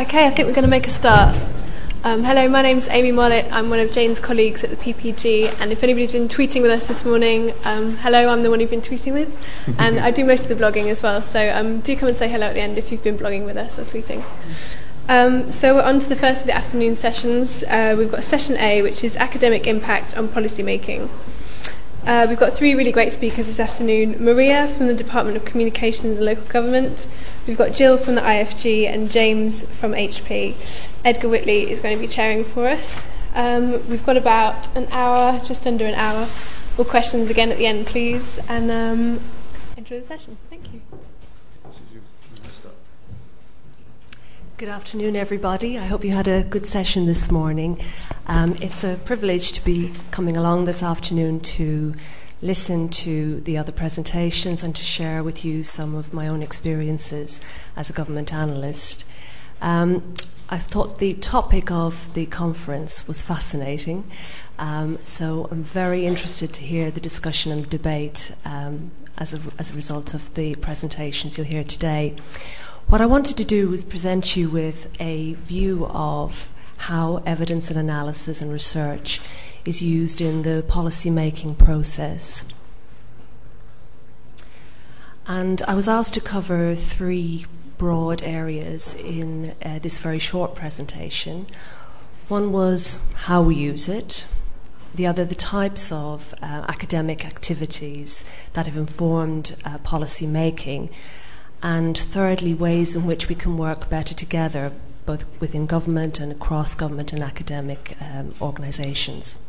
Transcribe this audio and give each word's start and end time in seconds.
Okay, 0.00 0.26
I 0.26 0.30
think 0.30 0.48
we're 0.48 0.54
going 0.54 0.64
to 0.64 0.70
make 0.70 0.86
a 0.86 0.90
start. 0.90 1.36
Um, 2.04 2.24
hello, 2.24 2.48
my 2.48 2.62
name's 2.62 2.88
Amy 2.88 3.12
Mollett. 3.12 3.52
I'm 3.52 3.68
one 3.68 3.80
of 3.80 3.92
Jane's 3.92 4.18
colleagues 4.18 4.64
at 4.64 4.70
the 4.70 4.76
PPG, 4.76 5.60
and 5.60 5.72
if 5.72 5.82
anybody's 5.82 6.12
been 6.12 6.26
tweeting 6.26 6.62
with 6.62 6.70
us 6.70 6.88
this 6.88 7.04
morning, 7.04 7.52
um, 7.66 7.98
hello, 7.98 8.32
I'm 8.32 8.40
the 8.40 8.48
one 8.48 8.60
you've 8.60 8.70
been 8.70 8.80
tweeting 8.80 9.12
with, 9.12 9.36
and 9.78 9.98
I 9.98 10.10
do 10.10 10.24
most 10.24 10.50
of 10.50 10.56
the 10.56 10.64
blogging 10.64 10.86
as 10.86 11.02
well. 11.02 11.20
So 11.20 11.52
um, 11.54 11.80
do 11.80 11.94
come 11.96 12.08
and 12.08 12.16
say 12.16 12.30
hello 12.30 12.46
at 12.46 12.54
the 12.54 12.62
end 12.62 12.78
if 12.78 12.90
you've 12.90 13.04
been 13.04 13.18
blogging 13.18 13.44
with 13.44 13.58
us 13.58 13.78
or 13.78 13.82
tweeting. 13.82 14.24
Um, 15.06 15.52
so 15.52 15.74
we're 15.74 15.82
on 15.82 16.00
to 16.00 16.08
the 16.08 16.16
first 16.16 16.40
of 16.40 16.46
the 16.46 16.56
afternoon 16.56 16.96
sessions. 16.96 17.62
Uh, 17.64 17.94
we've 17.98 18.10
got 18.10 18.24
session 18.24 18.56
A, 18.56 18.80
which 18.80 19.04
is 19.04 19.18
academic 19.18 19.66
impact 19.66 20.16
on 20.16 20.28
policy 20.28 20.62
making. 20.62 21.10
Uh, 22.06 22.24
we've 22.26 22.38
got 22.38 22.54
three 22.54 22.74
really 22.74 22.92
great 22.92 23.12
speakers 23.12 23.48
this 23.48 23.60
afternoon 23.60 24.16
Maria 24.18 24.66
from 24.66 24.86
the 24.86 24.94
Department 24.94 25.36
of 25.36 25.44
Communities 25.44 26.02
and 26.02 26.18
Local 26.18 26.46
Government, 26.46 27.06
we've 27.46 27.58
got 27.58 27.72
Jill 27.72 27.98
from 27.98 28.14
the 28.14 28.20
IFG, 28.20 28.86
and 28.86 29.10
James 29.10 29.70
from 29.78 29.92
HP. 29.92 30.88
Edgar 31.04 31.28
Whitley 31.28 31.70
is 31.70 31.80
going 31.80 31.94
to 31.94 32.00
be 32.00 32.08
chairing 32.08 32.44
for 32.44 32.66
us. 32.66 33.08
Um, 33.34 33.86
we've 33.88 34.04
got 34.04 34.16
about 34.16 34.74
an 34.76 34.88
hour, 34.90 35.38
just 35.44 35.66
under 35.66 35.86
an 35.86 35.94
hour, 35.94 36.26
for 36.26 36.84
questions 36.84 37.30
again 37.30 37.50
at 37.50 37.58
the 37.58 37.66
end, 37.66 37.86
please, 37.86 38.40
and 38.48 38.70
um, 38.70 39.20
enjoy 39.76 40.00
the 40.00 40.04
session. 40.04 40.36
Thank 40.48 40.72
you. 40.72 40.80
Good 44.60 44.68
afternoon, 44.68 45.16
everybody. 45.16 45.78
I 45.78 45.86
hope 45.86 46.04
you 46.04 46.10
had 46.10 46.28
a 46.28 46.42
good 46.42 46.66
session 46.66 47.06
this 47.06 47.30
morning. 47.30 47.80
Um, 48.26 48.56
it's 48.60 48.84
a 48.84 48.96
privilege 49.06 49.52
to 49.52 49.64
be 49.64 49.90
coming 50.10 50.36
along 50.36 50.66
this 50.66 50.82
afternoon 50.82 51.40
to 51.40 51.94
listen 52.42 52.88
to 52.88 53.40
the 53.40 53.58
other 53.58 53.72
presentations 53.72 54.62
and 54.62 54.74
to 54.74 54.82
share 54.82 55.22
with 55.22 55.44
you 55.44 55.62
some 55.62 55.94
of 55.94 56.14
my 56.14 56.26
own 56.26 56.42
experiences 56.42 57.40
as 57.76 57.90
a 57.90 57.92
government 57.92 58.32
analyst. 58.32 59.04
Um, 59.60 60.14
I 60.48 60.58
thought 60.58 60.98
the 60.98 61.14
topic 61.14 61.70
of 61.70 62.14
the 62.14 62.26
conference 62.26 63.06
was 63.06 63.22
fascinating, 63.22 64.04
um, 64.58 64.98
so 65.04 65.48
I'm 65.50 65.62
very 65.62 66.06
interested 66.06 66.52
to 66.54 66.62
hear 66.62 66.90
the 66.90 67.00
discussion 67.00 67.52
and 67.52 67.64
the 67.64 67.68
debate 67.68 68.34
um, 68.44 68.90
as, 69.18 69.34
a, 69.34 69.40
as 69.58 69.70
a 69.70 69.74
result 69.74 70.14
of 70.14 70.34
the 70.34 70.54
presentations 70.56 71.36
you'll 71.36 71.46
hear 71.46 71.64
today. 71.64 72.16
What 72.88 73.00
I 73.00 73.06
wanted 73.06 73.36
to 73.36 73.44
do 73.44 73.68
was 73.68 73.84
present 73.84 74.36
you 74.36 74.48
with 74.48 74.88
a 74.98 75.34
view 75.34 75.86
of 75.86 76.52
how 76.76 77.22
evidence 77.26 77.70
and 77.70 77.78
analysis 77.78 78.42
and 78.42 78.50
research 78.50 79.20
is 79.64 79.82
used 79.82 80.20
in 80.20 80.42
the 80.42 80.64
policy 80.66 81.10
making 81.10 81.54
process. 81.54 82.48
And 85.26 85.62
I 85.68 85.74
was 85.74 85.86
asked 85.86 86.14
to 86.14 86.20
cover 86.20 86.74
three 86.74 87.46
broad 87.78 88.22
areas 88.22 88.94
in 88.94 89.54
uh, 89.64 89.78
this 89.78 89.98
very 89.98 90.18
short 90.18 90.54
presentation. 90.54 91.46
One 92.28 92.52
was 92.52 93.12
how 93.26 93.42
we 93.42 93.54
use 93.54 93.88
it, 93.88 94.26
the 94.94 95.06
other, 95.06 95.24
the 95.24 95.34
types 95.34 95.92
of 95.92 96.34
uh, 96.42 96.64
academic 96.68 97.24
activities 97.24 98.24
that 98.54 98.66
have 98.66 98.76
informed 98.76 99.56
uh, 99.64 99.78
policy 99.78 100.26
making, 100.26 100.90
and 101.62 101.96
thirdly, 101.96 102.54
ways 102.54 102.96
in 102.96 103.06
which 103.06 103.28
we 103.28 103.34
can 103.34 103.56
work 103.56 103.88
better 103.88 104.14
together, 104.14 104.72
both 105.06 105.24
within 105.40 105.66
government 105.66 106.18
and 106.18 106.32
across 106.32 106.74
government 106.74 107.12
and 107.12 107.22
academic 107.22 107.96
um, 108.00 108.34
organisations. 108.40 109.44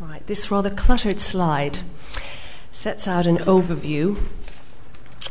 Right, 0.00 0.26
this 0.26 0.50
rather 0.50 0.70
cluttered 0.70 1.20
slide 1.20 1.80
sets 2.72 3.06
out 3.06 3.26
an 3.26 3.36
overview 3.36 4.16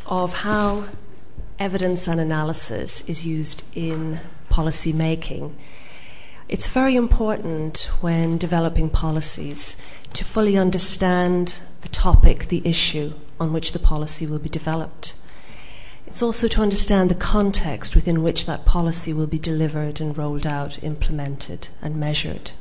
of 0.05 0.33
how 0.43 0.89
evidence 1.57 2.07
and 2.07 2.19
analysis 2.19 3.01
is 3.09 3.25
used 3.25 3.63
in 3.75 4.19
policy 4.47 4.93
making. 4.93 5.57
It's 6.47 6.67
very 6.67 6.95
important 6.95 7.89
when 8.01 8.37
developing 8.37 8.91
policies 8.91 9.75
to 10.13 10.23
fully 10.23 10.55
understand 10.55 11.55
the 11.81 11.89
topic, 11.89 12.49
the 12.49 12.61
issue 12.63 13.13
on 13.39 13.52
which 13.52 13.71
the 13.71 13.79
policy 13.79 14.27
will 14.27 14.37
be 14.37 14.49
developed. 14.49 15.15
It's 16.05 16.21
also 16.21 16.47
to 16.47 16.61
understand 16.61 17.09
the 17.09 17.15
context 17.15 17.95
within 17.95 18.21
which 18.21 18.45
that 18.45 18.65
policy 18.65 19.13
will 19.13 19.25
be 19.25 19.39
delivered 19.39 19.99
and 19.99 20.15
rolled 20.15 20.45
out, 20.45 20.83
implemented, 20.83 21.69
and 21.81 21.95
measured. 21.95 22.52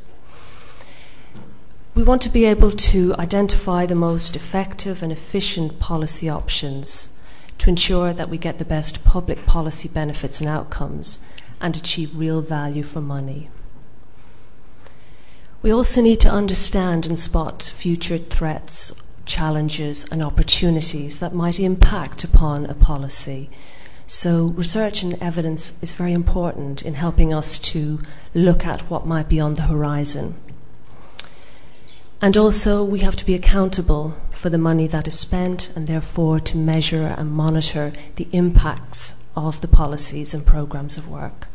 We 1.98 2.04
want 2.04 2.22
to 2.22 2.28
be 2.28 2.44
able 2.44 2.70
to 2.70 3.12
identify 3.18 3.84
the 3.84 3.96
most 3.96 4.36
effective 4.36 5.02
and 5.02 5.10
efficient 5.10 5.80
policy 5.80 6.28
options 6.28 7.20
to 7.58 7.70
ensure 7.70 8.12
that 8.12 8.28
we 8.28 8.38
get 8.38 8.58
the 8.58 8.64
best 8.64 9.04
public 9.04 9.46
policy 9.46 9.88
benefits 9.88 10.38
and 10.40 10.48
outcomes 10.48 11.28
and 11.60 11.76
achieve 11.76 12.16
real 12.16 12.40
value 12.40 12.84
for 12.84 13.00
money. 13.00 13.50
We 15.60 15.72
also 15.72 16.00
need 16.00 16.20
to 16.20 16.28
understand 16.28 17.04
and 17.04 17.18
spot 17.18 17.64
future 17.64 18.18
threats 18.18 19.02
challenges 19.24 20.08
and 20.12 20.22
opportunities 20.22 21.18
that 21.18 21.34
might 21.34 21.58
impact 21.58 22.22
upon 22.22 22.66
a 22.66 22.74
policy. 22.74 23.50
So, 24.06 24.54
research 24.54 25.02
and 25.02 25.20
evidence 25.20 25.82
is 25.82 25.94
very 25.94 26.12
important 26.12 26.80
in 26.82 26.94
helping 26.94 27.34
us 27.34 27.58
to 27.58 27.98
look 28.34 28.64
at 28.64 28.82
what 28.82 29.04
might 29.04 29.28
be 29.28 29.40
on 29.40 29.54
the 29.54 29.62
horizon. 29.62 30.36
And 32.20 32.36
also, 32.36 32.82
we 32.82 32.98
have 33.00 33.14
to 33.16 33.26
be 33.26 33.34
accountable 33.34 34.16
for 34.32 34.50
the 34.50 34.58
money 34.58 34.88
that 34.88 35.06
is 35.06 35.18
spent 35.18 35.72
and 35.76 35.86
therefore 35.86 36.40
to 36.40 36.56
measure 36.56 37.14
and 37.16 37.30
monitor 37.30 37.92
the 38.16 38.26
impacts 38.32 39.22
of 39.36 39.60
the 39.60 39.68
policies 39.68 40.34
and 40.34 40.44
programs 40.44 40.96
of 40.96 41.08
work. 41.08 41.46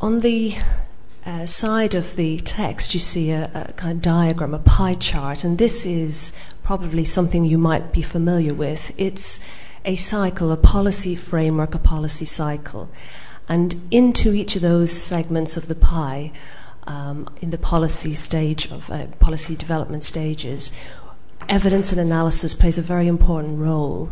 On 0.00 0.18
the 0.20 0.56
uh, 1.26 1.44
side 1.44 1.94
of 1.94 2.16
the 2.16 2.38
text, 2.38 2.94
you 2.94 3.00
see 3.00 3.30
a, 3.30 3.50
a, 3.54 3.72
kind 3.74 3.96
of 3.96 4.02
diagram, 4.02 4.54
a 4.54 4.58
pie 4.58 4.94
chart, 4.94 5.44
and 5.44 5.58
this 5.58 5.84
is 5.84 6.32
probably 6.62 7.04
something 7.04 7.44
you 7.44 7.58
might 7.58 7.92
be 7.92 8.00
familiar 8.00 8.54
with. 8.54 8.92
It's 8.96 9.44
a 9.84 9.96
cycle, 9.96 10.50
a 10.50 10.56
policy 10.56 11.14
framework, 11.14 11.74
a 11.74 11.78
policy 11.78 12.24
cycle. 12.24 12.88
And 13.46 13.76
into 13.90 14.32
each 14.32 14.56
of 14.56 14.62
those 14.62 14.90
segments 14.90 15.58
of 15.58 15.68
the 15.68 15.74
pie, 15.74 16.32
in 17.40 17.50
the 17.50 17.58
policy 17.58 18.14
stage 18.14 18.70
of 18.70 18.90
uh, 18.90 19.06
policy 19.18 19.56
development 19.56 20.04
stages, 20.04 20.76
evidence 21.48 21.92
and 21.92 22.00
analysis 22.00 22.54
plays 22.54 22.78
a 22.78 22.82
very 22.82 23.06
important 23.06 23.58
role. 23.58 24.10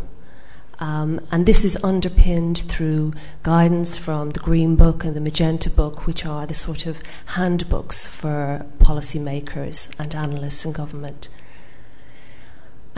Um, 0.80 1.20
and 1.32 1.44
this 1.44 1.64
is 1.64 1.82
underpinned 1.82 2.58
through 2.58 3.14
guidance 3.42 3.98
from 3.98 4.30
the 4.30 4.40
Green 4.40 4.76
Book 4.76 5.04
and 5.04 5.16
the 5.16 5.20
Magenta 5.20 5.70
Book, 5.70 6.06
which 6.06 6.24
are 6.24 6.46
the 6.46 6.54
sort 6.54 6.86
of 6.86 7.02
handbooks 7.26 8.06
for 8.06 8.64
policymakers 8.78 9.98
and 9.98 10.14
analysts 10.14 10.64
in 10.64 10.72
government. 10.72 11.28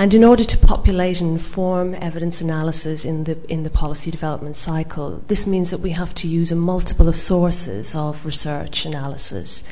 And 0.00 0.15
in 0.15 0.25
order 0.25 0.44
to 0.44 0.56
populate 0.56 1.21
and 1.21 1.33
inform 1.33 1.93
evidence 1.93 2.41
analysis 2.41 3.05
in 3.05 3.25
the, 3.25 3.37
in 3.53 3.65
the 3.65 3.69
policy 3.69 4.11
development 4.11 4.56
cycle, 4.56 5.22
this 5.27 5.47
means 5.47 5.71
that 5.71 5.81
we 5.81 5.91
have 5.91 6.15
to 6.15 6.27
use 6.27 6.50
a 6.50 6.56
multiple 6.56 7.06
of 7.06 7.16
sources 7.16 7.94
of 7.94 8.25
research 8.25 8.87
analysis. 8.87 9.62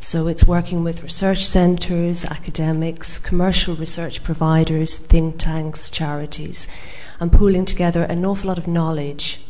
So 0.00 0.26
it's 0.26 0.44
working 0.44 0.82
with 0.82 1.04
research 1.04 1.44
centres, 1.46 2.24
academics, 2.24 3.16
commercial 3.16 3.76
research 3.76 4.24
providers, 4.24 4.96
think 4.96 5.38
tanks, 5.38 5.88
charities 5.88 6.66
and 7.20 7.30
pooling 7.30 7.64
together 7.64 8.02
an 8.02 8.26
awful 8.26 8.48
lot 8.48 8.58
of 8.58 8.66
knowledge 8.66 9.44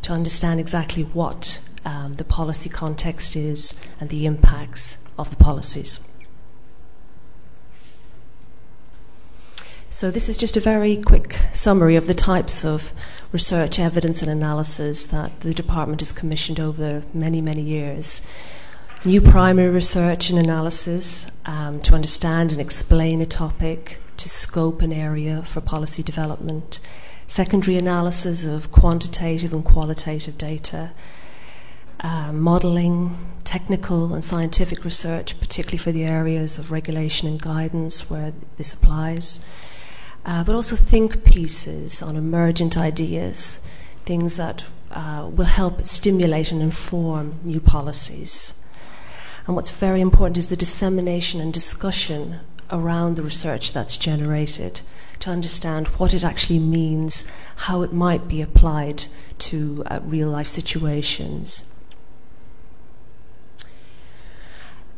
to 0.00 0.10
understand 0.10 0.58
exactly 0.58 1.02
what 1.02 1.68
um, 1.84 2.14
the 2.14 2.24
policy 2.24 2.70
context 2.70 3.36
is 3.36 3.86
and 4.00 4.08
the 4.08 4.24
impacts 4.24 5.04
of 5.18 5.28
the 5.28 5.36
policies. 5.36 6.08
So, 9.88 10.10
this 10.10 10.28
is 10.28 10.36
just 10.36 10.56
a 10.56 10.60
very 10.60 10.96
quick 10.96 11.38
summary 11.52 11.94
of 11.94 12.06
the 12.06 12.14
types 12.14 12.64
of 12.64 12.92
research, 13.32 13.78
evidence, 13.78 14.20
and 14.20 14.30
analysis 14.30 15.06
that 15.06 15.40
the 15.40 15.54
department 15.54 16.00
has 16.00 16.12
commissioned 16.12 16.58
over 16.58 17.04
many, 17.14 17.40
many 17.40 17.62
years. 17.62 18.26
New 19.04 19.20
primary 19.20 19.70
research 19.70 20.28
and 20.28 20.38
analysis 20.38 21.30
um, 21.46 21.78
to 21.80 21.94
understand 21.94 22.50
and 22.50 22.60
explain 22.60 23.20
a 23.20 23.26
topic, 23.26 24.00
to 24.16 24.28
scope 24.28 24.82
an 24.82 24.92
area 24.92 25.42
for 25.42 25.60
policy 25.60 26.02
development, 26.02 26.80
secondary 27.26 27.76
analysis 27.76 28.44
of 28.44 28.72
quantitative 28.72 29.52
and 29.52 29.64
qualitative 29.64 30.36
data, 30.36 30.90
uh, 32.00 32.32
modelling, 32.32 33.16
technical 33.44 34.12
and 34.12 34.24
scientific 34.24 34.84
research, 34.84 35.38
particularly 35.38 35.78
for 35.78 35.92
the 35.92 36.04
areas 36.04 36.58
of 36.58 36.72
regulation 36.72 37.28
and 37.28 37.40
guidance 37.40 38.10
where 38.10 38.32
this 38.56 38.74
applies, 38.74 39.46
uh, 40.26 40.42
but 40.42 40.56
also 40.56 40.74
think 40.74 41.24
pieces 41.24 42.02
on 42.02 42.16
emergent 42.16 42.76
ideas, 42.76 43.64
things 44.04 44.36
that 44.36 44.66
uh, 44.90 45.30
will 45.32 45.46
help 45.46 45.86
stimulate 45.86 46.50
and 46.50 46.60
inform 46.60 47.38
new 47.44 47.60
policies. 47.60 48.64
And 49.46 49.54
what's 49.54 49.70
very 49.70 50.00
important 50.00 50.36
is 50.36 50.48
the 50.48 50.56
dissemination 50.56 51.40
and 51.40 51.52
discussion 51.52 52.40
around 52.72 53.14
the 53.14 53.22
research 53.22 53.72
that's 53.72 53.96
generated 53.96 54.80
to 55.20 55.30
understand 55.30 55.86
what 55.98 56.12
it 56.12 56.24
actually 56.24 56.58
means, 56.58 57.30
how 57.56 57.82
it 57.82 57.92
might 57.92 58.26
be 58.26 58.42
applied 58.42 59.04
to 59.38 59.84
uh, 59.86 60.00
real 60.02 60.28
life 60.28 60.48
situations. 60.48 61.75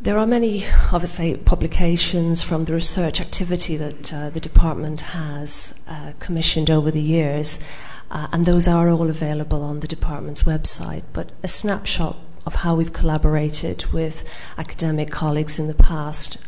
There 0.00 0.16
are 0.16 0.28
many, 0.28 0.64
obviously, 0.92 1.36
publications 1.36 2.40
from 2.40 2.66
the 2.66 2.72
research 2.72 3.20
activity 3.20 3.76
that 3.76 4.14
uh, 4.14 4.30
the 4.30 4.38
department 4.38 5.00
has 5.00 5.74
uh, 5.88 6.12
commissioned 6.20 6.70
over 6.70 6.92
the 6.92 7.00
years, 7.00 7.60
uh, 8.08 8.28
and 8.32 8.44
those 8.44 8.68
are 8.68 8.88
all 8.88 9.10
available 9.10 9.60
on 9.60 9.80
the 9.80 9.88
department's 9.88 10.44
website. 10.44 11.02
But 11.12 11.30
a 11.42 11.48
snapshot 11.48 12.16
of 12.46 12.54
how 12.54 12.76
we've 12.76 12.92
collaborated 12.92 13.86
with 13.86 14.24
academic 14.56 15.10
colleagues 15.10 15.58
in 15.58 15.66
the 15.66 15.74
past 15.74 16.46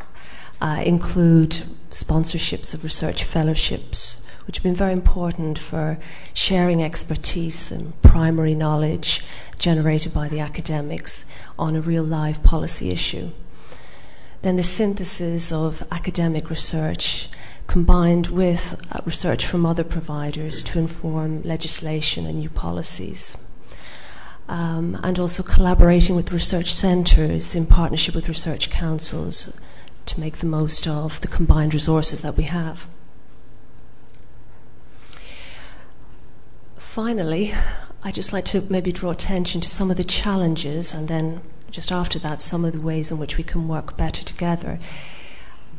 uh, 0.61 0.85
include 0.87 1.51
sponsorships 1.91 2.73
of 2.73 2.85
research 2.85 3.25
fellowships, 3.25 4.20
which 4.47 4.57
have 4.57 4.63
been 4.63 4.75
very 4.75 4.93
important 4.93 5.59
for 5.59 5.99
sharing 6.35 6.83
expertise 6.83 7.71
and 7.71 8.01
primary 8.03 8.55
knowledge 8.55 9.25
generated 9.59 10.13
by 10.13 10.29
the 10.29 10.41
academics 10.41 11.27
on 11.59 11.77
a 11.77 11.81
real 11.81 12.05
live 12.05 12.43
policy 12.43 12.91
issue. 12.91 13.31
Then 14.43 14.57
the 14.57 14.63
synthesis 14.63 15.53
of 15.53 15.83
academic 15.93 16.51
research 16.51 17.29
combined 17.67 18.29
with 18.29 18.81
uh, 18.91 19.01
research 19.05 19.47
from 19.47 19.65
other 19.65 19.85
providers 19.85 20.63
to 20.65 20.79
inform 20.79 21.43
legislation 21.43 22.27
and 22.27 22.39
new 22.39 22.51
policies 22.51 23.47
um, 24.51 24.99
and 25.05 25.19
also 25.19 25.45
collaborating 25.45 26.17
with 26.17 26.33
research 26.33 26.75
centres 26.75 27.55
in 27.55 27.65
partnership 27.65 28.17
with 28.17 28.29
research 28.29 28.69
councils 28.69 29.61
to 30.07 30.21
make 30.21 30.39
the 30.39 30.47
most 30.47 30.89
of 30.89 31.21
the 31.21 31.29
combined 31.29 31.73
resources 31.73 32.21
that 32.23 32.37
we 32.37 32.43
have. 32.45 32.89
Finally, 36.91 37.55
I'd 38.03 38.15
just 38.15 38.33
like 38.33 38.47
to 38.47 38.63
maybe 38.69 38.91
draw 38.91 39.13
attention 39.13 39.61
to 39.61 39.69
some 39.69 39.93
of 39.93 39.97
the 39.97 40.03
challenges 40.03 40.93
and 40.93 41.07
then 41.07 41.41
just 41.71 41.93
after 41.93 42.19
that, 42.19 42.43
some 42.43 42.65
of 42.65 42.73
the 42.73 42.81
ways 42.81 43.13
in 43.13 43.19
which 43.19 43.39
we 43.39 43.45
can 43.45 43.69
work 43.69 43.97
better 43.97 44.25
together. 44.25 44.81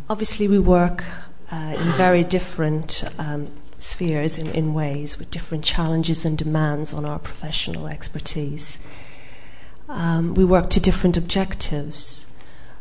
Obviously, 0.10 0.48
we 0.48 0.58
work 0.58 1.04
uh, 1.52 1.76
in 1.76 1.92
very 1.98 2.24
different 2.24 3.04
um, 3.20 3.52
spheres 3.78 4.40
in, 4.40 4.48
in 4.52 4.74
ways 4.74 5.20
with 5.20 5.30
different 5.32 5.66
challenges 5.66 6.24
and 6.24 6.38
demands 6.38 6.94
on 6.94 7.04
our 7.04 7.20
professional 7.20 7.88
expertise. 7.88 8.80
Um, 9.90 10.34
we 10.34 10.46
work 10.46 10.70
to 10.70 10.80
different 10.80 11.18
objectives. 11.18 12.34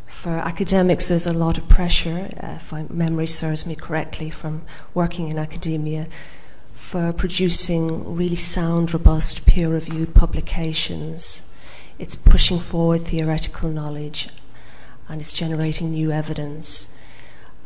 For 0.07 0.37
academics, 0.37 1.09
there's 1.09 1.27
a 1.27 1.33
lot 1.33 1.59
of 1.59 1.69
pressure, 1.69 2.31
uh, 2.41 2.59
if 2.61 2.71
my 2.71 2.85
memory 2.89 3.27
serves 3.27 3.67
me 3.67 3.75
correctly, 3.75 4.31
from 4.31 4.63
working 4.95 5.27
in 5.27 5.37
academia 5.37 6.07
for 6.81 7.13
producing 7.13 8.17
really 8.17 8.35
sound, 8.35 8.93
robust, 8.93 9.47
peer 9.47 9.69
reviewed 9.69 10.13
publications. 10.13 11.55
It's 12.01 12.17
pushing 12.17 12.59
forward 12.59 13.03
theoretical 13.03 13.69
knowledge 13.69 14.29
and 15.07 15.21
it's 15.21 15.33
generating 15.33 15.93
new 15.93 16.11
evidence. 16.11 16.99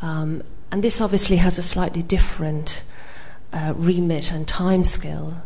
Um, 0.03 0.43
and 0.71 0.85
this 0.85 1.01
obviously 1.01 1.37
has 1.37 1.59
a 1.59 1.63
slightly 1.63 2.03
different 2.03 2.85
uh, 3.51 3.73
remit 3.77 4.31
and 4.31 4.47
timescale 4.47 5.41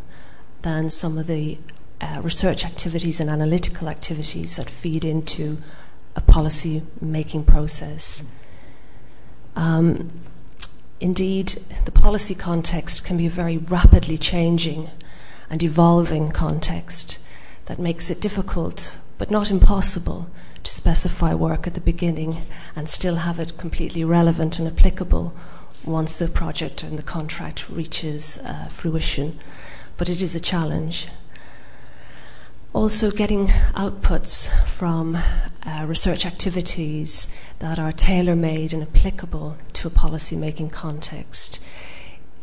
than 0.63 0.89
some 0.89 1.17
of 1.17 1.27
the 1.27 1.57
uh, 2.01 2.19
research 2.21 2.65
activities 2.65 3.21
and 3.21 3.29
analytical 3.29 3.87
activities 3.87 4.57
that 4.57 4.69
feed 4.69 5.05
into 5.05 5.57
a 6.17 6.21
policy 6.21 6.81
making 6.99 7.45
process. 7.45 8.29
Um, 9.55 10.11
indeed, 10.99 11.49
the 11.85 11.91
policy 11.91 12.35
context 12.35 13.05
can 13.05 13.17
be 13.17 13.25
a 13.25 13.29
very 13.29 13.57
rapidly 13.57 14.17
changing 14.17 14.89
and 15.49 15.63
evolving 15.63 16.29
context 16.29 17.19
that 17.65 17.79
makes 17.79 18.09
it 18.09 18.21
difficult, 18.21 18.97
but 19.17 19.31
not 19.31 19.51
impossible, 19.51 20.29
to 20.63 20.71
specify 20.71 21.33
work 21.33 21.67
at 21.67 21.73
the 21.73 21.81
beginning 21.81 22.43
and 22.75 22.89
still 22.89 23.15
have 23.15 23.39
it 23.39 23.57
completely 23.57 24.03
relevant 24.03 24.59
and 24.59 24.67
applicable 24.67 25.33
once 25.83 26.15
the 26.15 26.27
project 26.27 26.83
and 26.83 26.97
the 26.97 27.03
contract 27.03 27.69
reaches 27.69 28.39
uh, 28.45 28.67
fruition. 28.69 29.39
But 29.97 30.09
it 30.09 30.21
is 30.21 30.35
a 30.35 30.39
challenge. 30.39 31.07
Also, 32.71 33.09
getting 33.09 33.47
outputs 33.73 34.53
from 34.67 35.17
uh, 35.65 35.85
research 35.87 36.23
activities 36.23 37.35
that 37.57 37.79
are 37.79 37.91
tailor 37.91 38.35
made 38.35 38.71
and 38.71 38.83
applicable 38.83 39.57
to 39.73 39.87
a 39.87 39.91
policy 39.91 40.35
making 40.35 40.69
context. 40.69 41.65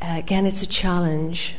Uh, 0.02 0.14
again, 0.18 0.44
it's 0.44 0.62
a 0.62 0.66
challenge. 0.66 1.54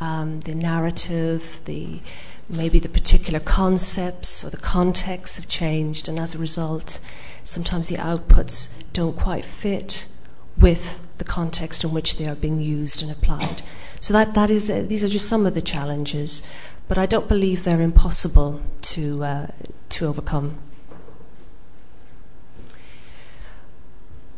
Um, 0.00 0.40
the 0.40 0.54
narrative, 0.54 1.60
the 1.64 2.00
maybe 2.48 2.80
the 2.80 2.88
particular 2.88 3.38
concepts 3.38 4.44
or 4.44 4.50
the 4.50 4.56
context 4.56 5.36
have 5.36 5.48
changed, 5.48 6.08
and 6.08 6.18
as 6.18 6.34
a 6.34 6.38
result, 6.38 7.00
sometimes 7.44 7.88
the 7.88 7.98
outputs 7.98 8.82
don't 8.92 9.16
quite 9.16 9.44
fit 9.44 10.10
with 10.56 11.00
the 11.18 11.24
context 11.24 11.84
in 11.84 11.92
which 11.92 12.18
they 12.18 12.26
are 12.26 12.34
being 12.34 12.60
used 12.60 13.00
and 13.00 13.12
applied. 13.12 13.62
So 14.00 14.12
that, 14.12 14.34
that 14.34 14.50
is, 14.50 14.70
uh, 14.70 14.84
these 14.86 15.04
are 15.04 15.08
just 15.08 15.28
some 15.28 15.46
of 15.46 15.54
the 15.54 15.60
challenges, 15.60 16.46
but 16.88 16.98
I 16.98 17.06
don't 17.06 17.28
believe 17.28 17.64
they're 17.64 17.80
impossible 17.80 18.60
to, 18.80 19.24
uh, 19.24 19.46
to 19.90 20.06
overcome. 20.06 20.58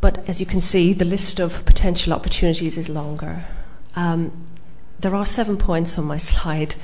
But 0.01 0.27
as 0.27 0.39
you 0.39 0.45
can 0.45 0.59
see, 0.59 0.93
the 0.93 1.05
list 1.05 1.39
of 1.39 1.63
potential 1.65 2.11
opportunities 2.11 2.77
is 2.77 2.89
longer. 2.89 3.45
Um, 3.95 4.45
there 4.99 5.15
are 5.15 5.25
seven 5.25 5.57
points 5.57 5.97
on 5.97 6.05
my 6.05 6.17
slide, 6.29 6.75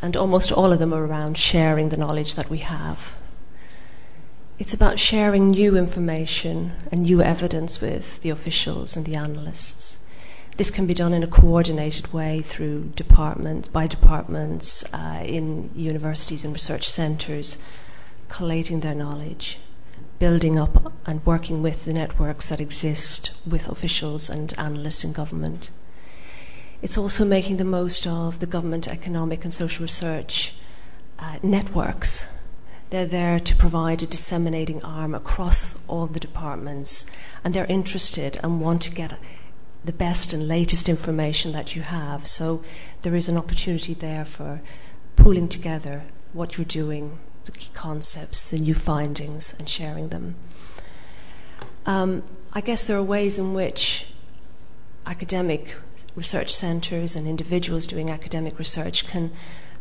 and 0.00 0.16
almost 0.16 0.52
all 0.52 0.72
of 0.72 0.78
them 0.78 0.94
are 0.94 1.04
around 1.04 1.36
sharing 1.36 1.88
the 1.88 1.96
knowledge 1.96 2.36
that 2.36 2.48
we 2.48 2.58
have. 2.58 3.16
It's 4.58 4.74
about 4.74 4.98
sharing 4.98 5.48
new 5.48 5.76
information 5.76 6.72
and 6.92 7.02
new 7.02 7.22
evidence 7.22 7.80
with 7.80 8.20
the 8.20 8.28
officials 8.28 8.94
and 8.94 9.06
the 9.06 9.16
analysts. 9.16 10.04
This 10.60 10.70
can 10.70 10.86
be 10.86 10.92
done 10.92 11.14
in 11.14 11.22
a 11.22 11.26
coordinated 11.26 12.12
way 12.12 12.42
through 12.42 12.92
departments, 12.94 13.66
by 13.66 13.86
departments, 13.86 14.84
uh, 14.92 15.24
in 15.24 15.70
universities 15.74 16.44
and 16.44 16.52
research 16.52 16.86
centres, 16.86 17.64
collating 18.28 18.80
their 18.80 18.94
knowledge, 18.94 19.58
building 20.18 20.58
up 20.58 20.92
and 21.06 21.24
working 21.24 21.62
with 21.62 21.86
the 21.86 21.94
networks 21.94 22.50
that 22.50 22.60
exist 22.60 23.32
with 23.48 23.68
officials 23.68 24.28
and 24.28 24.52
analysts 24.58 25.02
in 25.02 25.14
government. 25.14 25.70
It's 26.82 26.98
also 26.98 27.24
making 27.24 27.56
the 27.56 27.64
most 27.64 28.06
of 28.06 28.40
the 28.40 28.46
government 28.46 28.86
economic 28.86 29.44
and 29.44 29.54
social 29.54 29.84
research 29.84 30.56
uh, 31.18 31.38
networks 31.42 32.40
they're 32.90 33.06
there 33.06 33.38
to 33.38 33.54
provide 33.54 34.02
a 34.02 34.06
disseminating 34.06 34.82
arm 34.82 35.14
across 35.14 35.86
all 35.86 36.08
the 36.08 36.18
departments, 36.18 37.08
and 37.44 37.54
they're 37.54 37.66
interested 37.66 38.38
and 38.42 38.60
want 38.60 38.82
to 38.82 38.90
get 38.90 39.16
the 39.84 39.92
best 39.92 40.32
and 40.32 40.46
latest 40.46 40.88
information 40.88 41.52
that 41.52 41.74
you 41.74 41.82
have. 41.82 42.26
So 42.26 42.62
there 43.02 43.14
is 43.14 43.28
an 43.28 43.36
opportunity 43.36 43.94
there 43.94 44.24
for 44.24 44.60
pooling 45.16 45.48
together 45.48 46.02
what 46.32 46.56
you're 46.56 46.64
doing, 46.64 47.18
the 47.46 47.52
key 47.52 47.70
concepts, 47.72 48.50
the 48.50 48.58
new 48.58 48.74
findings, 48.74 49.58
and 49.58 49.68
sharing 49.68 50.08
them. 50.08 50.36
Um, 51.86 52.22
I 52.52 52.60
guess 52.60 52.86
there 52.86 52.96
are 52.96 53.02
ways 53.02 53.38
in 53.38 53.54
which 53.54 54.12
academic 55.06 55.76
research 56.14 56.54
centres 56.54 57.16
and 57.16 57.26
individuals 57.26 57.86
doing 57.86 58.10
academic 58.10 58.58
research 58.58 59.06
can 59.08 59.32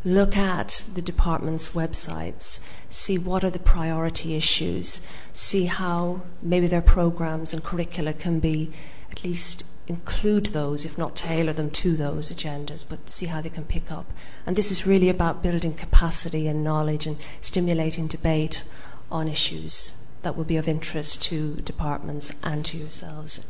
look 0.05 0.37
at 0.37 0.85
the 0.93 1.01
department's 1.01 1.69
websites, 1.69 2.67
see 2.87 3.17
what 3.17 3.43
are 3.43 3.49
the 3.49 3.59
priority 3.59 4.35
issues, 4.35 5.07
see 5.33 5.65
how 5.65 6.21
maybe 6.41 6.67
their 6.67 6.81
programs 6.81 7.53
and 7.53 7.63
curricula 7.63 8.13
can 8.13 8.39
be 8.39 8.71
at 9.11 9.23
least 9.23 9.65
include 9.89 10.47
those, 10.47 10.85
if 10.85 10.97
not 10.97 11.15
tailor 11.15 11.51
them 11.51 11.71
to 11.71 11.95
those 11.95 12.31
agendas, 12.31 12.87
but 12.87 13.09
see 13.09 13.25
how 13.25 13.41
they 13.41 13.49
can 13.49 13.65
pick 13.65 13.91
up. 13.91 14.13
And 14.45 14.55
this 14.55 14.71
is 14.71 14.85
really 14.87 15.09
about 15.09 15.43
building 15.43 15.73
capacity 15.73 16.47
and 16.47 16.63
knowledge 16.63 17.07
and 17.07 17.17
stimulating 17.41 18.07
debate 18.07 18.71
on 19.11 19.27
issues 19.27 20.05
that 20.21 20.37
will 20.37 20.43
be 20.43 20.57
of 20.57 20.67
interest 20.67 21.23
to 21.23 21.55
departments 21.55 22.39
and 22.43 22.63
to 22.65 22.77
yourselves. 22.77 23.49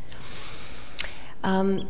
Um, 1.43 1.89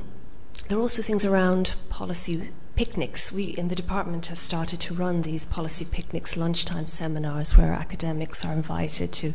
there 0.68 0.78
are 0.78 0.82
also 0.82 1.04
things 1.04 1.24
around 1.24 1.76
policy 1.90 2.50
picnics. 2.76 3.32
We 3.32 3.46
in 3.46 3.68
the 3.68 3.76
department 3.76 4.28
have 4.28 4.40
started 4.40 4.80
to 4.82 4.94
run 4.96 5.22
these 5.22 5.46
policy 5.46 5.86
picnics, 5.86 6.38
lunchtime 6.38 6.88
seminars 6.88 7.56
where 7.56 7.74
academics 7.74 8.44
are 8.44 8.54
invited 8.54 9.12
to 9.14 9.34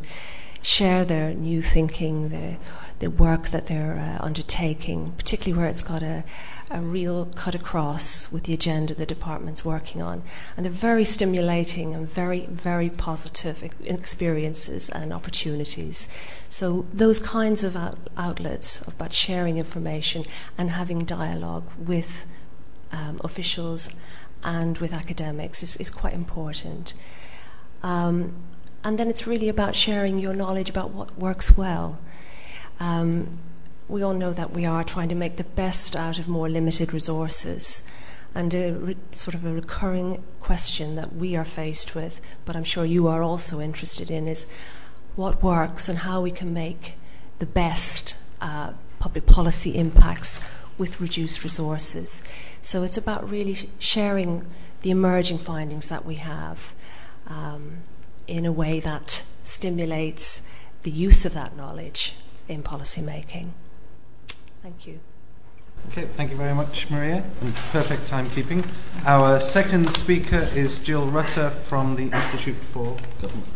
share 0.65 1.05
their 1.05 1.31
new 1.31 1.61
thinking, 1.61 2.29
the, 2.29 2.57
the 2.97 3.11
work 3.11 3.49
that 3.49 3.67
they're 3.67 3.97
uh, 3.97 4.25
undertaking, 4.25 5.13
particularly 5.15 5.55
where 5.55 5.69
it's 5.69 5.83
got 5.83 6.01
a, 6.01 6.23
a 6.71 6.81
real 6.81 7.27
cut 7.35 7.53
across 7.53 8.31
with 8.31 8.45
the 8.45 8.53
agenda 8.53 8.95
the 8.95 9.05
department's 9.05 9.63
working 9.63 10.01
on. 10.01 10.23
And 10.57 10.65
they're 10.65 10.71
very 10.71 11.03
stimulating 11.03 11.93
and 11.93 12.09
very, 12.09 12.47
very 12.47 12.89
positive 12.89 13.63
experiences 13.83 14.89
and 14.89 15.13
opportunities. 15.13 16.07
So, 16.49 16.87
those 16.91 17.19
kinds 17.19 17.63
of 17.63 17.75
out- 17.75 18.09
outlets 18.17 18.87
about 18.87 19.13
sharing 19.13 19.59
information 19.59 20.25
and 20.57 20.71
having 20.71 20.99
dialogue 20.99 21.69
with 21.77 22.25
um, 22.91 23.21
officials 23.23 23.95
and 24.43 24.79
with 24.79 24.93
academics 24.93 25.61
is, 25.61 25.77
is 25.77 25.91
quite 25.91 26.13
important. 26.13 26.95
Um, 27.83 28.33
and 28.85 28.99
then 28.99 29.09
it's 29.09 29.25
really 29.25 29.49
about 29.49 29.75
sharing 29.75 30.19
your 30.19 30.35
knowledge 30.35 30.69
about 30.69 30.91
what 30.91 31.17
works 31.17 31.57
well. 31.57 31.97
Um, 32.79 33.39
we 33.87 34.03
all 34.03 34.13
know 34.13 34.31
that 34.31 34.51
we 34.51 34.63
are 34.63 34.83
trying 34.83 35.09
to 35.09 35.15
make 35.15 35.37
the 35.37 35.43
best 35.43 35.95
out 35.95 36.19
of 36.19 36.27
more 36.27 36.47
limited 36.47 36.93
resources. 36.93 37.89
And 38.35 38.53
a 38.53 38.73
re- 38.73 38.97
sort 39.09 39.33
of 39.33 39.43
a 39.43 39.51
recurring 39.51 40.23
question 40.39 40.95
that 40.97 41.15
we 41.15 41.35
are 41.35 41.43
faced 41.43 41.95
with, 41.95 42.21
but 42.45 42.55
I'm 42.55 42.63
sure 42.63 42.85
you 42.85 43.07
are 43.07 43.23
also 43.23 43.59
interested 43.59 44.11
in, 44.11 44.27
is 44.27 44.45
what 45.15 45.41
works 45.41 45.89
and 45.89 45.99
how 45.99 46.21
we 46.21 46.29
can 46.29 46.53
make 46.53 46.95
the 47.39 47.47
best 47.47 48.15
uh, 48.39 48.73
public 48.99 49.25
policy 49.25 49.75
impacts 49.75 50.39
with 50.77 51.01
reduced 51.01 51.43
resources. 51.43 52.23
So 52.61 52.83
it's 52.83 52.97
about 52.97 53.27
really 53.27 53.57
sharing 53.79 54.45
the 54.83 54.91
emerging 54.91 55.39
findings 55.39 55.89
that 55.89 56.05
we 56.05 56.15
have. 56.15 56.75
Um, 57.25 57.77
in 58.27 58.45
a 58.45 58.51
way 58.51 58.79
that 58.79 59.23
stimulates 59.43 60.41
the 60.83 60.91
use 60.91 61.25
of 61.25 61.33
that 61.33 61.55
knowledge 61.55 62.15
in 62.47 62.63
policy 62.63 63.01
making. 63.01 63.53
Thank 64.61 64.87
you. 64.87 64.99
Okay, 65.91 66.05
thank 66.05 66.31
you 66.31 66.37
very 66.37 66.53
much, 66.53 66.89
Maria, 66.89 67.23
and 67.41 67.55
perfect 67.55 68.09
timekeeping. 68.09 68.65
Our 69.05 69.39
second 69.39 69.89
speaker 69.91 70.47
is 70.55 70.79
Jill 70.79 71.05
Rutter 71.05 71.49
from 71.49 71.95
the 71.95 72.09
Institute 72.09 72.55
for 72.55 72.95
Government. 73.21 73.49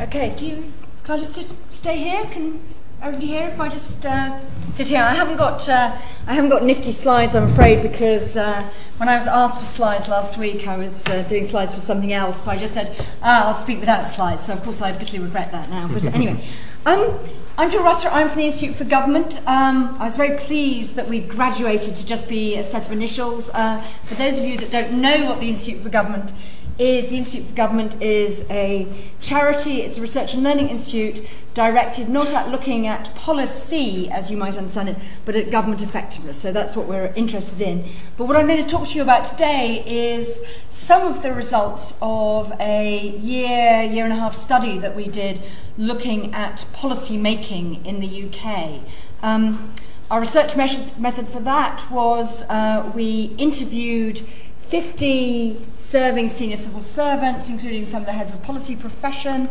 Okay, 0.00 0.34
do 0.36 0.46
you, 0.46 0.72
can 1.02 1.16
I 1.16 1.18
just 1.18 1.34
sit, 1.34 1.52
stay 1.70 1.98
here? 1.98 2.24
Can 2.26 2.60
everybody 3.00 3.26
hear 3.26 3.46
if 3.46 3.60
I 3.60 3.68
just 3.68 4.04
uh, 4.04 4.38
sit 4.72 4.88
here? 4.88 5.02
I 5.02 5.14
haven't 5.14 5.36
got 5.36 5.68
uh, 5.68 5.96
I 6.26 6.34
haven't 6.34 6.50
got 6.50 6.64
nifty 6.64 6.92
slides, 6.92 7.34
I'm 7.34 7.44
afraid, 7.44 7.82
because 7.82 8.36
uh, 8.36 8.68
when 8.96 9.08
I 9.08 9.16
was 9.16 9.26
asked 9.26 9.58
for 9.58 9.64
slides 9.64 10.08
last 10.08 10.38
week, 10.38 10.66
I 10.66 10.76
was 10.76 11.06
uh, 11.06 11.22
doing 11.22 11.44
slides 11.44 11.74
for 11.74 11.80
something 11.80 12.12
else. 12.12 12.44
So 12.44 12.50
I 12.50 12.58
just 12.58 12.74
said, 12.74 12.94
ah, 13.22 13.48
I'll 13.48 13.54
speak 13.54 13.80
without 13.80 14.06
slides. 14.06 14.44
So 14.46 14.52
of 14.52 14.62
course 14.62 14.82
I 14.82 14.92
bitterly 14.92 15.22
regret 15.22 15.52
that 15.52 15.70
now. 15.70 15.88
But 15.88 16.04
anyway, 16.06 16.44
um, 16.86 17.18
I'm 17.56 17.70
Jill 17.70 17.84
Rutter. 17.84 18.08
I'm 18.08 18.28
from 18.28 18.38
the 18.38 18.46
Institute 18.46 18.74
for 18.74 18.84
Government. 18.84 19.38
Um, 19.46 19.96
I 19.98 20.04
was 20.04 20.16
very 20.16 20.36
pleased 20.36 20.96
that 20.96 21.08
we 21.08 21.20
graduated 21.20 21.94
to 21.96 22.06
just 22.06 22.28
be 22.28 22.56
a 22.56 22.64
set 22.64 22.86
of 22.86 22.92
initials. 22.92 23.50
Uh, 23.50 23.80
for 24.04 24.14
those 24.14 24.38
of 24.38 24.44
you 24.44 24.56
that 24.58 24.70
don't 24.70 25.00
know 25.00 25.26
what 25.26 25.40
the 25.40 25.48
Institute 25.48 25.82
for 25.82 25.88
Government 25.88 26.32
is 26.78 27.08
the 27.08 27.16
Institute 27.16 27.48
for 27.48 27.56
Government 27.56 28.00
is 28.00 28.48
a 28.50 28.86
charity, 29.20 29.82
it's 29.82 29.98
a 29.98 30.00
research 30.00 30.34
and 30.34 30.42
learning 30.42 30.68
institute 30.68 31.26
directed 31.58 32.08
not 32.08 32.32
at 32.32 32.48
looking 32.50 32.86
at 32.86 33.12
policy, 33.16 34.08
as 34.10 34.30
you 34.30 34.36
might 34.36 34.56
understand 34.56 34.90
it, 34.90 34.96
but 35.24 35.34
at 35.34 35.50
government 35.50 35.82
effectiveness. 35.82 36.40
So 36.40 36.52
that's 36.52 36.76
what 36.76 36.86
we're 36.86 37.12
interested 37.16 37.60
in. 37.66 37.84
But 38.16 38.26
what 38.26 38.36
I'm 38.36 38.46
going 38.46 38.62
to 38.62 38.68
talk 38.68 38.86
to 38.86 38.94
you 38.94 39.02
about 39.02 39.24
today 39.24 39.82
is 39.84 40.46
some 40.68 41.04
of 41.04 41.24
the 41.24 41.34
results 41.34 41.98
of 42.00 42.52
a 42.60 43.08
year, 43.18 43.82
year 43.82 44.04
and 44.04 44.12
a 44.12 44.16
half 44.16 44.34
study 44.34 44.78
that 44.78 44.94
we 44.94 45.08
did 45.08 45.42
looking 45.76 46.32
at 46.32 46.64
policy 46.72 47.16
making 47.16 47.84
in 47.84 47.98
the 47.98 48.28
UK. 48.28 48.80
Um, 49.24 49.74
our 50.12 50.20
research 50.20 50.56
method 50.56 51.26
for 51.26 51.40
that 51.40 51.90
was 51.90 52.48
uh, 52.48 52.90
we 52.94 53.34
interviewed 53.36 54.22
50 54.68 55.64
serving 55.76 56.28
senior 56.28 56.58
civil 56.58 56.80
servants, 56.80 57.48
including 57.48 57.84
some 57.86 58.02
of 58.02 58.06
the 58.06 58.12
heads 58.12 58.34
of 58.34 58.42
policy 58.42 58.76
profession, 58.76 59.48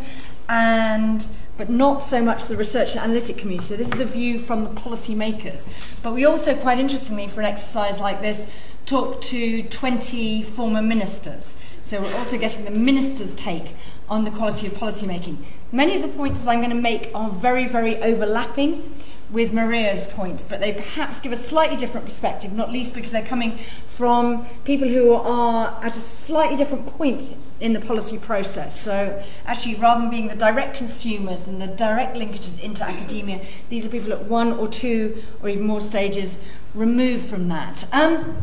and 0.47 1.27
but 1.57 1.71
not 1.71 2.03
so 2.03 2.21
much 2.21 2.45
the 2.45 2.55
research 2.55 2.91
and 2.91 2.99
analytic 2.99 3.37
community. 3.37 3.65
So 3.67 3.75
this 3.75 3.87
is 3.87 3.97
the 3.97 4.05
view 4.05 4.37
from 4.37 4.63
the 4.63 4.69
policy 4.69 5.15
makers. 5.15 5.67
But 6.03 6.13
we 6.13 6.23
also, 6.23 6.55
quite 6.55 6.77
interestingly, 6.77 7.27
for 7.27 7.41
an 7.41 7.47
exercise 7.47 7.99
like 7.99 8.21
this, 8.21 8.53
talked 8.85 9.23
to 9.25 9.63
20 9.63 10.43
former 10.43 10.83
ministers. 10.83 11.65
So 11.81 12.01
we're 12.01 12.15
also 12.15 12.37
getting 12.37 12.65
the 12.65 12.71
ministers' 12.71 13.33
take 13.33 13.75
on 14.09 14.23
the 14.23 14.31
quality 14.31 14.67
of 14.67 14.75
policy 14.75 15.07
making. 15.07 15.43
Many 15.71 15.95
of 15.95 16.03
the 16.03 16.09
points 16.09 16.41
that 16.41 16.51
I'm 16.51 16.59
going 16.59 16.69
to 16.69 16.81
make 16.81 17.09
are 17.15 17.29
very, 17.29 17.67
very 17.67 17.97
overlapping 17.97 18.96
with 19.29 19.51
Maria's 19.51 20.07
points, 20.07 20.43
but 20.43 20.61
they 20.61 20.71
perhaps 20.71 21.19
give 21.19 21.31
a 21.31 21.35
slightly 21.35 21.75
different 21.75 22.05
perspective, 22.05 22.53
not 22.53 22.71
least 22.71 22.95
because 22.95 23.11
they're 23.11 23.25
coming 23.25 23.57
from 23.87 24.45
people 24.63 24.87
who 24.87 25.13
are 25.13 25.77
at 25.83 25.97
a 25.97 25.99
slightly 25.99 26.55
different 26.55 26.85
point 26.85 27.35
in 27.59 27.73
the 27.73 27.79
policy 27.79 28.17
process. 28.17 28.79
So, 28.79 29.21
actually, 29.45 29.75
rather 29.75 30.01
than 30.01 30.09
being 30.09 30.27
the 30.27 30.35
direct 30.35 30.77
consumers 30.77 31.47
and 31.47 31.61
the 31.61 31.67
direct 31.67 32.15
linkages 32.15 32.61
into 32.61 32.83
academia, 32.83 33.45
these 33.69 33.85
are 33.85 33.89
people 33.89 34.13
at 34.13 34.25
one 34.25 34.53
or 34.53 34.67
two 34.67 35.21
or 35.41 35.49
even 35.49 35.63
more 35.63 35.81
stages 35.81 36.47
removed 36.73 37.25
from 37.25 37.49
that. 37.49 37.85
Um, 37.91 38.37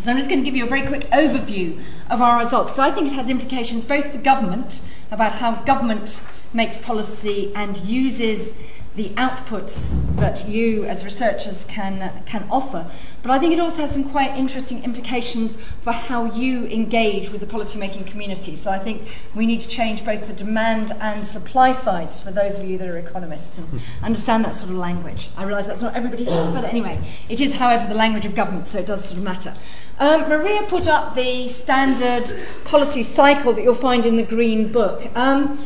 so, 0.00 0.10
I'm 0.10 0.18
just 0.18 0.28
going 0.28 0.40
to 0.40 0.44
give 0.44 0.54
you 0.54 0.64
a 0.64 0.68
very 0.68 0.86
quick 0.86 1.10
overview 1.10 1.80
of 2.10 2.22
our 2.22 2.38
results 2.38 2.70
because 2.70 2.90
I 2.90 2.94
think 2.94 3.08
it 3.08 3.14
has 3.14 3.28
implications 3.28 3.84
both 3.84 4.12
for 4.12 4.18
government 4.18 4.80
about 5.10 5.32
how 5.32 5.56
government 5.64 6.22
makes 6.52 6.80
policy 6.80 7.52
and 7.54 7.76
uses 7.78 8.62
the 8.98 9.10
outputs 9.10 9.94
that 10.16 10.48
you 10.48 10.84
as 10.84 11.04
researchers 11.04 11.64
can, 11.66 12.12
can 12.26 12.44
offer. 12.50 12.90
But 13.22 13.30
I 13.30 13.38
think 13.38 13.52
it 13.52 13.60
also 13.60 13.82
has 13.82 13.92
some 13.92 14.10
quite 14.10 14.36
interesting 14.36 14.82
implications 14.82 15.56
for 15.82 15.92
how 15.92 16.24
you 16.24 16.66
engage 16.66 17.30
with 17.30 17.40
the 17.40 17.46
policymaking 17.46 18.08
community. 18.08 18.56
So 18.56 18.72
I 18.72 18.78
think 18.80 19.08
we 19.36 19.46
need 19.46 19.60
to 19.60 19.68
change 19.68 20.04
both 20.04 20.26
the 20.26 20.32
demand 20.32 20.90
and 21.00 21.24
supply 21.24 21.70
sides 21.70 22.18
for 22.18 22.32
those 22.32 22.58
of 22.58 22.64
you 22.64 22.76
that 22.76 22.88
are 22.88 22.98
economists 22.98 23.60
and 23.60 23.80
understand 24.02 24.44
that 24.44 24.56
sort 24.56 24.72
of 24.72 24.76
language. 24.78 25.28
I 25.36 25.44
realise 25.44 25.68
that's 25.68 25.82
not 25.82 25.94
everybody 25.94 26.24
here, 26.24 26.50
but 26.52 26.64
anyway, 26.64 26.98
it 27.28 27.40
is, 27.40 27.54
however, 27.54 27.86
the 27.86 27.94
language 27.94 28.26
of 28.26 28.34
government, 28.34 28.66
so 28.66 28.80
it 28.80 28.86
does 28.86 29.04
sort 29.04 29.18
of 29.18 29.24
matter. 29.24 29.54
Um, 30.00 30.28
Maria 30.28 30.62
put 30.64 30.88
up 30.88 31.14
the 31.14 31.46
standard 31.46 32.36
policy 32.64 33.04
cycle 33.04 33.52
that 33.52 33.62
you'll 33.62 33.74
find 33.74 34.04
in 34.04 34.16
the 34.16 34.24
Green 34.24 34.72
Book. 34.72 35.08
Um, 35.16 35.58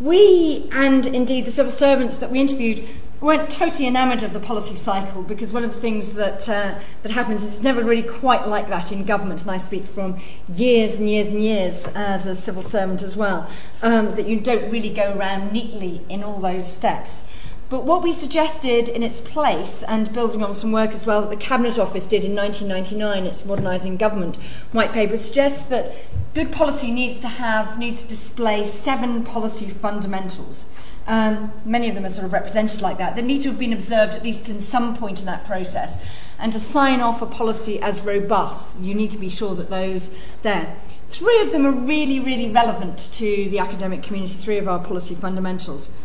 we, 0.00 0.68
and 0.72 1.06
indeed 1.06 1.44
the 1.44 1.50
civil 1.50 1.72
servants 1.72 2.16
that 2.18 2.30
we 2.30 2.40
interviewed, 2.40 2.86
weren't 3.20 3.48
totally 3.48 3.86
enamoured 3.86 4.22
of 4.22 4.32
the 4.34 4.40
policy 4.40 4.74
cycle 4.74 5.22
because 5.22 5.52
one 5.52 5.64
of 5.64 5.72
the 5.74 5.80
things 5.80 6.14
that, 6.14 6.46
uh, 6.48 6.78
that 7.02 7.12
happens 7.12 7.42
is 7.42 7.54
it's 7.54 7.62
never 7.62 7.82
really 7.82 8.02
quite 8.02 8.46
like 8.46 8.68
that 8.68 8.92
in 8.92 9.04
government, 9.04 9.40
and 9.40 9.50
I 9.50 9.56
speak 9.56 9.84
from 9.84 10.18
years 10.52 10.98
and 10.98 11.08
years 11.08 11.28
and 11.28 11.42
years 11.42 11.88
as 11.94 12.26
a 12.26 12.34
civil 12.34 12.62
servant 12.62 13.02
as 13.02 13.16
well, 13.16 13.48
um, 13.82 14.14
that 14.16 14.28
you 14.28 14.38
don't 14.38 14.70
really 14.70 14.90
go 14.90 15.16
around 15.16 15.52
neatly 15.52 16.02
in 16.08 16.22
all 16.22 16.40
those 16.40 16.70
steps. 16.70 17.32
But 17.68 17.84
what 17.84 18.02
we 18.02 18.12
suggested 18.12 18.88
in 18.88 19.02
its 19.02 19.20
place, 19.20 19.82
and 19.82 20.12
building 20.12 20.42
on 20.42 20.52
some 20.52 20.70
work 20.70 20.92
as 20.92 21.04
well 21.04 21.22
that 21.22 21.30
the 21.30 21.36
Cabinet 21.36 21.78
Office 21.78 22.06
did 22.06 22.24
in 22.24 22.36
1999, 22.36 23.26
its 23.26 23.44
Modernising 23.44 23.96
Government 23.96 24.36
white 24.70 24.92
paper, 24.92 25.16
suggests 25.16 25.68
that 25.68 25.92
good 26.32 26.52
policy 26.52 26.92
needs 26.92 27.18
to 27.18 27.28
have, 27.28 27.76
needs 27.76 28.02
to 28.04 28.08
display 28.08 28.64
seven 28.64 29.24
policy 29.24 29.68
fundamentals. 29.68 30.70
Um, 31.08 31.52
many 31.64 31.88
of 31.88 31.96
them 31.96 32.04
are 32.04 32.10
sort 32.10 32.26
of 32.26 32.32
represented 32.32 32.82
like 32.82 32.98
that. 32.98 33.16
They 33.16 33.22
need 33.22 33.42
to 33.42 33.50
have 33.50 33.58
been 33.58 33.72
observed 33.72 34.14
at 34.14 34.22
least 34.22 34.48
in 34.48 34.60
some 34.60 34.96
point 34.96 35.20
in 35.20 35.26
that 35.26 35.44
process. 35.44 36.04
And 36.38 36.52
to 36.52 36.60
sign 36.60 37.00
off 37.00 37.20
a 37.20 37.26
policy 37.26 37.80
as 37.80 38.02
robust, 38.02 38.80
you 38.80 38.94
need 38.94 39.10
to 39.12 39.18
be 39.18 39.28
sure 39.28 39.54
that 39.56 39.70
those 39.70 40.14
there. 40.42 40.76
Three 41.10 41.40
of 41.40 41.52
them 41.52 41.64
are 41.64 41.72
really, 41.72 42.20
really 42.20 42.50
relevant 42.50 42.98
to 43.14 43.48
the 43.48 43.58
academic 43.58 44.02
community, 44.02 44.34
three 44.34 44.58
of 44.58 44.68
our 44.68 44.80
policy 44.80 45.14
fundamentals. 45.14 45.96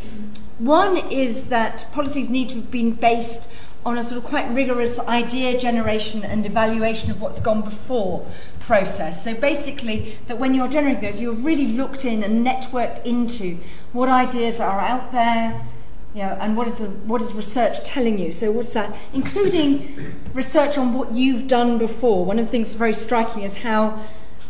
One 0.62 0.96
is 1.10 1.50
that 1.50 1.92
policies 1.92 2.30
need 2.30 2.50
to 2.50 2.56
have 2.58 2.70
been 2.70 2.92
based 2.92 3.52
on 3.84 3.98
a 3.98 4.04
sort 4.04 4.24
of 4.24 4.30
quite 4.30 4.48
rigorous 4.52 5.00
idea 5.00 5.60
generation 5.60 6.24
and 6.24 6.46
evaluation 6.46 7.10
of 7.10 7.20
what's 7.20 7.42
gone 7.42 7.62
before 7.62 8.28
process. 8.60 9.24
So 9.24 9.34
basically, 9.34 10.18
that 10.28 10.38
when 10.38 10.54
you're 10.54 10.68
generating 10.68 11.02
those, 11.02 11.20
you've 11.20 11.44
really 11.44 11.66
looked 11.66 12.06
in 12.06 12.22
and 12.22 12.46
networked 12.46 13.04
into 13.04 13.58
what 13.92 14.08
ideas 14.08 14.60
are 14.60 14.80
out 14.80 15.12
there, 15.12 15.66
you 16.14 16.22
know, 16.22 16.38
and 16.40 16.56
what 16.56 16.68
is 16.68 16.76
the 16.76 16.90
what 17.10 17.24
is 17.24 17.34
research 17.34 17.84
telling 17.84 18.20
you? 18.20 18.32
So 18.32 18.52
what's 18.52 18.74
that? 18.74 18.96
Including 19.14 20.14
research 20.36 20.78
on 20.78 20.94
what 20.94 21.16
you've 21.16 21.48
done 21.48 21.80
before. 21.80 22.24
One 22.24 22.38
of 22.38 22.46
the 22.46 22.52
things 22.52 22.68
that's 22.68 22.78
very 22.78 22.94
striking 22.94 23.42
is 23.42 23.64
how 23.64 24.00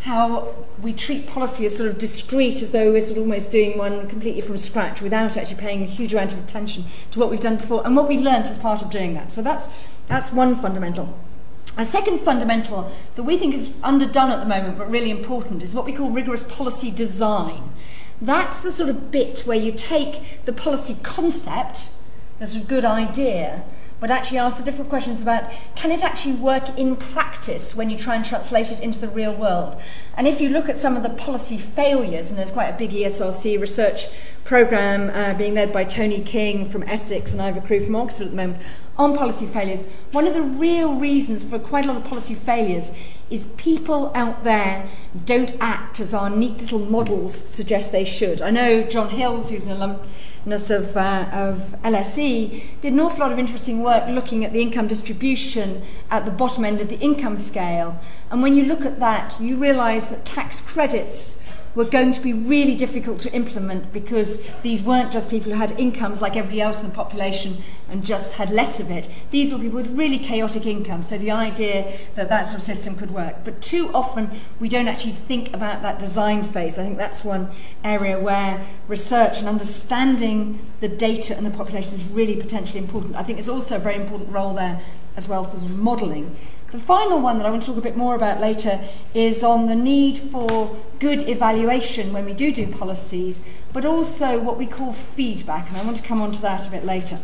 how 0.01 0.51
we 0.81 0.91
treat 0.91 1.27
policy 1.27 1.65
as 1.65 1.77
sort 1.77 1.89
of 1.89 1.99
discrete, 1.99 2.61
as 2.61 2.71
though 2.71 2.91
we're 2.91 3.01
sort 3.01 3.17
of 3.17 3.23
almost 3.23 3.51
doing 3.51 3.77
one 3.77 4.07
completely 4.09 4.41
from 4.41 4.57
scratch 4.57 5.01
without 5.01 5.37
actually 5.37 5.57
paying 5.57 5.83
a 5.83 5.85
huge 5.85 6.13
amount 6.13 6.33
of 6.33 6.39
attention 6.39 6.83
to 7.11 7.19
what 7.19 7.29
we've 7.29 7.39
done 7.39 7.57
before 7.57 7.85
and 7.85 7.95
what 7.95 8.07
we've 8.07 8.21
learnt 8.21 8.47
as 8.47 8.57
part 8.57 8.81
of 8.81 8.89
doing 8.89 9.13
that. 9.13 9.31
So 9.31 9.43
that's, 9.43 9.69
that's 10.07 10.33
one 10.33 10.55
fundamental. 10.55 11.17
A 11.77 11.85
second 11.85 12.19
fundamental 12.19 12.91
that 13.15 13.23
we 13.23 13.37
think 13.37 13.53
is 13.53 13.75
underdone 13.83 14.31
at 14.31 14.39
the 14.39 14.45
moment 14.45 14.77
but 14.77 14.89
really 14.89 15.11
important 15.11 15.61
is 15.61 15.75
what 15.75 15.85
we 15.85 15.93
call 15.93 16.09
rigorous 16.09 16.43
policy 16.43 16.89
design. 16.89 17.71
That's 18.19 18.59
the 18.59 18.71
sort 18.71 18.89
of 18.89 19.11
bit 19.11 19.41
where 19.41 19.57
you 19.57 19.71
take 19.71 20.45
the 20.45 20.53
policy 20.53 20.95
concept, 21.03 21.91
that's 22.39 22.55
a 22.55 22.59
good 22.59 22.85
idea, 22.85 23.63
but 24.01 24.09
actually 24.09 24.39
ask 24.39 24.57
the 24.57 24.63
different 24.63 24.89
questions 24.89 25.21
about 25.21 25.49
can 25.75 25.91
it 25.91 26.03
actually 26.03 26.33
work 26.33 26.75
in 26.77 26.95
practice 26.95 27.75
when 27.75 27.89
you 27.89 27.97
try 27.97 28.15
and 28.15 28.25
translate 28.25 28.71
it 28.71 28.79
into 28.81 28.99
the 28.99 29.07
real 29.07 29.33
world? 29.33 29.79
And 30.17 30.27
if 30.27 30.41
you 30.41 30.49
look 30.49 30.67
at 30.67 30.75
some 30.75 30.97
of 30.97 31.03
the 31.03 31.09
policy 31.09 31.57
failures, 31.57 32.31
and 32.31 32.37
there's 32.37 32.51
quite 32.51 32.67
a 32.67 32.77
big 32.77 32.89
ESRC 32.89 33.61
research 33.61 34.07
program 34.51 35.09
uh, 35.11 35.33
being 35.37 35.53
led 35.53 35.71
by 35.71 35.81
Tony 35.81 36.19
King 36.21 36.65
from 36.65 36.83
Essex 36.83 37.31
and 37.31 37.41
Ivor 37.41 37.61
Crewe 37.61 37.79
from 37.79 37.95
Oxford 37.95 38.25
at 38.25 38.31
the 38.31 38.35
moment 38.35 38.61
on 38.97 39.15
policy 39.15 39.45
failures, 39.45 39.89
one 40.11 40.27
of 40.27 40.33
the 40.33 40.41
real 40.41 40.95
reasons 40.95 41.41
for 41.41 41.57
quite 41.57 41.85
a 41.85 41.87
lot 41.87 41.95
of 41.95 42.03
policy 42.03 42.35
failures 42.35 42.91
is 43.29 43.53
people 43.53 44.11
out 44.13 44.43
there 44.43 44.89
don't 45.23 45.53
act 45.61 46.01
as 46.01 46.13
our 46.13 46.29
neat 46.29 46.57
little 46.59 46.79
models 46.79 47.33
suggest 47.33 47.93
they 47.93 48.03
should. 48.03 48.41
I 48.41 48.49
know 48.49 48.83
John 48.83 49.11
Hills, 49.11 49.51
who's 49.51 49.67
an 49.67 49.77
alum 49.77 50.01
of, 50.45 50.97
uh, 50.97 51.29
of 51.31 51.73
LSE, 51.83 52.61
did 52.81 52.91
an 52.91 52.99
awful 52.99 53.19
lot 53.19 53.31
of 53.31 53.39
interesting 53.39 53.81
work 53.81 54.09
looking 54.09 54.43
at 54.43 54.51
the 54.51 54.61
income 54.61 54.89
distribution 54.89 55.81
at 56.09 56.25
the 56.25 56.31
bottom 56.31 56.65
end 56.65 56.81
of 56.81 56.89
the 56.89 56.99
income 56.99 57.37
scale. 57.37 57.97
And 58.29 58.41
when 58.41 58.53
you 58.53 58.65
look 58.65 58.81
at 58.81 58.99
that, 58.99 59.39
you 59.39 59.55
realise 59.55 60.07
that 60.07 60.25
tax 60.25 60.59
credits 60.59 61.40
were 61.75 61.85
going 61.85 62.11
to 62.11 62.21
be 62.21 62.33
really 62.33 62.75
difficult 62.75 63.19
to 63.19 63.33
implement 63.33 63.93
because 63.93 64.41
these 64.61 64.81
weren't 64.83 65.11
just 65.11 65.29
people 65.29 65.51
who 65.51 65.57
had 65.57 65.71
incomes 65.79 66.21
like 66.21 66.35
everybody 66.35 66.61
else 66.61 66.81
in 66.81 66.87
the 66.87 66.93
population 66.93 67.57
and 67.89 68.05
just 68.05 68.33
had 68.33 68.49
less 68.49 68.79
of 68.79 68.91
it. 68.91 69.09
These 69.31 69.53
were 69.53 69.59
people 69.59 69.77
with 69.77 69.97
really 69.97 70.19
chaotic 70.19 70.65
incomes. 70.65 71.09
So 71.09 71.17
the 71.17 71.31
idea 71.31 71.97
that 72.15 72.29
that 72.29 72.43
sort 72.43 72.57
of 72.57 72.63
system 72.63 72.95
could 72.95 73.11
work. 73.11 73.43
But 73.43 73.61
too 73.61 73.89
often 73.93 74.31
we 74.59 74.69
don't 74.69 74.87
actually 74.87 75.13
think 75.13 75.53
about 75.53 75.81
that 75.81 75.99
design 75.99 76.43
phase. 76.43 76.77
I 76.77 76.83
think 76.83 76.97
that's 76.97 77.23
one 77.23 77.51
area 77.83 78.19
where 78.19 78.65
research 78.87 79.39
and 79.39 79.47
understanding 79.47 80.59
the 80.79 80.89
data 80.89 81.35
and 81.35 81.45
the 81.45 81.51
population 81.51 81.97
is 81.99 82.05
really 82.07 82.35
potentially 82.35 82.79
important. 82.79 83.15
I 83.15 83.23
think 83.23 83.39
it's 83.39 83.49
also 83.49 83.77
a 83.77 83.79
very 83.79 83.95
important 83.95 84.29
role 84.31 84.53
there 84.53 84.81
as 85.15 85.27
well 85.27 85.43
for 85.43 85.57
modelling. 85.69 86.35
The 86.71 86.79
final 86.79 87.19
one 87.19 87.37
that 87.37 87.45
I 87.45 87.49
want 87.49 87.63
to 87.63 87.67
talk 87.67 87.77
a 87.77 87.81
bit 87.81 87.97
more 87.97 88.15
about 88.15 88.39
later 88.39 88.79
is 89.13 89.43
on 89.43 89.67
the 89.67 89.75
need 89.75 90.17
for 90.17 90.77
good 90.99 91.27
evaluation 91.27 92.13
when 92.13 92.23
we 92.23 92.33
do 92.33 92.53
do 92.53 92.65
policies, 92.65 93.45
but 93.73 93.83
also 93.83 94.39
what 94.39 94.57
we 94.57 94.65
call 94.65 94.93
feedback, 94.93 95.67
and 95.67 95.77
I 95.77 95.83
want 95.83 95.97
to 95.97 96.03
come 96.03 96.21
on 96.21 96.31
to 96.31 96.41
that 96.41 96.65
a 96.65 96.71
bit 96.71 96.85
later. 96.85 97.19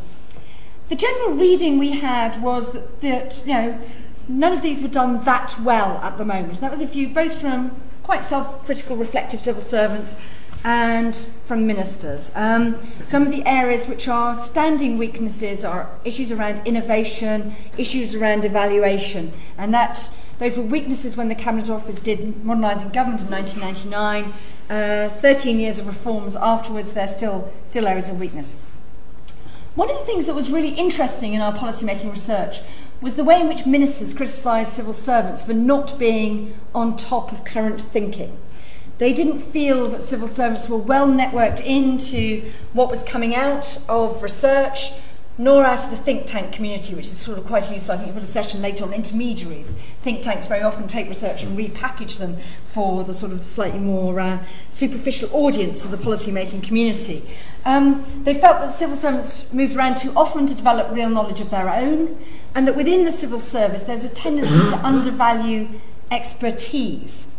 The 0.89 0.95
general 0.95 1.35
reading 1.35 1.77
we 1.77 1.91
had 1.91 2.41
was 2.41 2.73
that, 2.73 2.99
that 2.99 3.39
you 3.45 3.53
know, 3.53 3.79
none 4.27 4.51
of 4.51 4.61
these 4.61 4.81
were 4.81 4.89
done 4.89 5.23
that 5.23 5.55
well 5.61 5.97
at 5.99 6.17
the 6.17 6.25
moment. 6.25 6.59
That 6.59 6.71
was 6.71 6.81
a 6.81 6.85
view 6.85 7.07
both 7.07 7.39
from 7.39 7.79
quite 8.03 8.25
self-critical, 8.25 8.97
reflective 8.97 9.39
civil 9.39 9.61
servants 9.61 10.19
and 10.63 11.15
from 11.45 11.65
ministers. 11.65 12.31
Um, 12.35 12.77
some 13.03 13.23
of 13.23 13.31
the 13.31 13.45
areas 13.45 13.87
which 13.87 14.07
are 14.07 14.35
standing 14.35 14.97
weaknesses 14.97 15.63
are 15.63 15.89
issues 16.03 16.31
around 16.31 16.65
innovation, 16.65 17.55
issues 17.77 18.15
around 18.15 18.45
evaluation, 18.45 19.31
and 19.57 19.73
that 19.73 20.09
those 20.39 20.57
were 20.57 20.63
weaknesses 20.63 21.17
when 21.17 21.29
the 21.29 21.35
Cabinet 21.35 21.69
Office 21.69 21.99
did 21.99 22.43
modernising 22.43 22.89
government 22.89 23.21
in 23.21 23.29
1999. 23.29 24.33
Uh, 24.69 25.09
13 25.09 25.59
years 25.59 25.79
of 25.79 25.87
reforms 25.87 26.35
afterwards, 26.35 26.93
they're 26.93 27.07
still, 27.07 27.51
still 27.65 27.87
areas 27.87 28.09
of 28.09 28.19
weakness. 28.19 28.63
One 29.75 29.89
of 29.89 29.97
the 29.97 30.05
things 30.05 30.25
that 30.25 30.35
was 30.35 30.51
really 30.51 30.73
interesting 30.73 31.33
in 31.33 31.41
our 31.41 31.53
policymaking 31.53 32.11
research 32.11 32.61
was 32.99 33.15
the 33.15 33.23
way 33.23 33.39
in 33.39 33.47
which 33.47 33.65
ministers 33.65 34.13
criticised 34.13 34.73
civil 34.73 34.93
servants 34.93 35.41
for 35.41 35.53
not 35.53 35.97
being 35.99 36.57
on 36.73 36.97
top 36.97 37.31
of 37.31 37.45
current 37.45 37.79
thinking. 37.79 38.37
They 38.97 39.13
didn't 39.13 39.39
feel 39.39 39.85
that 39.87 40.01
civil 40.01 40.27
servants 40.27 40.67
were 40.67 40.77
well 40.77 41.07
networked 41.07 41.63
into 41.63 42.49
what 42.73 42.89
was 42.89 43.03
coming 43.03 43.35
out 43.35 43.79
of 43.87 44.23
research, 44.23 44.91
nor 45.37 45.63
out 45.63 45.83
of 45.83 45.91
the 45.91 45.97
think 45.97 46.25
tank 46.25 46.51
community, 46.51 46.95
which 46.95 47.05
is 47.05 47.17
sort 47.19 47.37
of 47.37 47.45
quite 47.45 47.71
useful. 47.71 47.93
I 47.93 47.97
think 47.97 48.07
you 48.07 48.13
put 48.13 48.23
a 48.23 48.25
session 48.25 48.59
later 48.59 48.83
on 48.83 48.91
intermediaries. 48.91 49.73
Think 50.01 50.23
tanks 50.23 50.47
very 50.47 50.63
often 50.63 50.87
take 50.87 51.07
research 51.07 51.43
and 51.43 51.55
repackage 51.55 52.17
them 52.17 52.37
for 52.63 53.03
the 53.03 53.13
sort 53.13 53.31
of 53.31 53.45
slightly 53.45 53.79
more 53.79 54.19
uh, 54.19 54.43
superficial 54.69 55.29
audience 55.31 55.85
of 55.85 55.91
the 55.91 55.97
policy-making 55.97 56.61
community. 56.61 57.21
Um, 57.65 58.23
they 58.23 58.33
felt 58.33 58.61
that 58.61 58.73
civil 58.73 58.95
servants 58.95 59.53
moved 59.53 59.75
around 59.75 59.97
too 59.97 60.11
often 60.15 60.47
to 60.47 60.55
develop 60.55 60.89
real 60.89 61.11
knowledge 61.11 61.39
of 61.39 61.51
their 61.51 61.69
own, 61.69 62.17
and 62.55 62.67
that 62.67 62.75
within 62.75 63.03
the 63.03 63.11
civil 63.11 63.39
service 63.39 63.83
there's 63.83 64.03
a 64.03 64.09
tendency 64.09 64.57
to 64.57 64.77
undervalue 64.83 65.67
expertise. 66.09 67.35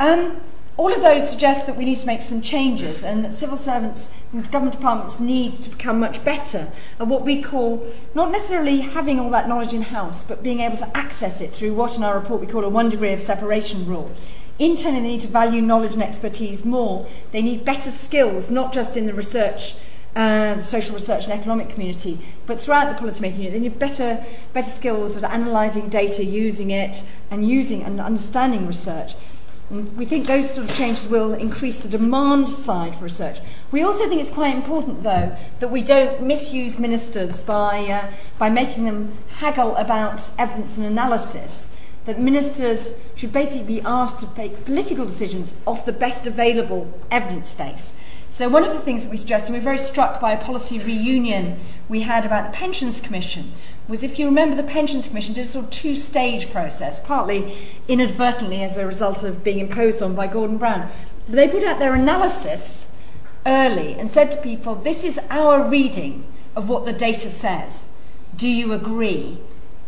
Um, 0.00 0.40
all 0.76 0.92
of 0.92 1.00
those 1.00 1.28
suggest 1.30 1.66
that 1.66 1.76
we 1.76 1.86
need 1.86 1.96
to 1.96 2.06
make 2.06 2.20
some 2.20 2.42
changes 2.42 3.02
and 3.02 3.24
that 3.24 3.32
civil 3.32 3.56
servants 3.56 4.22
and 4.32 4.50
government 4.52 4.76
departments 4.76 5.18
need 5.18 5.56
to 5.62 5.70
become 5.70 5.98
much 5.98 6.22
better 6.22 6.70
at 7.00 7.06
what 7.06 7.24
we 7.24 7.42
call 7.42 7.86
not 8.14 8.30
necessarily 8.30 8.80
having 8.80 9.18
all 9.18 9.30
that 9.30 9.48
knowledge 9.48 9.72
in 9.72 9.82
house, 9.82 10.22
but 10.22 10.42
being 10.42 10.60
able 10.60 10.76
to 10.76 10.96
access 10.96 11.40
it 11.40 11.50
through 11.50 11.72
what 11.72 11.96
in 11.96 12.04
our 12.04 12.18
report 12.18 12.40
we 12.40 12.46
call 12.46 12.64
a 12.64 12.68
one 12.68 12.90
degree 12.90 13.12
of 13.12 13.22
separation 13.22 13.86
rule. 13.86 14.10
Internally, 14.58 15.00
they 15.00 15.08
need 15.08 15.20
to 15.20 15.28
value 15.28 15.62
knowledge 15.62 15.94
and 15.94 16.02
expertise 16.02 16.64
more. 16.64 17.06
They 17.30 17.42
need 17.42 17.64
better 17.64 17.90
skills, 17.90 18.50
not 18.50 18.72
just 18.72 18.96
in 18.96 19.06
the 19.06 19.14
research 19.14 19.76
uh, 20.16 20.58
social 20.58 20.94
research 20.94 21.24
and 21.24 21.32
economic 21.34 21.68
community, 21.68 22.18
but 22.46 22.60
throughout 22.60 22.88
the 22.88 23.04
policymaking 23.04 23.36
unit, 23.36 23.52
they 23.52 23.60
need 23.60 23.78
better, 23.78 24.24
better 24.54 24.70
skills 24.70 25.22
at 25.22 25.30
analysing 25.30 25.90
data, 25.90 26.24
using 26.24 26.70
it, 26.70 27.04
and 27.30 27.46
using 27.46 27.82
and 27.82 28.00
understanding 28.00 28.66
research. 28.66 29.14
We 29.68 30.04
think 30.04 30.26
those 30.26 30.54
sort 30.54 30.70
of 30.70 30.76
changes 30.76 31.08
will 31.08 31.34
increase 31.34 31.80
the 31.80 31.88
demand 31.88 32.48
side 32.48 32.94
for 32.94 33.04
research. 33.04 33.38
We 33.72 33.82
also 33.82 34.08
think 34.08 34.20
it's 34.20 34.30
quite 34.30 34.54
important, 34.54 35.02
though, 35.02 35.36
that 35.58 35.72
we 35.72 35.82
don't 35.82 36.22
misuse 36.22 36.78
ministers 36.78 37.40
by, 37.40 37.84
uh, 37.86 38.12
by 38.38 38.48
making 38.48 38.84
them 38.84 39.14
haggle 39.38 39.74
about 39.74 40.30
evidence 40.38 40.78
and 40.78 40.86
analysis. 40.86 41.80
That 42.04 42.20
ministers 42.20 43.02
should 43.16 43.32
basically 43.32 43.66
be 43.66 43.80
asked 43.80 44.20
to 44.20 44.28
make 44.40 44.64
political 44.64 45.04
decisions 45.04 45.60
off 45.66 45.84
the 45.84 45.92
best 45.92 46.28
available 46.28 46.96
evidence 47.10 47.52
base. 47.52 47.98
So, 48.28 48.48
one 48.48 48.62
of 48.62 48.72
the 48.72 48.78
things 48.78 49.02
that 49.02 49.10
we 49.10 49.16
suggested, 49.16 49.52
we 49.52 49.58
were 49.58 49.64
very 49.64 49.78
struck 49.78 50.20
by 50.20 50.32
a 50.32 50.40
policy 50.40 50.78
reunion 50.78 51.58
we 51.88 52.02
had 52.02 52.24
about 52.24 52.44
the 52.44 52.56
Pensions 52.56 53.00
Commission, 53.00 53.52
was 53.88 54.02
if 54.02 54.18
you 54.18 54.26
remember, 54.26 54.56
the 54.56 54.62
Pensions 54.62 55.08
Commission 55.08 55.34
did 55.34 55.44
a 55.44 55.48
sort 55.48 55.66
of 55.66 55.70
two 55.70 55.94
stage 55.94 56.50
process, 56.50 56.98
partly 56.98 57.56
inadvertently 57.88 58.62
as 58.62 58.76
a 58.76 58.86
result 58.86 59.22
of 59.22 59.44
being 59.44 59.60
imposed 59.60 60.02
on 60.02 60.14
by 60.14 60.26
Gordon 60.26 60.58
Brown. 60.58 60.90
They 61.28 61.48
put 61.48 61.64
out 61.64 61.78
their 61.78 61.94
analysis 61.94 63.00
early 63.46 63.94
and 63.94 64.10
said 64.10 64.32
to 64.32 64.40
people, 64.42 64.74
This 64.74 65.04
is 65.04 65.20
our 65.30 65.68
reading 65.68 66.26
of 66.54 66.68
what 66.68 66.86
the 66.86 66.92
data 66.92 67.30
says. 67.30 67.92
Do 68.36 68.48
you 68.48 68.72
agree? 68.72 69.38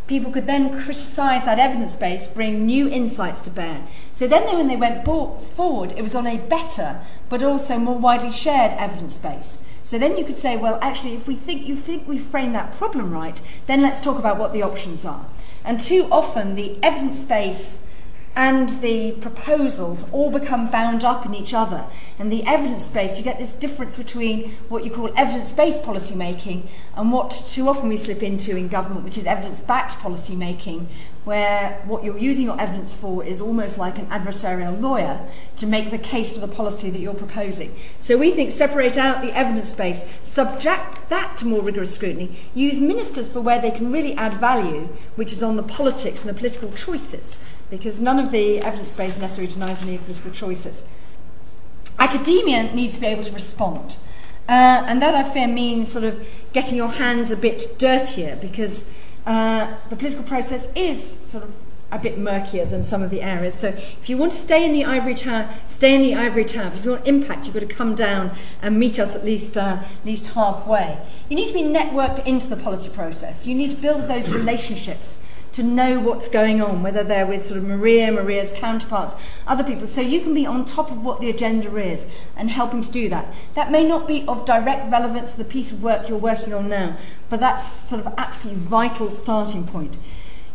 People 0.06 0.32
could 0.32 0.46
then 0.46 0.80
criticise 0.80 1.44
that 1.44 1.58
evidence 1.58 1.94
base, 1.94 2.28
bring 2.28 2.64
new 2.64 2.88
insights 2.88 3.40
to 3.40 3.50
bear. 3.50 3.87
So 4.12 4.26
then, 4.26 4.44
when 4.56 4.68
they 4.68 4.76
went 4.76 5.04
forward, 5.04 5.92
it 5.92 6.02
was 6.02 6.14
on 6.14 6.26
a 6.26 6.38
better 6.38 7.00
but 7.28 7.42
also 7.42 7.78
more 7.78 7.98
widely 7.98 8.30
shared 8.30 8.72
evidence 8.78 9.18
base. 9.18 9.67
So 9.88 9.98
then 9.98 10.18
you 10.18 10.24
could 10.27 10.37
say, 10.37 10.55
well, 10.55 10.79
actually, 10.83 11.14
if 11.14 11.27
we 11.27 11.35
think 11.35 11.66
you 11.66 11.74
think 11.74 12.07
we 12.07 12.18
frame 12.18 12.53
that 12.53 12.72
problem 12.72 13.11
right, 13.11 13.40
then 13.66 13.81
let's 13.81 14.01
talk 14.01 14.18
about 14.18 14.37
what 14.37 14.53
the 14.53 14.62
options 14.62 15.07
are. 15.07 15.24
And 15.64 15.81
too 15.81 16.07
often, 16.12 16.57
the 16.57 16.77
evidence 16.83 17.24
base 17.24 17.90
and 18.37 18.68
the 18.83 19.12
proposals 19.12 20.12
all 20.12 20.31
become 20.31 20.70
bound 20.70 21.05
up 21.05 21.24
in 21.24 21.35
each 21.35 21.55
other. 21.55 21.87
And 22.18 22.31
the 22.31 22.46
evidence 22.46 22.87
base, 22.87 23.16
you 23.16 23.24
get 23.24 23.38
this 23.38 23.55
difference 23.55 23.96
between 23.96 24.51
what 24.68 24.85
you 24.85 24.90
call 24.90 25.11
evidence 25.16 25.53
based 25.53 25.83
policy 25.85 26.14
making 26.14 26.68
and 26.94 27.11
what 27.11 27.31
too 27.31 27.66
often 27.66 27.88
we 27.88 27.96
slip 27.96 28.22
into 28.22 28.59
in 28.59 28.68
government, 28.68 29.07
which 29.07 29.16
is 29.16 29.27
evidence 29.27 29.62
backed 29.62 30.01
policy 30.01 30.37
making, 30.37 30.87
where 31.28 31.78
what 31.84 32.02
you're 32.02 32.16
using 32.16 32.46
your 32.46 32.58
evidence 32.58 32.94
for 32.94 33.22
is 33.22 33.38
almost 33.38 33.76
like 33.76 33.98
an 33.98 34.06
adversarial 34.06 34.80
lawyer 34.80 35.20
to 35.56 35.66
make 35.66 35.90
the 35.90 35.98
case 35.98 36.32
for 36.32 36.40
the 36.40 36.48
policy 36.48 36.88
that 36.88 37.00
you're 37.00 37.12
proposing. 37.12 37.70
So 37.98 38.16
we 38.16 38.30
think 38.30 38.50
separate 38.50 38.96
out 38.96 39.20
the 39.20 39.36
evidence 39.36 39.74
base, 39.74 40.08
subject 40.22 41.10
that 41.10 41.36
to 41.36 41.46
more 41.46 41.60
rigorous 41.60 41.94
scrutiny, 41.94 42.34
use 42.54 42.78
ministers 42.78 43.28
for 43.28 43.42
where 43.42 43.60
they 43.60 43.70
can 43.70 43.92
really 43.92 44.14
add 44.14 44.40
value, 44.40 44.88
which 45.16 45.30
is 45.30 45.42
on 45.42 45.56
the 45.56 45.62
politics 45.62 46.24
and 46.24 46.30
the 46.30 46.38
political 46.38 46.72
choices, 46.72 47.46
because 47.68 48.00
none 48.00 48.18
of 48.18 48.32
the 48.32 48.60
evidence 48.60 48.94
base 48.94 49.18
necessarily 49.18 49.52
denies 49.52 49.82
any 49.82 49.98
political 49.98 50.30
choices. 50.30 50.90
Academia 51.98 52.72
needs 52.74 52.94
to 52.94 53.02
be 53.02 53.06
able 53.06 53.24
to 53.24 53.32
respond. 53.32 53.98
Uh, 54.48 54.82
and 54.88 55.02
that, 55.02 55.14
I 55.14 55.24
fear, 55.24 55.46
means 55.46 55.92
sort 55.92 56.04
of 56.04 56.26
getting 56.54 56.78
your 56.78 56.88
hands 56.88 57.30
a 57.30 57.36
bit 57.36 57.76
dirtier 57.76 58.38
because 58.40 58.94
uh, 59.28 59.74
the 59.90 59.96
political 59.96 60.24
process 60.24 60.72
is 60.74 61.20
sort 61.28 61.44
of 61.44 61.54
a 61.92 61.98
bit 61.98 62.18
murkier 62.18 62.64
than 62.64 62.82
some 62.82 63.02
of 63.02 63.10
the 63.10 63.20
areas. 63.20 63.54
So 63.54 63.68
if 63.68 64.08
you 64.08 64.16
want 64.16 64.32
to 64.32 64.38
stay 64.38 64.64
in 64.64 64.72
the 64.72 64.86
ivory 64.86 65.14
tower, 65.14 65.48
stay 65.66 65.94
in 65.94 66.00
the 66.00 66.14
ivory 66.14 66.46
tower. 66.46 66.72
If 66.74 66.84
you 66.84 66.92
want 66.92 67.06
impact, 67.06 67.44
you've 67.44 67.52
got 67.52 67.60
to 67.60 67.66
come 67.66 67.94
down 67.94 68.30
and 68.62 68.78
meet 68.78 68.98
us 68.98 69.14
at 69.14 69.24
least, 69.24 69.56
uh, 69.56 69.78
at 69.82 70.06
least 70.06 70.32
halfway. 70.32 70.98
You 71.28 71.36
need 71.36 71.46
to 71.48 71.52
be 71.52 71.62
networked 71.62 72.26
into 72.26 72.46
the 72.46 72.56
policy 72.56 72.90
process. 72.94 73.46
You 73.46 73.54
need 73.54 73.68
to 73.70 73.76
build 73.76 74.08
those 74.08 74.32
relationships 74.32 75.22
to 75.58 75.64
know 75.64 75.98
what's 75.98 76.28
going 76.28 76.62
on, 76.62 76.84
whether 76.84 77.02
they're 77.02 77.26
with 77.26 77.44
sort 77.44 77.58
of 77.58 77.64
Maria, 77.64 78.12
Maria's 78.12 78.52
counterparts, 78.52 79.16
other 79.44 79.64
people. 79.64 79.88
So 79.88 80.00
you 80.00 80.20
can 80.20 80.32
be 80.32 80.46
on 80.46 80.64
top 80.64 80.92
of 80.92 81.04
what 81.04 81.20
the 81.20 81.28
agenda 81.28 81.76
is 81.76 82.08
and 82.36 82.48
helping 82.48 82.80
to 82.80 82.92
do 82.92 83.08
that. 83.08 83.34
That 83.54 83.72
may 83.72 83.84
not 83.84 84.06
be 84.06 84.24
of 84.28 84.44
direct 84.44 84.90
relevance 84.90 85.32
to 85.32 85.38
the 85.38 85.44
piece 85.44 85.72
of 85.72 85.82
work 85.82 86.08
you're 86.08 86.16
working 86.16 86.54
on 86.54 86.68
now, 86.68 86.96
but 87.28 87.40
that's 87.40 87.66
sort 87.66 88.06
of 88.06 88.14
absolutely 88.16 88.62
vital 88.62 89.08
starting 89.08 89.66
point. 89.66 89.98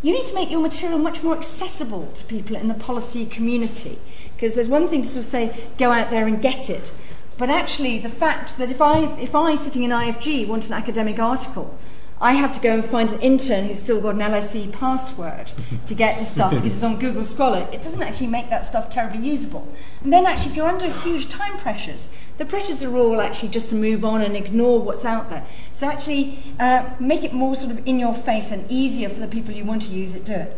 You 0.01 0.13
need 0.13 0.25
to 0.25 0.35
make 0.35 0.49
your 0.49 0.61
material 0.61 0.99
much 0.99 1.21
more 1.21 1.35
accessible 1.35 2.07
to 2.13 2.23
people 2.25 2.55
in 2.55 2.69
the 2.69 2.73
policy 2.73 3.25
community. 3.25 3.99
Because 4.35 4.55
there's 4.55 4.69
one 4.69 4.87
thing 4.87 5.01
to 5.01 5.07
sort 5.07 5.25
of 5.25 5.29
say, 5.29 5.67
go 5.77 5.91
out 5.91 6.11
there 6.11 6.27
and 6.27 6.41
get 6.41 6.69
it. 6.69 6.93
But 7.37 7.49
actually, 7.49 7.99
the 7.99 8.09
fact 8.09 8.57
that 8.57 8.69
if 8.69 8.81
I, 8.81 9.19
if 9.19 9.35
I 9.35 9.55
sitting 9.55 9.83
in 9.83 9.91
IFG, 9.91 10.47
want 10.47 10.67
an 10.67 10.73
academic 10.73 11.19
article, 11.19 11.77
I 12.23 12.33
have 12.36 12.53
to 12.53 12.62
go 12.62 12.73
and 12.73 12.86
find 12.86 13.12
an 13.12 13.19
intern 13.19 13.65
who's 13.65 13.83
still 13.83 13.99
got 13.99 14.15
an 14.15 14.21
LSE 14.21 14.71
password 14.71 15.51
to 15.86 15.93
get 15.93 16.17
the 16.17 16.23
stuff 16.23 16.51
because 16.51 16.71
it's 16.71 16.81
on 16.81 16.97
Google 16.97 17.25
Scholar. 17.25 17.67
It 17.73 17.81
doesn't 17.81 18.01
actually 18.01 18.27
make 18.27 18.49
that 18.49 18.65
stuff 18.65 18.89
terribly 18.89 19.19
usable. 19.19 19.67
And 20.01 20.13
then, 20.13 20.25
actually, 20.25 20.51
if 20.51 20.55
you're 20.55 20.69
under 20.69 20.88
huge 20.88 21.27
time 21.27 21.57
pressures, 21.57 22.15
the 22.38 22.45
pressures 22.45 22.81
are 22.81 22.95
all 22.95 23.19
actually 23.19 23.49
just 23.49 23.71
to 23.71 23.75
move 23.75 24.05
on 24.05 24.21
and 24.21 24.38
ignore 24.38 24.79
what's 24.81 25.03
out 25.03 25.29
there. 25.29 25.45
So, 25.73 25.86
actually, 25.86 26.39
uh, 26.62 26.91
make 26.97 27.25
it 27.25 27.33
more 27.33 27.57
sort 27.57 27.71
of 27.71 27.86
in 27.86 27.99
your 27.99 28.13
face 28.13 28.53
and 28.53 28.71
easier 28.71 29.09
for 29.09 29.19
the 29.19 29.27
people 29.27 29.53
you 29.53 29.65
want 29.65 29.81
to 29.81 29.91
use 29.91 30.15
it 30.15 30.23
do 30.23 30.31
it. 30.31 30.57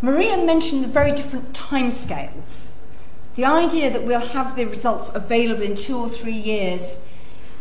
Maria 0.00 0.42
mentioned 0.42 0.82
the 0.82 0.88
very 0.88 1.12
different 1.12 1.52
timescales. 1.52 2.78
The 3.34 3.44
idea 3.44 3.90
that 3.90 4.04
we'll 4.04 4.20
have 4.20 4.56
the 4.56 4.64
results 4.64 5.14
available 5.14 5.62
in 5.62 5.74
two 5.74 5.98
or 5.98 6.08
three 6.08 6.32
years 6.32 7.06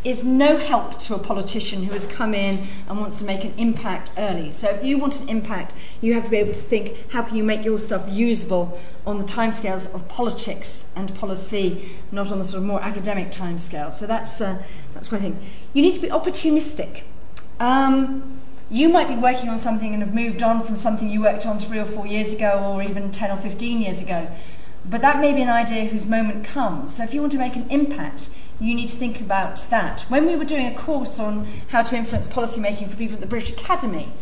is 0.07 0.23
no 0.23 0.55
help 0.57 0.97
to 0.97 1.13
a 1.13 1.19
politician 1.19 1.83
who 1.83 1.91
has 1.91 2.07
come 2.07 2.33
in 2.33 2.65
and 2.87 2.97
wants 2.97 3.19
to 3.19 3.25
make 3.25 3.43
an 3.43 3.53
impact 3.57 4.09
early. 4.17 4.49
So 4.51 4.69
if 4.69 4.81
you 4.81 4.97
want 4.97 5.19
an 5.19 5.27
impact, 5.27 5.73
you 5.99 6.13
have 6.13 6.23
to 6.23 6.29
be 6.29 6.37
able 6.37 6.53
to 6.53 6.59
think 6.59 7.11
how 7.11 7.23
can 7.23 7.35
you 7.35 7.43
make 7.43 7.65
your 7.65 7.77
stuff 7.77 8.07
usable 8.09 8.79
on 9.05 9.17
the 9.17 9.25
timescales 9.25 9.93
of 9.93 10.07
politics 10.07 10.93
and 10.95 11.13
policy, 11.15 11.89
not 12.13 12.31
on 12.31 12.39
the 12.39 12.45
sort 12.45 12.63
of 12.63 12.67
more 12.67 12.81
academic 12.81 13.31
timescale. 13.31 13.91
So 13.91 14.07
that's 14.07 14.39
uh, 14.39 14.63
that's 14.93 15.11
I 15.11 15.19
think. 15.19 15.37
You 15.73 15.81
need 15.81 15.93
to 15.93 15.99
be 15.99 16.07
opportunistic. 16.07 17.03
Um, 17.59 18.39
you 18.69 18.87
might 18.87 19.09
be 19.09 19.15
working 19.15 19.49
on 19.49 19.57
something 19.57 19.93
and 19.93 20.01
have 20.01 20.15
moved 20.15 20.41
on 20.41 20.61
from 20.61 20.77
something 20.77 21.09
you 21.09 21.21
worked 21.21 21.45
on 21.45 21.59
three 21.59 21.79
or 21.79 21.85
four 21.85 22.07
years 22.07 22.33
ago, 22.33 22.63
or 22.63 22.81
even 22.81 23.11
10 23.11 23.31
or 23.31 23.37
15 23.37 23.81
years 23.81 24.01
ago. 24.01 24.29
But 24.89 25.01
that 25.01 25.19
may 25.19 25.33
be 25.33 25.41
an 25.41 25.49
idea 25.49 25.85
whose 25.85 26.05
moment 26.05 26.45
comes. 26.45 26.95
So 26.95 27.03
if 27.03 27.13
you 27.13 27.19
want 27.19 27.33
to 27.33 27.39
make 27.39 27.57
an 27.57 27.69
impact, 27.69 28.29
you 28.59 28.73
need 28.73 28.89
to 28.89 28.97
think 28.97 29.21
about 29.21 29.67
that. 29.69 30.01
When 30.09 30.25
we 30.25 30.35
were 30.35 30.45
doing 30.45 30.65
a 30.65 30.75
course 30.75 31.19
on 31.19 31.47
how 31.69 31.83
to 31.83 31.95
influence 31.95 32.27
policymaking 32.27 32.89
for 32.89 32.97
people 32.97 33.15
at 33.15 33.21
the 33.21 33.27
British 33.27 33.51
Academy, 33.51 34.13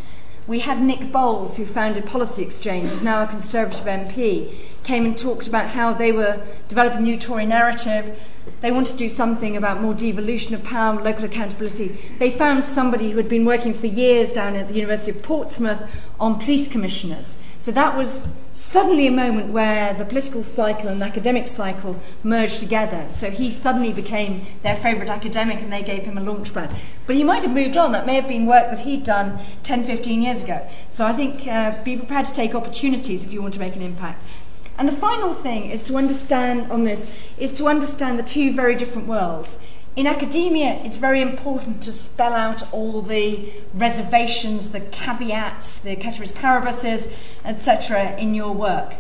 we 0.47 0.59
had 0.59 0.81
Nick 0.81 1.11
Boles, 1.11 1.57
who 1.57 1.65
founded 1.65 2.05
Policy 2.05 2.43
Exchange, 2.43 2.89
who's 2.89 3.01
now 3.01 3.23
a 3.23 3.27
Conservative 3.27 3.85
MP, 3.85 4.53
came 4.83 5.05
and 5.05 5.17
talked 5.17 5.47
about 5.47 5.69
how 5.69 5.93
they 5.93 6.11
were 6.11 6.45
developing 6.67 6.99
a 6.99 7.01
new 7.01 7.17
Tory 7.17 7.45
narrative. 7.45 8.19
They 8.61 8.71
wanted 8.71 8.91
to 8.91 8.97
do 8.97 9.09
something 9.09 9.57
about 9.57 9.81
more 9.81 9.95
devolution 9.95 10.53
of 10.53 10.63
power, 10.63 11.01
local 11.01 11.25
accountability. 11.25 11.97
They 12.19 12.29
found 12.29 12.63
somebody 12.63 13.09
who 13.09 13.17
had 13.17 13.27
been 13.27 13.45
working 13.45 13.73
for 13.73 13.87
years 13.87 14.31
down 14.31 14.55
at 14.55 14.67
the 14.67 14.75
University 14.75 15.17
of 15.17 15.23
Portsmouth 15.23 15.81
on 16.19 16.39
police 16.39 16.67
commissioners. 16.67 17.41
So 17.59 17.71
that 17.71 17.97
was 17.97 18.27
suddenly 18.51 19.07
a 19.07 19.11
moment 19.11 19.51
where 19.51 19.93
the 19.93 20.05
political 20.05 20.43
cycle 20.43 20.87
and 20.87 21.01
academic 21.01 21.47
cycle 21.47 21.99
merged 22.23 22.59
together. 22.59 23.07
So 23.09 23.31
he 23.31 23.51
suddenly 23.51 23.91
became 23.91 24.45
their 24.61 24.75
favourite 24.75 25.09
academic 25.09 25.59
and 25.59 25.73
they 25.73 25.81
gave 25.81 26.03
him 26.03 26.17
a 26.17 26.21
launchpad. 26.21 26.75
But 27.07 27.15
he 27.15 27.23
might 27.23 27.43
have 27.43 27.53
moved 27.53 27.75
on. 27.75 27.91
That 27.91 28.05
may 28.05 28.15
have 28.15 28.27
been 28.27 28.45
work 28.45 28.69
that 28.69 28.81
he'd 28.81 29.03
done 29.03 29.39
10, 29.63 29.83
15 29.83 30.21
years 30.21 30.43
ago. 30.43 30.67
So 30.89 31.05
I 31.05 31.13
think 31.13 31.47
uh, 31.47 31.83
be 31.83 31.97
prepared 31.97 32.25
to 32.27 32.33
take 32.33 32.55
opportunities 32.55 33.23
if 33.23 33.33
you 33.33 33.41
want 33.41 33.55
to 33.55 33.59
make 33.59 33.75
an 33.75 33.81
impact. 33.81 34.21
And 34.77 34.87
the 34.87 34.93
final 34.93 35.33
thing 35.33 35.71
is 35.71 35.83
to 35.83 35.95
understand 35.95 36.71
on 36.71 36.83
this 36.83 37.17
is 37.37 37.51
to 37.53 37.65
understand 37.65 38.19
the 38.19 38.23
two 38.23 38.53
very 38.53 38.75
different 38.75 39.07
worlds. 39.07 39.65
In 39.95 40.07
academia, 40.07 40.81
it's 40.83 40.97
very 40.97 41.21
important 41.21 41.81
to 41.83 41.93
spell 41.93 42.33
out 42.33 42.73
all 42.73 43.01
the 43.01 43.53
reservations, 43.73 44.71
the 44.71 44.81
caveats, 44.81 45.79
the 45.79 45.95
ceteris 45.95 46.33
paribuses, 46.33 47.15
etc., 47.45 48.17
in 48.17 48.35
your 48.35 48.51
work. 48.51 48.95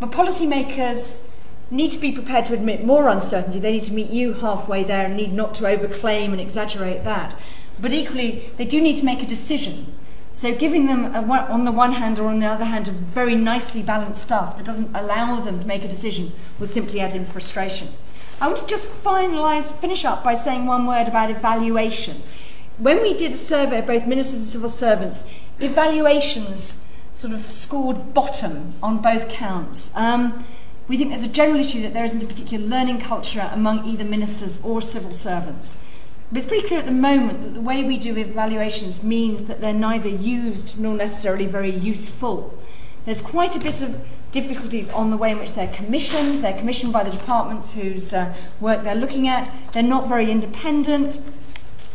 But 0.00 0.10
policymakers 0.10 1.30
need 1.70 1.90
to 1.90 1.98
be 1.98 2.12
prepared 2.12 2.46
to 2.46 2.54
admit 2.54 2.82
more 2.82 3.08
uncertainty. 3.08 3.58
They 3.58 3.72
need 3.72 3.84
to 3.84 3.92
meet 3.92 4.08
you 4.08 4.32
halfway 4.32 4.84
there 4.84 5.04
and 5.04 5.16
need 5.16 5.34
not 5.34 5.54
to 5.56 5.64
overclaim 5.64 6.32
and 6.32 6.40
exaggerate 6.40 7.04
that. 7.04 7.36
But 7.78 7.92
equally, 7.92 8.50
they 8.56 8.64
do 8.64 8.80
need 8.80 8.96
to 8.96 9.04
make 9.04 9.22
a 9.22 9.26
decision. 9.26 9.92
So, 10.32 10.54
giving 10.54 10.86
them, 10.86 11.14
a, 11.14 11.20
on 11.50 11.64
the 11.64 11.72
one 11.72 11.92
hand 11.92 12.18
or 12.18 12.26
on 12.26 12.38
the 12.38 12.46
other 12.46 12.64
hand, 12.64 12.88
a 12.88 12.92
very 12.92 13.34
nicely 13.34 13.82
balanced 13.82 14.22
stuff 14.22 14.56
that 14.56 14.64
doesn't 14.64 14.96
allow 14.96 15.40
them 15.40 15.60
to 15.60 15.66
make 15.66 15.84
a 15.84 15.88
decision 15.88 16.32
will 16.58 16.66
simply 16.66 17.00
add 17.00 17.14
in 17.14 17.26
frustration. 17.26 17.88
I 18.40 18.46
want 18.46 18.60
to 18.60 18.66
just 18.66 18.88
finalise, 19.02 19.72
finish 19.72 20.04
up 20.04 20.22
by 20.22 20.34
saying 20.34 20.66
one 20.66 20.86
word 20.86 21.08
about 21.08 21.30
evaluation. 21.30 22.22
When 22.78 23.02
we 23.02 23.12
did 23.14 23.32
a 23.32 23.36
survey 23.36 23.80
of 23.80 23.86
both 23.86 24.06
ministers 24.06 24.38
and 24.38 24.48
civil 24.48 24.68
servants, 24.68 25.32
evaluations 25.58 26.88
sort 27.12 27.34
of 27.34 27.40
scored 27.40 28.14
bottom 28.14 28.74
on 28.80 29.02
both 29.02 29.28
counts. 29.28 29.96
Um, 29.96 30.44
we 30.86 30.96
think 30.96 31.10
there's 31.10 31.24
a 31.24 31.28
general 31.28 31.58
issue 31.58 31.82
that 31.82 31.94
there 31.94 32.04
isn't 32.04 32.22
a 32.22 32.26
particular 32.26 32.64
learning 32.64 33.00
culture 33.00 33.50
among 33.52 33.84
either 33.84 34.04
ministers 34.04 34.64
or 34.64 34.80
civil 34.80 35.10
servants. 35.10 35.84
But 36.30 36.38
it's 36.38 36.46
pretty 36.46 36.68
clear 36.68 36.78
at 36.78 36.86
the 36.86 36.92
moment 36.92 37.42
that 37.42 37.54
the 37.54 37.60
way 37.60 37.82
we 37.82 37.98
do 37.98 38.16
evaluations 38.16 39.02
means 39.02 39.46
that 39.46 39.60
they're 39.60 39.74
neither 39.74 40.08
used 40.08 40.78
nor 40.78 40.94
necessarily 40.94 41.46
very 41.46 41.70
useful. 41.70 42.56
There's 43.04 43.20
quite 43.20 43.56
a 43.56 43.60
bit 43.60 43.82
of 43.82 44.06
difficulties 44.32 44.90
on 44.90 45.10
the 45.10 45.16
way 45.16 45.30
in 45.30 45.38
which 45.38 45.54
they're 45.54 45.72
commissioned. 45.72 46.36
They're 46.36 46.58
commissioned 46.58 46.92
by 46.92 47.04
the 47.04 47.10
departments 47.10 47.72
whose 47.72 48.12
uh, 48.12 48.34
work 48.60 48.82
they're 48.82 48.94
looking 48.94 49.28
at. 49.28 49.50
They're 49.72 49.82
not 49.82 50.08
very 50.08 50.30
independent. 50.30 51.20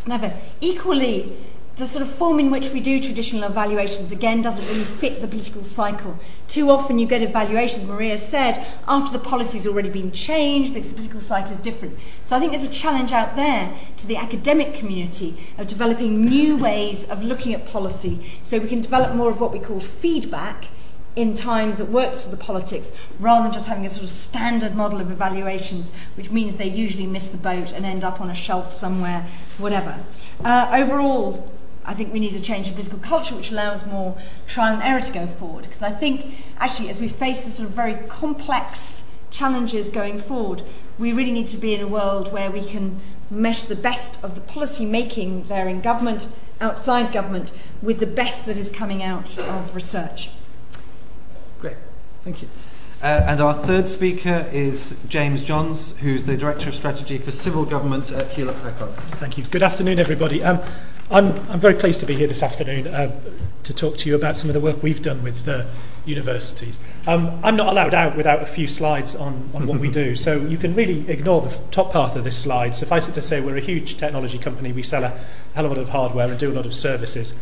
Never. 0.05 0.33
Equally, 0.59 1.33
the 1.75 1.87
sort 1.87 2.03
of 2.03 2.11
form 2.11 2.39
in 2.39 2.51
which 2.51 2.69
we 2.69 2.79
do 2.79 3.01
traditional 3.01 3.49
evaluations 3.49 4.11
again 4.11 4.43
doesn't 4.43 4.67
really 4.67 4.83
fit 4.83 5.21
the 5.21 5.27
political 5.27 5.63
cycle. 5.63 6.19
Too 6.47 6.69
often 6.69 6.99
you 6.99 7.07
get 7.07 7.23
evaluations, 7.23 7.85
Maria 7.85 8.19
said, 8.19 8.63
after 8.87 9.17
the 9.17 9.23
policy's 9.23 9.65
already 9.65 9.89
been 9.89 10.11
changed 10.11 10.73
because 10.73 10.89
the 10.89 10.95
political 10.95 11.19
cycle 11.19 11.51
is 11.51 11.57
different. 11.57 11.97
So 12.21 12.35
I 12.35 12.39
think 12.39 12.51
there's 12.51 12.63
a 12.63 12.69
challenge 12.69 13.11
out 13.11 13.35
there 13.35 13.73
to 13.97 14.05
the 14.05 14.17
academic 14.17 14.75
community 14.75 15.35
of 15.57 15.65
developing 15.65 16.23
new 16.23 16.57
ways 16.57 17.09
of 17.09 17.23
looking 17.23 17.55
at 17.55 17.65
policy 17.65 18.31
so 18.43 18.59
we 18.59 18.67
can 18.67 18.81
develop 18.81 19.15
more 19.15 19.31
of 19.31 19.41
what 19.41 19.51
we 19.51 19.59
call 19.59 19.79
feedback 19.79 20.67
in 21.15 21.33
time 21.33 21.75
that 21.75 21.85
works 21.85 22.23
for 22.23 22.29
the 22.29 22.37
politics 22.37 22.91
rather 23.19 23.43
than 23.43 23.51
just 23.51 23.67
having 23.67 23.85
a 23.85 23.89
sort 23.89 24.03
of 24.03 24.09
standard 24.09 24.75
model 24.75 24.99
of 24.99 25.11
evaluations, 25.11 25.91
which 26.15 26.31
means 26.31 26.55
they 26.55 26.67
usually 26.67 27.05
miss 27.05 27.27
the 27.27 27.37
boat 27.37 27.71
and 27.71 27.85
end 27.85 28.03
up 28.03 28.19
on 28.19 28.29
a 28.29 28.35
shelf 28.35 28.71
somewhere, 28.71 29.25
whatever. 29.57 30.03
Uh, 30.43 30.69
overall, 30.73 31.51
I 31.85 31.93
think 31.93 32.13
we 32.13 32.19
need 32.19 32.33
a 32.33 32.39
change 32.39 32.67
in 32.67 32.73
political 32.73 32.99
culture 32.99 33.35
which 33.35 33.51
allows 33.51 33.85
more 33.85 34.17
trial 34.47 34.73
and 34.73 34.83
error 34.83 35.01
to 35.01 35.13
go 35.13 35.27
forward. 35.27 35.63
Because 35.63 35.83
I 35.83 35.91
think, 35.91 36.35
actually, 36.57 36.89
as 36.89 37.01
we 37.01 37.07
face 37.07 37.43
the 37.43 37.51
sort 37.51 37.69
of 37.69 37.75
very 37.75 37.95
complex 38.07 39.15
challenges 39.29 39.89
going 39.89 40.17
forward, 40.17 40.61
we 40.97 41.11
really 41.11 41.31
need 41.31 41.47
to 41.47 41.57
be 41.57 41.73
in 41.73 41.81
a 41.81 41.87
world 41.87 42.31
where 42.31 42.49
we 42.49 42.63
can 42.63 43.01
mesh 43.29 43.63
the 43.63 43.75
best 43.75 44.23
of 44.23 44.35
the 44.35 44.41
policy 44.41 44.85
making 44.85 45.43
there 45.43 45.67
in 45.67 45.81
government, 45.81 46.27
outside 46.61 47.11
government, 47.11 47.51
with 47.81 47.99
the 47.99 48.07
best 48.07 48.45
that 48.45 48.57
is 48.57 48.71
coming 48.71 49.03
out 49.03 49.37
of 49.37 49.75
research. 49.75 50.29
Great, 52.23 52.35
thank 52.35 52.41
you. 52.41 52.49
Uh, 53.01 53.25
and 53.27 53.41
our 53.41 53.53
third 53.53 53.89
speaker 53.89 54.47
is 54.53 54.97
James 55.09 55.43
Johns, 55.43 55.97
who's 55.99 56.23
the 56.23 56.37
Director 56.37 56.69
of 56.69 56.75
Strategy 56.75 57.17
for 57.17 57.31
Civil 57.31 57.65
Government 57.65 58.11
at 58.11 58.29
Hewlett 58.29 58.61
Packard. 58.63 58.91
Thank 58.91 59.37
you. 59.37 59.43
Good 59.43 59.63
afternoon, 59.63 59.99
everybody. 59.99 60.41
Um, 60.41 60.61
I'm, 61.11 61.33
I'm 61.49 61.59
very 61.59 61.73
pleased 61.73 61.99
to 61.99 62.05
be 62.05 62.15
here 62.15 62.27
this 62.27 62.41
afternoon 62.41 62.87
uh, 62.87 63.19
to 63.63 63.73
talk 63.73 63.97
to 63.97 64.09
you 64.09 64.15
about 64.15 64.37
some 64.37 64.49
of 64.49 64.53
the 64.53 64.61
work 64.61 64.81
we've 64.81 65.01
done 65.01 65.21
with 65.21 65.43
the 65.43 65.67
universities. 66.05 66.79
Um, 67.05 67.39
I'm 67.43 67.57
not 67.57 67.67
allowed 67.67 67.93
out 67.93 68.15
without 68.15 68.41
a 68.41 68.45
few 68.45 68.69
slides 68.69 69.17
on, 69.17 69.49
on 69.53 69.67
what 69.67 69.79
we 69.79 69.91
do, 69.91 70.15
so 70.15 70.37
you 70.37 70.57
can 70.57 70.73
really 70.73 71.09
ignore 71.09 71.41
the 71.41 71.53
top 71.71 71.91
part 71.91 72.15
of 72.15 72.23
this 72.23 72.41
slide. 72.41 72.73
Suffice 72.73 73.09
it 73.09 73.13
to 73.13 73.21
say, 73.21 73.41
we're 73.41 73.57
a 73.57 73.61
huge 73.61 73.97
technology 73.97 74.37
company. 74.37 74.71
We 74.71 74.81
sell 74.81 75.03
a 75.03 75.09
hell 75.55 75.65
of 75.65 75.71
a 75.71 75.75
lot 75.75 75.81
of 75.81 75.89
hardware 75.89 76.29
and 76.29 76.39
do 76.39 76.49
a 76.49 76.55
lot 76.55 76.65
of 76.65 76.73
services. 76.73 77.37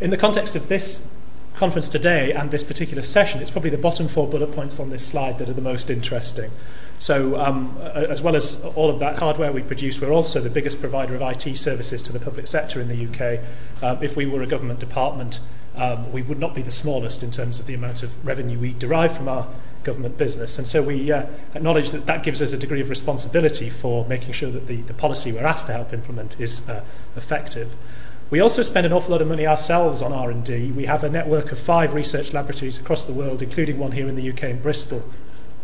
In 0.00 0.10
the 0.10 0.16
context 0.16 0.54
of 0.54 0.68
this 0.68 1.12
conference 1.60 1.90
today 1.90 2.32
and 2.32 2.50
this 2.50 2.64
particular 2.64 3.02
session, 3.02 3.42
it's 3.42 3.50
probably 3.50 3.68
the 3.68 3.76
bottom 3.76 4.08
four 4.08 4.26
bullet 4.26 4.50
points 4.50 4.80
on 4.80 4.88
this 4.88 5.06
slide 5.06 5.36
that 5.38 5.46
are 5.46 5.52
the 5.52 5.60
most 5.60 5.90
interesting. 5.90 6.50
So, 6.98 7.38
um, 7.38 7.76
as 7.78 8.22
well 8.22 8.34
as 8.34 8.64
all 8.74 8.88
of 8.88 8.98
that 9.00 9.18
hardware 9.18 9.52
we 9.52 9.62
produce, 9.62 10.00
we're 10.00 10.10
also 10.10 10.40
the 10.40 10.48
biggest 10.48 10.80
provider 10.80 11.14
of 11.14 11.20
IT 11.20 11.56
services 11.58 12.00
to 12.02 12.14
the 12.14 12.18
public 12.18 12.46
sector 12.46 12.80
in 12.80 12.88
the 12.88 13.06
UK. 13.06 13.44
Um, 13.82 14.02
if 14.02 14.16
we 14.16 14.24
were 14.24 14.40
a 14.40 14.46
government 14.46 14.80
department, 14.80 15.40
um, 15.76 16.10
we 16.12 16.22
would 16.22 16.38
not 16.38 16.54
be 16.54 16.62
the 16.62 16.70
smallest 16.70 17.22
in 17.22 17.30
terms 17.30 17.60
of 17.60 17.66
the 17.66 17.74
amount 17.74 18.02
of 18.02 18.26
revenue 18.26 18.58
we 18.58 18.72
derive 18.72 19.14
from 19.14 19.28
our 19.28 19.46
government 19.84 20.16
business. 20.16 20.58
And 20.58 20.66
so 20.66 20.82
we 20.82 21.12
uh, 21.12 21.26
acknowledge 21.54 21.90
that 21.90 22.06
that 22.06 22.22
gives 22.22 22.40
us 22.40 22.52
a 22.52 22.56
degree 22.56 22.80
of 22.80 22.88
responsibility 22.88 23.68
for 23.68 24.06
making 24.06 24.32
sure 24.32 24.50
that 24.50 24.66
the, 24.66 24.80
the 24.82 24.94
policy 24.94 25.30
we're 25.30 25.46
asked 25.46 25.66
to 25.66 25.72
help 25.74 25.92
implement 25.92 26.40
is 26.40 26.66
uh, 26.70 26.82
effective. 27.16 27.76
We 28.30 28.38
also 28.38 28.62
spend 28.62 28.86
an 28.86 28.92
awful 28.92 29.10
lot 29.10 29.22
of 29.22 29.28
money 29.28 29.44
ourselves 29.44 30.00
on 30.00 30.12
R&D. 30.12 30.70
We 30.72 30.84
have 30.84 31.02
a 31.02 31.10
network 31.10 31.50
of 31.50 31.58
five 31.58 31.94
research 31.94 32.32
laboratories 32.32 32.78
across 32.78 33.04
the 33.04 33.12
world, 33.12 33.42
including 33.42 33.76
one 33.78 33.90
here 33.90 34.06
in 34.06 34.14
the 34.14 34.30
UK 34.30 34.44
in 34.44 34.62
Bristol, 34.62 35.02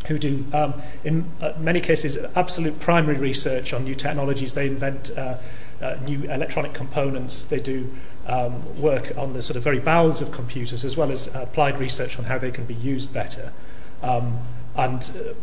who 0.09 0.19
do, 0.19 0.45
um, 0.53 0.75
in 1.05 1.31
uh, 1.41 1.53
many 1.59 1.81
cases, 1.81 2.19
absolute 2.35 2.81
primary 2.81 3.19
research 3.19 3.73
on 3.73 3.85
new 3.85 3.95
technologies. 3.95 4.55
They 4.55 4.67
invent 4.67 5.17
uh, 5.17 5.39
uh, 5.81 5.97
new 6.05 6.25
electronic 6.25 6.75
components. 6.75 7.45
They 7.45 7.61
do 7.61 7.95
um, 8.27 8.81
work 8.81 9.17
on 9.17 9.33
the 9.33 9.43
sort 9.43 9.57
of 9.57 9.63
very 9.63 9.79
bowels 9.79 10.21
of 10.21 10.33
computers, 10.33 10.85
as 10.85 10.97
well 10.97 11.13
as 11.13 11.33
applied 11.37 11.79
research 11.79 12.19
on 12.19 12.25
how 12.25 12.39
they 12.39 12.51
can 12.51 12.65
be 12.65 12.75
used 12.75 13.15
better. 13.15 13.53
Um, 14.03 14.41
and 14.75 15.09
uh, 15.17 15.35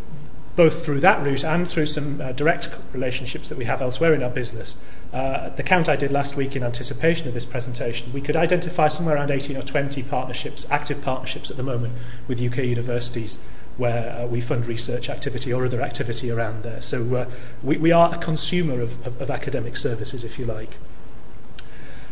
both 0.55 0.85
through 0.85 0.99
that 0.99 1.23
route 1.23 1.43
and 1.43 1.67
through 1.67 1.87
some 1.87 2.21
uh, 2.21 2.31
direct 2.31 2.69
relationships 2.93 3.49
that 3.49 3.57
we 3.57 3.65
have 3.65 3.81
elsewhere 3.81 4.13
in 4.13 4.21
our 4.21 4.29
business. 4.29 4.77
Uh, 5.11 5.49
the 5.49 5.63
count 5.63 5.89
I 5.89 5.95
did 5.95 6.11
last 6.11 6.35
week 6.35 6.55
in 6.55 6.63
anticipation 6.63 7.27
of 7.27 7.33
this 7.33 7.45
presentation, 7.45 8.13
we 8.13 8.21
could 8.21 8.35
identify 8.35 8.87
somewhere 8.87 9.15
around 9.15 9.31
18 9.31 9.57
or 9.57 9.61
20 9.61 10.03
partnerships, 10.03 10.69
active 10.71 11.01
partnerships 11.03 11.51
at 11.51 11.57
the 11.57 11.63
moment 11.63 11.93
with 12.27 12.41
UK 12.41 12.65
universities 12.65 13.43
where 13.77 14.15
uh, 14.15 14.27
we 14.27 14.39
fund 14.39 14.67
research 14.67 15.09
activity 15.09 15.51
or 15.51 15.65
other 15.65 15.81
activity 15.81 16.29
around 16.29 16.63
there. 16.63 16.81
So 16.81 17.15
uh, 17.15 17.29
we, 17.63 17.77
we 17.77 17.91
are 17.91 18.13
a 18.13 18.17
consumer 18.17 18.79
of, 18.79 19.05
of, 19.05 19.19
of 19.21 19.31
academic 19.31 19.77
services, 19.77 20.23
if 20.23 20.37
you 20.37 20.45
like. 20.45 20.77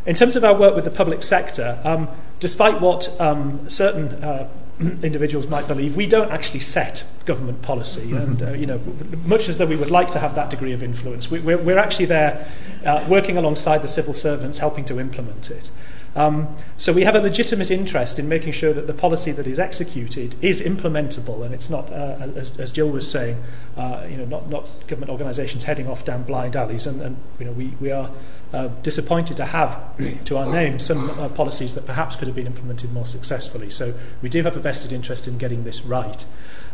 In 0.06 0.16
terms 0.16 0.36
of 0.36 0.44
our 0.44 0.56
work 0.56 0.74
with 0.74 0.86
the 0.86 0.92
public 0.92 1.22
sector, 1.22 1.80
um, 1.84 2.10
despite 2.40 2.82
what 2.82 3.20
um, 3.22 3.70
certain 3.70 4.24
uh, 4.24 4.50
individuals 5.04 5.48
might 5.48 5.68
believe, 5.68 5.96
we 5.96 6.08
don't 6.08 6.32
actually 6.32 6.60
set 6.60 7.04
government 7.26 7.62
policy. 7.62 8.08
Mm-hmm. 8.08 8.18
And, 8.18 8.44
uh, 8.44 8.52
you 8.54 8.66
know, 8.66 8.80
much 9.26 9.50
as 9.50 9.58
though 9.58 9.66
we 9.66 9.76
would 9.76 9.92
like 9.92 10.10
to 10.12 10.20
have 10.20 10.36
that 10.36 10.50
degree 10.50 10.74
of 10.74 10.84
influence, 10.84 11.30
we, 11.30 11.40
we're, 11.40 11.58
we're 11.58 11.78
actually 11.78 12.06
there 12.06 12.48
uh, 12.86 13.06
working 13.08 13.38
alongside 13.38 13.80
the 13.80 13.88
civil 13.88 14.14
servants, 14.14 14.58
helping 14.58 14.86
to 14.86 15.00
implement 15.00 15.52
it. 15.52 15.70
Um, 16.14 16.56
so 16.76 16.92
we 16.92 17.04
have 17.04 17.16
a 17.16 17.22
legitimate 17.22 17.72
interest 17.72 18.20
in 18.20 18.28
making 18.28 18.52
sure 18.52 18.74
that 18.74 18.86
the 18.86 18.94
policy 18.94 19.32
that 19.32 19.48
is 19.48 19.60
executed 19.60 20.36
is 20.42 20.62
implementable, 20.62 21.46
and 21.46 21.54
it's 21.54 21.70
not, 21.70 21.90
uh, 21.90 22.18
as, 22.36 22.60
as 22.60 22.72
Jill 22.72 22.90
was 22.90 23.10
saying, 23.10 23.42
uh, 23.78 24.06
you 24.10 24.18
know, 24.18 24.26
not, 24.26 24.50
not 24.50 24.70
government 24.88 25.10
organisations 25.10 25.64
heading 25.64 25.88
off 25.88 26.04
down 26.04 26.24
blind 26.24 26.56
alleys. 26.56 26.86
And, 26.86 27.02
and 27.02 27.18
you 27.40 27.46
know, 27.46 27.54
we, 27.54 27.68
we 27.80 27.92
are 27.92 28.10
uh, 28.54 28.68
disappointed 28.84 29.38
to 29.38 29.46
have 29.46 29.80
to 30.26 30.38
our 30.38 30.46
name 30.46 30.80
some 30.80 31.10
uh, 31.12 31.30
policies 31.30 31.76
that 31.76 31.86
perhaps 31.86 32.16
could 32.16 32.28
have 32.28 32.36
been 32.36 32.48
implemented 32.48 32.92
more 32.92 33.06
successfully. 33.06 33.70
So 33.70 33.94
we 34.22 34.30
do 34.30 34.44
have 34.44 34.56
a 34.56 34.60
vested 34.60 34.92
interest 34.92 35.28
in 35.28 35.38
getting 35.38 35.64
this 35.64 35.86
right. 35.86 36.26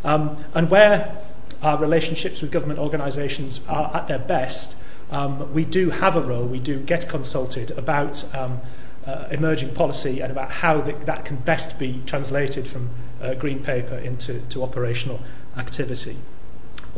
Um, 0.03 0.43
and 0.53 0.69
where 0.69 1.17
our 1.61 1.77
relationships 1.77 2.41
with 2.41 2.51
government 2.51 2.79
organisations 2.79 3.65
are 3.67 3.95
at 3.95 4.07
their 4.07 4.19
best, 4.19 4.77
um, 5.11 5.53
we 5.53 5.65
do 5.65 5.89
have 5.89 6.15
a 6.15 6.21
role. 6.21 6.45
We 6.45 6.59
do 6.59 6.79
get 6.79 7.07
consulted 7.09 7.71
about. 7.71 8.23
Um, 8.35 8.61
uh, 9.05 9.25
emerging 9.31 9.73
policy 9.73 10.19
and 10.19 10.29
about 10.31 10.51
how 10.51 10.81
that 10.81 11.23
can 11.23 11.37
best 11.37 11.79
be 11.79 12.01
translated 12.05 12.67
from 12.67 12.89
uh, 13.21 13.33
green 13.35 13.63
paper 13.63 13.95
into 13.95 14.41
to 14.49 14.61
operational 14.61 15.21
activity. 15.55 16.17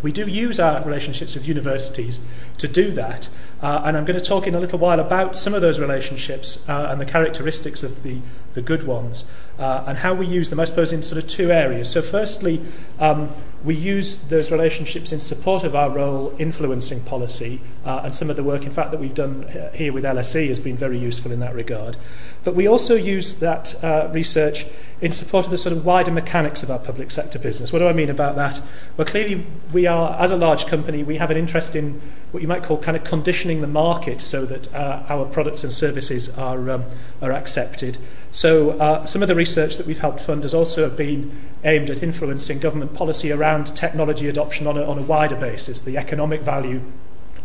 We 0.01 0.11
do 0.11 0.27
use 0.27 0.59
our 0.59 0.83
relationships 0.83 1.35
with 1.35 1.47
universities 1.47 2.25
to 2.57 2.67
do 2.67 2.91
that, 2.91 3.27
uh, 3.61 3.81
and 3.83 3.97
I'm 3.97 4.05
going 4.05 4.17
to 4.17 4.23
talk 4.23 4.47
in 4.47 4.55
a 4.55 4.59
little 4.59 4.79
while 4.79 4.99
about 4.99 5.35
some 5.35 5.53
of 5.53 5.61
those 5.61 5.79
relationships 5.79 6.67
uh, 6.69 6.87
and 6.89 7.01
the 7.01 7.05
characteristics 7.05 7.83
of 7.83 8.03
the, 8.03 8.19
the 8.53 8.61
good 8.61 8.83
ones 8.83 9.25
uh, 9.57 9.83
and 9.87 9.97
how 9.97 10.13
we 10.13 10.25
use 10.25 10.49
them, 10.49 10.59
I 10.59 10.65
suppose, 10.65 10.93
in 10.93 11.03
sort 11.03 11.21
of 11.21 11.29
two 11.29 11.51
areas. 11.51 11.89
So, 11.91 12.01
firstly, 12.01 12.65
um, 12.99 13.29
we 13.63 13.75
use 13.75 14.19
those 14.29 14.51
relationships 14.51 15.11
in 15.11 15.19
support 15.19 15.65
of 15.65 15.75
our 15.75 15.89
role 15.89 16.33
influencing 16.39 17.03
policy, 17.03 17.59
uh, 17.83 18.01
and 18.05 18.15
some 18.15 18.29
of 18.29 18.37
the 18.37 18.43
work, 18.43 18.65
in 18.65 18.71
fact, 18.71 18.91
that 18.91 18.99
we've 19.01 19.13
done 19.13 19.49
here 19.73 19.91
with 19.91 20.05
LSE 20.05 20.47
has 20.47 20.59
been 20.59 20.77
very 20.77 20.97
useful 20.97 21.31
in 21.31 21.41
that 21.41 21.53
regard. 21.53 21.97
But 22.45 22.55
we 22.55 22.67
also 22.67 22.95
use 22.95 23.39
that 23.39 23.83
uh, 23.83 24.09
research 24.13 24.65
in 25.01 25.11
support 25.11 25.45
of 25.45 25.51
the 25.51 25.57
sort 25.57 25.75
of 25.75 25.85
wider 25.85 26.11
mechanics 26.11 26.61
of 26.61 26.69
our 26.69 26.79
public 26.79 27.09
sector 27.09 27.39
business. 27.39 27.71
What 27.71 27.79
do 27.79 27.87
I 27.87 27.93
mean 27.93 28.09
about 28.09 28.35
that? 28.35 28.61
Well, 28.97 29.07
clearly, 29.07 29.45
we 29.71 29.87
are, 29.87 30.19
as 30.19 30.31
a 30.31 30.35
large 30.35 30.65
company, 30.67 31.03
we 31.03 31.17
have 31.17 31.31
an 31.31 31.37
interest 31.37 31.75
in 31.75 32.01
what 32.31 32.41
you 32.41 32.47
might 32.47 32.63
call 32.63 32.77
kind 32.77 32.97
of 32.97 33.03
conditioning 33.03 33.61
the 33.61 33.67
market 33.67 34.19
so 34.19 34.45
that 34.45 34.73
uh, 34.73 35.03
our 35.07 35.25
products 35.25 35.63
and 35.63 35.71
services 35.71 36.37
are, 36.37 36.69
um, 36.69 36.85
are 37.21 37.31
accepted. 37.31 37.97
So, 38.31 38.71
uh, 38.71 39.05
some 39.05 39.21
of 39.21 39.27
the 39.27 39.35
research 39.35 39.77
that 39.77 39.87
we've 39.87 39.99
helped 39.99 40.21
fund 40.21 40.43
has 40.43 40.53
also 40.53 40.89
been 40.89 41.35
aimed 41.63 41.89
at 41.89 42.03
influencing 42.03 42.59
government 42.59 42.93
policy 42.93 43.31
around 43.31 43.75
technology 43.75 44.27
adoption 44.27 44.67
on 44.67 44.77
a, 44.77 44.83
on 44.83 44.99
a 44.99 45.01
wider 45.01 45.35
basis, 45.35 45.81
the 45.81 45.97
economic 45.97 46.41
value 46.41 46.81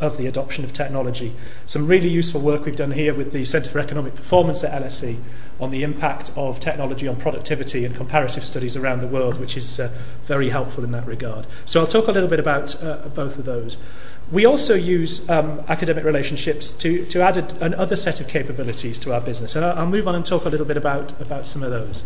of 0.01 0.17
the 0.17 0.27
adoption 0.27 0.65
of 0.65 0.73
technology. 0.73 1.33
Some 1.67 1.87
really 1.87 2.09
useful 2.09 2.41
work 2.41 2.65
we've 2.65 2.77
done 2.77 2.93
here 2.93 3.15
with 3.15 3.33
the 3.33 3.45
Centre 3.45 3.71
for 3.71 3.79
Economic 3.79 4.15
Performance 4.15 4.65
at 4.65 4.83
LSE 4.83 5.19
on 5.61 5.71
the 5.71 5.83
impact 5.83 6.33
of 6.37 6.59
technology 6.59 7.07
on 7.07 7.17
productivity 7.17 7.85
and 7.85 7.95
comparative 7.95 8.45
studies 8.45 8.77
around 8.77 9.01
the 9.01 9.07
world, 9.07 9.39
which 9.39 9.57
is 9.57 9.79
uh, 9.79 9.91
very 10.25 10.51
helpful 10.51 10.83
in 10.83 10.91
that 10.91 11.07
regard. 11.07 11.47
So 11.65 11.81
I'll 11.81 11.87
talk 11.87 12.09
a 12.09 12.13
little 12.13 12.29
bit 12.29 12.41
about 12.41 12.83
uh, 12.83 13.09
both 13.15 13.39
of 13.39 13.45
those. 13.45 13.77
We 14.33 14.47
also 14.47 14.75
use 14.75 15.29
um, 15.31 15.63
academic 15.69 16.05
relationships 16.05 16.73
to, 16.73 17.05
to 17.07 17.21
add 17.21 17.37
a, 17.37 17.65
another 17.65 17.97
set 17.97 18.21
of 18.21 18.29
capabilities 18.29 18.99
to 19.01 19.13
our 19.15 19.21
business, 19.21 19.55
and 19.55 19.65
I'll, 19.65 19.81
I'll 19.81 19.87
move 19.87 20.09
on 20.09 20.15
and 20.15 20.25
talk 20.25 20.45
a 20.45 20.49
little 20.49 20.67
bit 20.67 20.77
about, 20.77 21.19
about 21.21 21.47
some 21.47 21.63
of 21.63 21.71
those. 21.71 22.05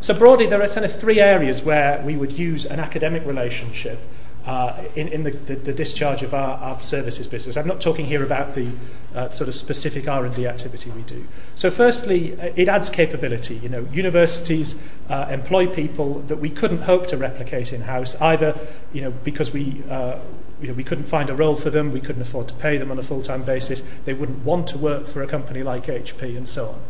So 0.00 0.12
broadly, 0.12 0.46
there 0.46 0.62
are 0.62 0.68
kind 0.68 0.84
of 0.84 0.92
three 0.94 1.20
areas 1.20 1.62
where 1.62 2.00
we 2.02 2.16
would 2.16 2.38
use 2.38 2.66
an 2.66 2.78
academic 2.78 3.24
relationship 3.26 3.98
uh, 4.46 4.82
in, 4.94 5.08
in 5.08 5.22
the, 5.22 5.30
the, 5.30 5.54
the 5.54 5.72
discharge 5.72 6.22
of 6.22 6.34
our, 6.34 6.58
our 6.58 6.82
services 6.82 7.26
business. 7.26 7.56
I'm 7.56 7.66
not 7.66 7.80
talking 7.80 8.04
here 8.04 8.22
about 8.22 8.54
the 8.54 8.70
uh, 9.14 9.30
sort 9.30 9.48
of 9.48 9.54
specific 9.54 10.06
R&D 10.06 10.46
activity 10.46 10.90
we 10.90 11.02
do. 11.02 11.26
So 11.54 11.70
firstly, 11.70 12.38
uh, 12.38 12.52
it 12.54 12.68
adds 12.68 12.90
capability. 12.90 13.56
You 13.56 13.68
know, 13.70 13.88
universities 13.92 14.82
uh, 15.08 15.26
employ 15.30 15.66
people 15.66 16.20
that 16.20 16.36
we 16.36 16.50
couldn't 16.50 16.82
hope 16.82 17.06
to 17.08 17.16
replicate 17.16 17.72
in-house, 17.72 18.20
either 18.20 18.58
you 18.92 19.00
know, 19.00 19.10
because 19.10 19.52
we 19.52 19.82
uh, 19.88 20.18
you 20.60 20.68
know, 20.68 20.74
we 20.74 20.84
couldn't 20.84 21.06
find 21.06 21.30
a 21.30 21.34
role 21.34 21.54
for 21.54 21.70
them, 21.70 21.92
we 21.92 22.00
couldn't 22.00 22.22
afford 22.22 22.48
to 22.48 22.54
pay 22.54 22.78
them 22.78 22.90
on 22.90 22.98
a 22.98 23.02
full-time 23.02 23.42
basis, 23.42 23.82
they 24.04 24.14
wouldn't 24.14 24.44
want 24.44 24.66
to 24.68 24.78
work 24.78 25.06
for 25.06 25.22
a 25.22 25.26
company 25.26 25.62
like 25.62 25.86
HP 25.86 26.36
and 26.36 26.48
so 26.48 26.68
on. 26.68 26.80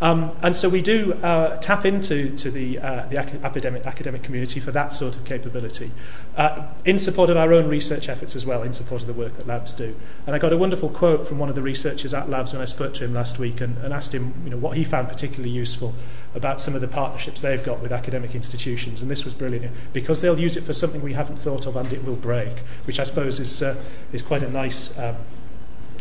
Um, 0.00 0.36
and 0.42 0.54
so 0.54 0.68
we 0.68 0.80
do 0.80 1.14
uh, 1.14 1.56
tap 1.58 1.84
into 1.84 2.36
to 2.36 2.50
the, 2.50 2.78
uh, 2.78 3.06
the 3.08 3.18
academic, 3.18 3.84
academic 3.84 4.22
community 4.22 4.60
for 4.60 4.70
that 4.70 4.92
sort 4.92 5.16
of 5.16 5.24
capability, 5.24 5.90
uh, 6.36 6.62
in 6.84 6.98
support 6.98 7.30
of 7.30 7.36
our 7.36 7.52
own 7.52 7.68
research 7.68 8.08
efforts 8.08 8.36
as 8.36 8.46
well, 8.46 8.62
in 8.62 8.72
support 8.72 9.00
of 9.00 9.08
the 9.08 9.12
work 9.12 9.34
that 9.34 9.46
labs 9.46 9.72
do. 9.74 9.96
And 10.26 10.36
I 10.36 10.38
got 10.38 10.52
a 10.52 10.56
wonderful 10.56 10.88
quote 10.88 11.26
from 11.26 11.38
one 11.38 11.48
of 11.48 11.56
the 11.56 11.62
researchers 11.62 12.14
at 12.14 12.28
labs 12.28 12.52
when 12.52 12.62
I 12.62 12.66
spoke 12.66 12.94
to 12.94 13.04
him 13.04 13.14
last 13.14 13.38
week 13.38 13.60
and, 13.60 13.76
and 13.78 13.92
asked 13.92 14.14
him 14.14 14.34
you 14.44 14.50
know, 14.50 14.56
what 14.56 14.76
he 14.76 14.84
found 14.84 15.08
particularly 15.08 15.50
useful 15.50 15.94
about 16.34 16.60
some 16.60 16.74
of 16.74 16.80
the 16.80 16.88
partnerships 16.88 17.40
they've 17.40 17.64
got 17.64 17.80
with 17.80 17.90
academic 17.90 18.34
institutions. 18.34 19.02
And 19.02 19.10
this 19.10 19.24
was 19.24 19.34
brilliant 19.34 19.74
because 19.92 20.22
they'll 20.22 20.38
use 20.38 20.56
it 20.56 20.62
for 20.62 20.72
something 20.72 21.02
we 21.02 21.14
haven't 21.14 21.38
thought 21.38 21.66
of 21.66 21.76
and 21.76 21.92
it 21.92 22.04
will 22.04 22.16
break, 22.16 22.58
which 22.84 23.00
I 23.00 23.04
suppose 23.04 23.40
is, 23.40 23.62
uh, 23.62 23.74
is 24.12 24.22
quite 24.22 24.44
a 24.44 24.50
nice. 24.50 24.96
Um, 24.96 25.16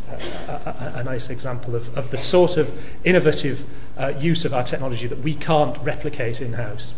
a, 0.10 0.94
a, 0.96 1.04
nice 1.04 1.30
example 1.30 1.76
of, 1.76 1.96
of 1.98 2.12
the 2.12 2.18
sort 2.18 2.58
of 2.58 2.72
innovative 3.04 3.68
uh, 3.98 4.14
use 4.20 4.46
of 4.46 4.54
our 4.54 4.64
technology 4.64 5.08
that 5.08 5.20
we 5.20 5.34
can't 5.34 5.78
replicate 5.80 6.42
in-house. 6.42 6.94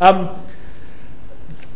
Um, 0.00 0.40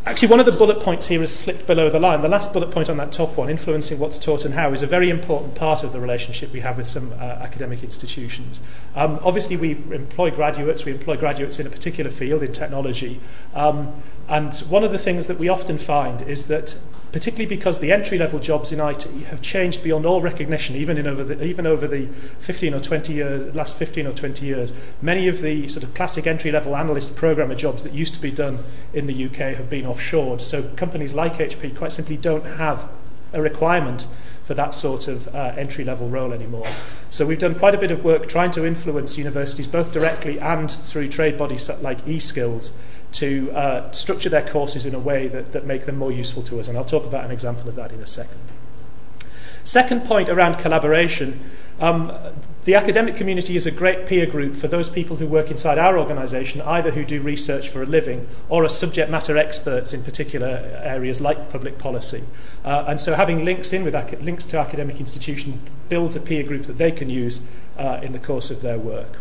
Actually, 0.06 0.28
one 0.28 0.40
of 0.40 0.44
the 0.44 0.52
bullet 0.52 0.80
points 0.80 1.06
here 1.06 1.22
is 1.22 1.34
slipped 1.34 1.66
below 1.66 1.88
the 1.88 1.98
line. 1.98 2.20
The 2.20 2.28
last 2.28 2.52
bullet 2.52 2.70
point 2.70 2.90
on 2.90 2.98
that 2.98 3.10
top 3.10 3.38
one, 3.38 3.48
influencing 3.48 3.98
what's 3.98 4.18
taught 4.18 4.44
and 4.44 4.52
how, 4.52 4.70
is 4.74 4.82
a 4.82 4.86
very 4.86 5.08
important 5.08 5.54
part 5.54 5.82
of 5.82 5.94
the 5.94 6.00
relationship 6.00 6.52
we 6.52 6.60
have 6.60 6.76
with 6.76 6.86
some 6.86 7.14
uh, 7.14 7.16
academic 7.16 7.82
institutions. 7.82 8.62
Um, 8.94 9.18
obviously, 9.22 9.56
we 9.56 9.70
employ 9.94 10.30
graduates. 10.30 10.84
We 10.84 10.92
employ 10.92 11.16
graduates 11.16 11.58
in 11.58 11.66
a 11.66 11.70
particular 11.70 12.10
field, 12.10 12.42
in 12.42 12.52
technology. 12.52 13.18
Um, 13.54 14.02
and 14.28 14.54
one 14.68 14.84
of 14.84 14.92
the 14.92 14.98
things 14.98 15.26
that 15.28 15.38
we 15.38 15.48
often 15.48 15.78
find 15.78 16.20
is 16.20 16.48
that 16.48 16.78
particularly 17.14 17.46
because 17.46 17.78
the 17.78 17.92
entry 17.92 18.18
level 18.18 18.40
jobs 18.40 18.72
in 18.72 18.80
IT 18.80 19.04
have 19.28 19.40
changed 19.40 19.84
beyond 19.84 20.04
all 20.04 20.20
recognition, 20.20 20.74
even, 20.74 20.98
in 20.98 21.06
over 21.06 21.22
the, 21.22 21.44
even 21.44 21.64
over 21.64 21.86
the 21.86 22.06
15 22.40 22.74
or 22.74 22.80
20 22.80 23.12
years, 23.12 23.54
last 23.54 23.76
15 23.76 24.08
or 24.08 24.12
20 24.12 24.44
years. 24.44 24.72
Many 25.00 25.28
of 25.28 25.40
the 25.40 25.68
sort 25.68 25.84
of 25.84 25.94
classic 25.94 26.26
entry 26.26 26.50
level 26.50 26.74
analyst 26.74 27.14
programmer 27.14 27.54
jobs 27.54 27.84
that 27.84 27.92
used 27.92 28.14
to 28.14 28.20
be 28.20 28.32
done 28.32 28.64
in 28.92 29.06
the 29.06 29.26
UK 29.26 29.54
have 29.54 29.70
been 29.70 29.84
offshored. 29.84 30.40
So 30.40 30.64
companies 30.70 31.14
like 31.14 31.34
HP 31.34 31.76
quite 31.76 31.92
simply 31.92 32.16
don't 32.16 32.44
have 32.44 32.88
a 33.32 33.40
requirement 33.40 34.08
for 34.42 34.54
that 34.54 34.74
sort 34.74 35.06
of 35.06 35.32
uh, 35.36 35.54
entry 35.56 35.84
level 35.84 36.08
role 36.08 36.32
anymore. 36.32 36.66
So 37.10 37.24
we've 37.24 37.38
done 37.38 37.54
quite 37.54 37.76
a 37.76 37.78
bit 37.78 37.92
of 37.92 38.02
work 38.02 38.26
trying 38.26 38.50
to 38.50 38.66
influence 38.66 39.16
universities 39.16 39.68
both 39.68 39.92
directly 39.92 40.40
and 40.40 40.68
through 40.68 41.10
trade 41.10 41.38
bodies 41.38 41.70
like 41.80 42.04
eSkills 42.06 42.72
to 43.14 43.50
uh, 43.52 43.92
structure 43.92 44.28
their 44.28 44.46
courses 44.46 44.86
in 44.86 44.94
a 44.94 44.98
way 44.98 45.28
that, 45.28 45.52
that 45.52 45.64
make 45.64 45.86
them 45.86 45.96
more 45.96 46.12
useful 46.12 46.42
to 46.42 46.58
us. 46.58 46.68
And 46.68 46.76
I'll 46.76 46.84
talk 46.84 47.04
about 47.04 47.24
an 47.24 47.30
example 47.30 47.68
of 47.68 47.76
that 47.76 47.92
in 47.92 48.00
a 48.00 48.06
second. 48.06 48.38
Second 49.64 50.04
point 50.04 50.28
around 50.28 50.58
collaboration. 50.58 51.40
Um, 51.80 52.12
the 52.64 52.74
academic 52.74 53.16
community 53.16 53.56
is 53.56 53.66
a 53.66 53.70
great 53.70 54.06
peer 54.06 54.26
group 54.26 54.56
for 54.56 54.68
those 54.68 54.88
people 54.88 55.16
who 55.16 55.26
work 55.26 55.50
inside 55.50 55.78
our 55.78 55.98
organisation, 55.98 56.60
either 56.62 56.90
who 56.90 57.04
do 57.04 57.20
research 57.20 57.68
for 57.68 57.82
a 57.82 57.86
living 57.86 58.26
or 58.48 58.64
are 58.64 58.68
subject 58.68 59.10
matter 59.10 59.36
experts 59.36 59.92
in 59.92 60.02
particular 60.02 60.80
areas 60.82 61.20
like 61.20 61.50
public 61.50 61.78
policy. 61.78 62.22
Uh, 62.64 62.84
and 62.88 63.00
so 63.00 63.14
having 63.14 63.44
links 63.44 63.72
in 63.72 63.84
with 63.84 63.94
links 64.22 64.44
to 64.46 64.58
academic 64.58 64.98
institutions 65.00 65.58
builds 65.88 66.16
a 66.16 66.20
peer 66.20 66.42
group 66.42 66.64
that 66.64 66.78
they 66.78 66.92
can 66.92 67.10
use 67.10 67.40
uh, 67.78 68.00
in 68.02 68.12
the 68.12 68.18
course 68.18 68.50
of 68.50 68.60
their 68.62 68.78
work. 68.78 69.18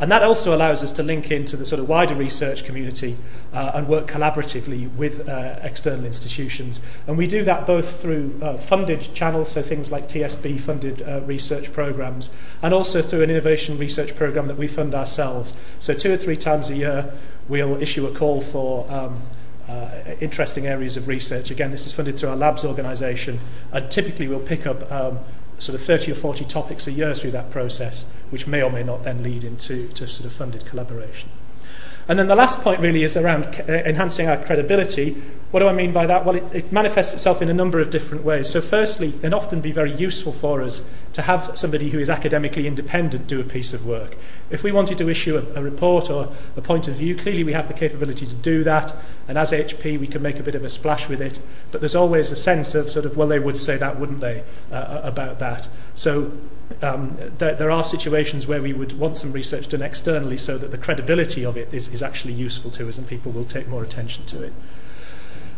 And 0.00 0.10
that 0.10 0.22
also 0.22 0.54
allows 0.54 0.82
us 0.82 0.92
to 0.92 1.02
link 1.02 1.30
into 1.30 1.56
the 1.56 1.64
sort 1.64 1.80
of 1.80 1.88
wider 1.88 2.14
research 2.14 2.64
community 2.64 3.16
uh, 3.52 3.72
and 3.74 3.88
work 3.88 4.06
collaboratively 4.06 4.94
with 4.96 5.28
uh, 5.28 5.56
external 5.62 6.04
institutions. 6.04 6.80
And 7.06 7.16
we 7.16 7.26
do 7.26 7.44
that 7.44 7.66
both 7.66 8.00
through 8.00 8.38
uh, 8.42 8.56
funded 8.56 9.00
channels, 9.14 9.52
so 9.52 9.62
things 9.62 9.92
like 9.92 10.08
TSB 10.08 10.60
funded 10.60 11.02
uh, 11.02 11.20
research 11.22 11.72
programs, 11.72 12.34
and 12.60 12.74
also 12.74 13.02
through 13.02 13.22
an 13.22 13.30
innovation 13.30 13.78
research 13.78 14.16
program 14.16 14.48
that 14.48 14.56
we 14.56 14.66
fund 14.66 14.94
ourselves. 14.94 15.54
So, 15.78 15.94
two 15.94 16.12
or 16.12 16.16
three 16.16 16.36
times 16.36 16.70
a 16.70 16.76
year, 16.76 17.14
we'll 17.48 17.80
issue 17.80 18.06
a 18.06 18.14
call 18.14 18.40
for 18.40 18.90
um, 18.90 19.22
uh, 19.68 19.90
interesting 20.20 20.66
areas 20.66 20.96
of 20.96 21.08
research. 21.08 21.50
Again, 21.50 21.70
this 21.70 21.86
is 21.86 21.92
funded 21.92 22.18
through 22.18 22.30
our 22.30 22.36
labs 22.36 22.64
organisation, 22.64 23.40
and 23.72 23.90
typically 23.90 24.28
we'll 24.28 24.40
pick 24.40 24.66
up 24.66 24.90
um, 24.90 25.20
sort 25.58 25.74
of 25.74 25.84
30 25.84 26.12
or 26.12 26.14
40 26.14 26.44
topics 26.44 26.86
a 26.86 26.92
year 26.92 27.14
through 27.14 27.30
that 27.32 27.50
process, 27.50 28.06
which 28.30 28.46
may 28.46 28.62
or 28.62 28.70
may 28.70 28.82
not 28.82 29.04
then 29.04 29.22
lead 29.22 29.44
into 29.44 29.88
to 29.88 30.06
sort 30.06 30.26
of 30.26 30.32
funded 30.32 30.66
collaboration. 30.66 31.28
And 32.08 32.18
then 32.18 32.26
the 32.26 32.36
last 32.36 32.60
point 32.60 32.80
really 32.80 33.02
is 33.02 33.16
around 33.16 33.46
uh, 33.46 33.72
enhancing 33.72 34.28
our 34.28 34.36
credibility. 34.36 35.22
What 35.54 35.60
do 35.60 35.68
I 35.68 35.72
mean 35.72 35.92
by 35.92 36.06
that? 36.06 36.24
Well, 36.24 36.34
it, 36.34 36.52
it 36.52 36.72
manifests 36.72 37.14
itself 37.14 37.40
in 37.40 37.48
a 37.48 37.54
number 37.54 37.78
of 37.78 37.88
different 37.88 38.24
ways. 38.24 38.50
So, 38.50 38.60
firstly, 38.60 39.10
it 39.10 39.20
can 39.20 39.32
often 39.32 39.60
be 39.60 39.70
very 39.70 39.92
useful 39.94 40.32
for 40.32 40.60
us 40.60 40.90
to 41.12 41.22
have 41.22 41.56
somebody 41.56 41.90
who 41.90 42.00
is 42.00 42.10
academically 42.10 42.66
independent 42.66 43.28
do 43.28 43.40
a 43.40 43.44
piece 43.44 43.72
of 43.72 43.86
work. 43.86 44.16
If 44.50 44.64
we 44.64 44.72
wanted 44.72 44.98
to 44.98 45.08
issue 45.08 45.36
a, 45.36 45.60
a 45.60 45.62
report 45.62 46.10
or 46.10 46.32
a 46.56 46.60
point 46.60 46.88
of 46.88 46.96
view, 46.96 47.14
clearly 47.14 47.44
we 47.44 47.52
have 47.52 47.68
the 47.68 47.72
capability 47.72 48.26
to 48.26 48.34
do 48.34 48.64
that. 48.64 48.96
And 49.28 49.38
as 49.38 49.52
HP, 49.52 49.96
we 49.96 50.08
can 50.08 50.22
make 50.22 50.40
a 50.40 50.42
bit 50.42 50.56
of 50.56 50.64
a 50.64 50.68
splash 50.68 51.08
with 51.08 51.22
it. 51.22 51.38
But 51.70 51.80
there's 51.80 51.94
always 51.94 52.32
a 52.32 52.36
sense 52.36 52.74
of 52.74 52.90
sort 52.90 53.06
of, 53.06 53.16
well, 53.16 53.28
they 53.28 53.38
would 53.38 53.56
say 53.56 53.76
that, 53.76 54.00
wouldn't 54.00 54.18
they, 54.18 54.42
uh, 54.72 55.02
about 55.04 55.38
that. 55.38 55.68
So 55.94 56.32
um, 56.82 57.16
there, 57.38 57.54
there 57.54 57.70
are 57.70 57.84
situations 57.84 58.48
where 58.48 58.60
we 58.60 58.72
would 58.72 58.98
want 58.98 59.18
some 59.18 59.30
research 59.30 59.68
done 59.68 59.82
externally 59.82 60.36
so 60.36 60.58
that 60.58 60.72
the 60.72 60.78
credibility 60.78 61.44
of 61.44 61.56
it 61.56 61.72
is, 61.72 61.94
is 61.94 62.02
actually 62.02 62.32
useful 62.32 62.72
to 62.72 62.88
us 62.88 62.98
and 62.98 63.06
people 63.06 63.30
will 63.30 63.44
take 63.44 63.68
more 63.68 63.84
attention 63.84 64.24
to 64.26 64.42
it. 64.42 64.52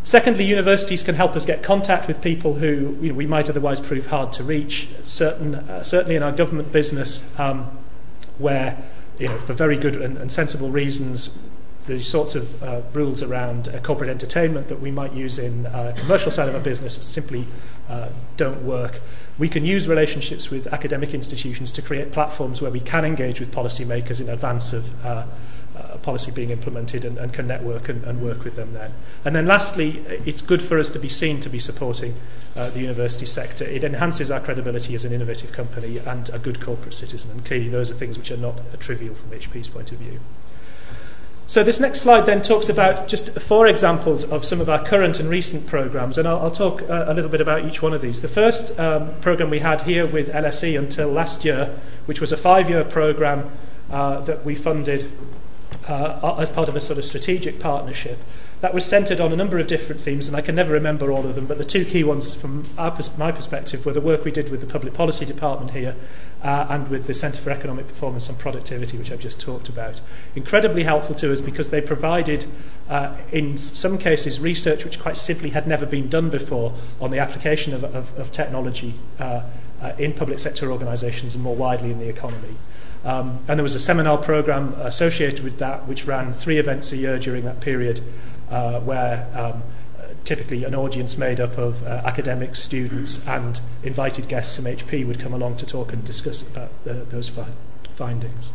Secondly, 0.06 0.44
universities 0.44 1.02
can 1.02 1.16
help 1.16 1.34
us 1.34 1.44
get 1.44 1.64
contact 1.64 2.06
with 2.06 2.22
people 2.22 2.54
who 2.54 2.96
you 3.00 3.08
know, 3.08 3.14
we 3.16 3.26
might 3.26 3.50
otherwise 3.50 3.80
prove 3.80 4.06
hard 4.06 4.32
to 4.34 4.44
reach. 4.44 4.88
Certain, 5.02 5.56
uh, 5.56 5.82
certainly 5.82 6.14
in 6.14 6.22
our 6.22 6.30
government 6.30 6.70
business, 6.70 7.36
um, 7.40 7.64
where 8.38 8.80
you 9.18 9.26
know, 9.26 9.36
for 9.36 9.52
very 9.52 9.76
good 9.76 9.96
and, 9.96 10.16
and 10.16 10.30
sensible 10.30 10.70
reasons, 10.70 11.36
the 11.86 12.00
sorts 12.04 12.36
of 12.36 12.62
uh, 12.62 12.82
rules 12.92 13.20
around 13.20 13.66
uh, 13.66 13.80
corporate 13.80 14.08
entertainment 14.08 14.68
that 14.68 14.80
we 14.80 14.92
might 14.92 15.12
use 15.12 15.40
in 15.40 15.66
uh, 15.66 15.92
commercial 15.98 16.30
side 16.30 16.48
of 16.48 16.54
our 16.54 16.60
business 16.60 16.94
simply 17.04 17.44
uh, 17.88 18.08
don't 18.36 18.62
work. 18.62 19.00
We 19.40 19.48
can 19.48 19.64
use 19.64 19.88
relationships 19.88 20.50
with 20.50 20.72
academic 20.72 21.14
institutions 21.14 21.72
to 21.72 21.82
create 21.82 22.12
platforms 22.12 22.62
where 22.62 22.70
we 22.70 22.78
can 22.78 23.04
engage 23.04 23.40
with 23.40 23.52
policymakers 23.52 24.20
in 24.20 24.28
advance 24.28 24.72
of 24.72 25.04
uh, 25.04 25.26
policy 25.98 26.32
being 26.32 26.50
implemented 26.50 27.04
and, 27.04 27.18
and 27.18 27.32
can 27.32 27.46
network 27.46 27.88
and, 27.88 28.04
and 28.04 28.22
work 28.22 28.44
with 28.44 28.56
them 28.56 28.72
then. 28.72 28.92
And 29.24 29.34
then 29.34 29.46
lastly, 29.46 30.04
it's 30.24 30.40
good 30.40 30.62
for 30.62 30.78
us 30.78 30.90
to 30.90 30.98
be 30.98 31.08
seen 31.08 31.40
to 31.40 31.48
be 31.48 31.58
supporting 31.58 32.14
uh, 32.56 32.70
the 32.70 32.80
university 32.80 33.26
sector. 33.26 33.64
It 33.64 33.84
enhances 33.84 34.30
our 34.30 34.40
credibility 34.40 34.94
as 34.94 35.04
an 35.04 35.12
innovative 35.12 35.52
company 35.52 35.98
and 35.98 36.28
a 36.30 36.38
good 36.38 36.60
corporate 36.60 36.94
citizen. 36.94 37.30
And 37.30 37.44
clearly 37.44 37.68
those 37.68 37.90
are 37.90 37.94
things 37.94 38.16
which 38.18 38.30
are 38.30 38.36
not 38.36 38.58
trivial 38.80 39.14
from 39.14 39.30
HP's 39.30 39.68
point 39.68 39.92
of 39.92 39.98
view. 39.98 40.20
So 41.48 41.62
this 41.62 41.78
next 41.78 42.00
slide 42.00 42.22
then 42.22 42.42
talks 42.42 42.68
about 42.68 43.06
just 43.06 43.38
four 43.40 43.68
examples 43.68 44.24
of 44.24 44.44
some 44.44 44.60
of 44.60 44.68
our 44.68 44.84
current 44.84 45.20
and 45.20 45.28
recent 45.28 45.64
programs, 45.68 46.18
and 46.18 46.26
I'll, 46.26 46.40
I'll 46.40 46.50
talk 46.50 46.82
uh, 46.82 47.04
a 47.06 47.14
little 47.14 47.30
bit 47.30 47.40
about 47.40 47.64
each 47.64 47.80
one 47.80 47.92
of 47.92 48.00
these. 48.00 48.20
The 48.20 48.26
first 48.26 48.76
um, 48.80 49.14
program 49.20 49.48
we 49.48 49.60
had 49.60 49.82
here 49.82 50.06
with 50.06 50.28
LSE 50.32 50.76
until 50.76 51.08
last 51.08 51.44
year, 51.44 51.78
which 52.06 52.20
was 52.20 52.32
a 52.32 52.36
five-year 52.36 52.82
program 52.82 53.48
uh, 53.92 54.22
that 54.22 54.44
we 54.44 54.56
funded 54.56 55.08
uh, 55.88 56.36
as 56.38 56.50
part 56.50 56.68
of 56.68 56.76
a 56.76 56.80
sort 56.80 56.98
of 56.98 57.04
strategic 57.04 57.60
partnership. 57.60 58.18
That 58.60 58.72
was 58.72 58.84
centred 58.86 59.20
on 59.20 59.32
a 59.32 59.36
number 59.36 59.58
of 59.58 59.66
different 59.66 60.00
themes, 60.00 60.28
and 60.28 60.36
I 60.36 60.40
can 60.40 60.54
never 60.54 60.72
remember 60.72 61.12
all 61.12 61.26
of 61.26 61.34
them, 61.34 61.46
but 61.46 61.58
the 61.58 61.64
two 61.64 61.84
key 61.84 62.02
ones 62.02 62.34
from 62.34 62.64
our, 62.78 62.96
my 63.18 63.30
perspective 63.30 63.84
were 63.84 63.92
the 63.92 64.00
work 64.00 64.24
we 64.24 64.30
did 64.30 64.50
with 64.50 64.60
the 64.60 64.66
Public 64.66 64.94
Policy 64.94 65.26
Department 65.26 65.72
here 65.72 65.94
uh, 66.42 66.66
and 66.70 66.88
with 66.88 67.06
the 67.06 67.14
Centre 67.14 67.40
for 67.40 67.50
Economic 67.50 67.86
Performance 67.86 68.28
and 68.28 68.38
Productivity, 68.38 68.96
which 68.96 69.12
I've 69.12 69.20
just 69.20 69.40
talked 69.40 69.68
about. 69.68 70.00
Incredibly 70.34 70.84
helpful 70.84 71.14
to 71.16 71.32
us 71.32 71.40
because 71.40 71.70
they 71.70 71.82
provided, 71.82 72.46
uh, 72.88 73.16
in 73.30 73.56
some 73.58 73.98
cases, 73.98 74.40
research 74.40 74.84
which 74.84 74.98
quite 74.98 75.16
simply 75.18 75.50
had 75.50 75.66
never 75.66 75.84
been 75.84 76.08
done 76.08 76.30
before 76.30 76.72
on 77.00 77.10
the 77.10 77.18
application 77.18 77.74
of, 77.74 77.84
of, 77.84 78.18
of 78.18 78.32
technology 78.32 78.94
uh, 79.18 79.42
uh, 79.82 79.92
in 79.98 80.14
public 80.14 80.38
sector 80.38 80.72
organisations 80.72 81.34
and 81.34 81.44
more 81.44 81.56
widely 81.56 81.90
in 81.90 81.98
the 81.98 82.08
economy. 82.08 82.56
Um, 83.06 83.38
and 83.46 83.56
there 83.56 83.62
was 83.62 83.76
a 83.76 83.80
seminar 83.80 84.18
program 84.18 84.74
associated 84.74 85.44
with 85.44 85.58
that, 85.58 85.86
which 85.86 86.06
ran 86.06 86.32
three 86.32 86.58
events 86.58 86.92
a 86.92 86.96
year 86.96 87.20
during 87.20 87.44
that 87.44 87.60
period, 87.60 88.00
uh, 88.50 88.80
where 88.80 89.28
um, 89.32 89.62
typically 90.24 90.64
an 90.64 90.74
audience 90.74 91.16
made 91.16 91.38
up 91.38 91.56
of 91.56 91.84
uh, 91.84 92.02
academics, 92.04 92.58
students, 92.58 93.24
and 93.28 93.60
invited 93.84 94.28
guests 94.28 94.56
from 94.56 94.64
HP 94.64 95.06
would 95.06 95.20
come 95.20 95.32
along 95.32 95.56
to 95.58 95.66
talk 95.66 95.92
and 95.92 96.04
discuss 96.04 96.42
about 96.42 96.70
those 96.84 97.28
fi- 97.28 97.46
findings. 97.92 98.50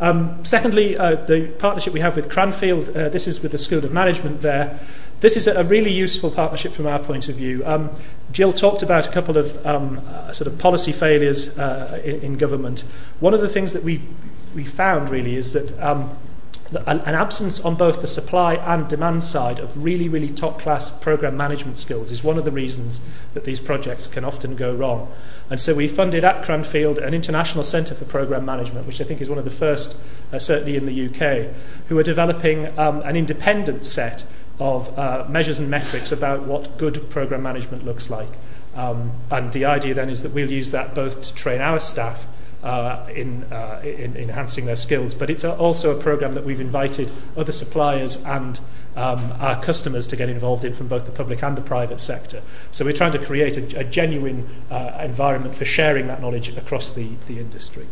Um, 0.00 0.44
secondly, 0.44 0.98
uh, 0.98 1.14
the 1.14 1.46
partnership 1.60 1.92
we 1.92 2.00
have 2.00 2.16
with 2.16 2.28
Cranfield, 2.28 2.88
uh, 2.88 3.08
this 3.10 3.28
is 3.28 3.40
with 3.40 3.52
the 3.52 3.58
School 3.58 3.84
of 3.84 3.92
Management 3.92 4.42
there. 4.42 4.80
This 5.22 5.36
is 5.36 5.46
a 5.46 5.62
really 5.62 5.92
useful 5.92 6.32
partnership 6.32 6.72
from 6.72 6.88
our 6.88 6.98
point 6.98 7.28
of 7.28 7.36
view. 7.36 7.62
Um, 7.64 7.90
Jill 8.32 8.52
talked 8.52 8.82
about 8.82 9.06
a 9.06 9.10
couple 9.12 9.36
of 9.36 9.64
um, 9.64 10.02
uh, 10.08 10.32
sort 10.32 10.52
of 10.52 10.58
policy 10.58 10.90
failures 10.90 11.56
uh, 11.56 12.02
in, 12.04 12.20
in 12.22 12.38
government. 12.38 12.80
One 13.20 13.32
of 13.32 13.40
the 13.40 13.48
things 13.48 13.72
that 13.72 13.84
we 13.84 14.02
we 14.52 14.64
found 14.64 15.10
really 15.10 15.36
is 15.36 15.52
that 15.52 15.80
um, 15.80 16.10
an 16.86 17.14
absence 17.14 17.60
on 17.60 17.76
both 17.76 18.00
the 18.00 18.06
supply 18.08 18.54
and 18.54 18.88
demand 18.88 19.22
side 19.22 19.60
of 19.60 19.84
really, 19.84 20.08
really 20.08 20.28
top 20.28 20.58
class 20.58 20.90
program 20.90 21.36
management 21.36 21.78
skills 21.78 22.10
is 22.10 22.24
one 22.24 22.36
of 22.36 22.44
the 22.44 22.50
reasons 22.50 23.00
that 23.34 23.44
these 23.44 23.60
projects 23.60 24.08
can 24.08 24.24
often 24.24 24.56
go 24.56 24.74
wrong. 24.74 25.12
And 25.50 25.60
so 25.60 25.74
we 25.74 25.86
funded 25.86 26.24
at 26.24 26.44
Cranfield 26.44 26.98
an 26.98 27.14
international 27.14 27.62
centre 27.62 27.94
for 27.94 28.06
program 28.06 28.44
management, 28.44 28.86
which 28.86 29.00
I 29.00 29.04
think 29.04 29.20
is 29.20 29.28
one 29.28 29.38
of 29.38 29.44
the 29.44 29.50
first, 29.50 29.96
uh, 30.32 30.38
certainly 30.40 30.76
in 30.76 30.86
the 30.86 31.06
UK, 31.06 31.54
who 31.88 31.98
are 31.98 32.02
developing 32.02 32.76
um, 32.76 33.02
an 33.02 33.16
independent 33.16 33.84
set 33.84 34.24
of 34.58 34.98
uh, 34.98 35.26
measures 35.28 35.58
and 35.58 35.70
metrics 35.70 36.12
about 36.12 36.42
what 36.42 36.78
good 36.78 37.10
program 37.10 37.42
management 37.42 37.84
looks 37.84 38.10
like. 38.10 38.28
Um, 38.74 39.12
and 39.30 39.52
the 39.52 39.64
idea 39.64 39.94
then 39.94 40.08
is 40.08 40.22
that 40.22 40.32
we'll 40.32 40.50
use 40.50 40.70
that 40.70 40.94
both 40.94 41.22
to 41.22 41.34
train 41.34 41.60
our 41.60 41.80
staff 41.80 42.26
uh, 42.62 43.06
in, 43.14 43.44
uh, 43.52 43.80
in 43.84 44.16
enhancing 44.16 44.66
their 44.66 44.76
skills, 44.76 45.14
but 45.14 45.28
it's 45.30 45.44
also 45.44 45.96
a 45.96 46.00
program 46.00 46.34
that 46.34 46.44
we've 46.44 46.60
invited 46.60 47.10
other 47.36 47.52
suppliers 47.52 48.24
and 48.24 48.60
um, 48.94 49.32
our 49.40 49.60
customers 49.60 50.06
to 50.06 50.16
get 50.16 50.28
involved 50.28 50.64
in 50.64 50.72
from 50.72 50.86
both 50.86 51.06
the 51.06 51.12
public 51.12 51.42
and 51.42 51.56
the 51.56 51.62
private 51.62 51.98
sector. 51.98 52.42
So 52.70 52.84
we're 52.84 52.92
trying 52.92 53.12
to 53.12 53.18
create 53.18 53.56
a, 53.56 53.80
a 53.80 53.84
genuine 53.84 54.48
uh, 54.70 54.98
environment 55.00 55.54
for 55.54 55.64
sharing 55.64 56.06
that 56.08 56.20
knowledge 56.20 56.54
across 56.56 56.92
the, 56.92 57.08
the 57.26 57.38
industry. 57.38 57.86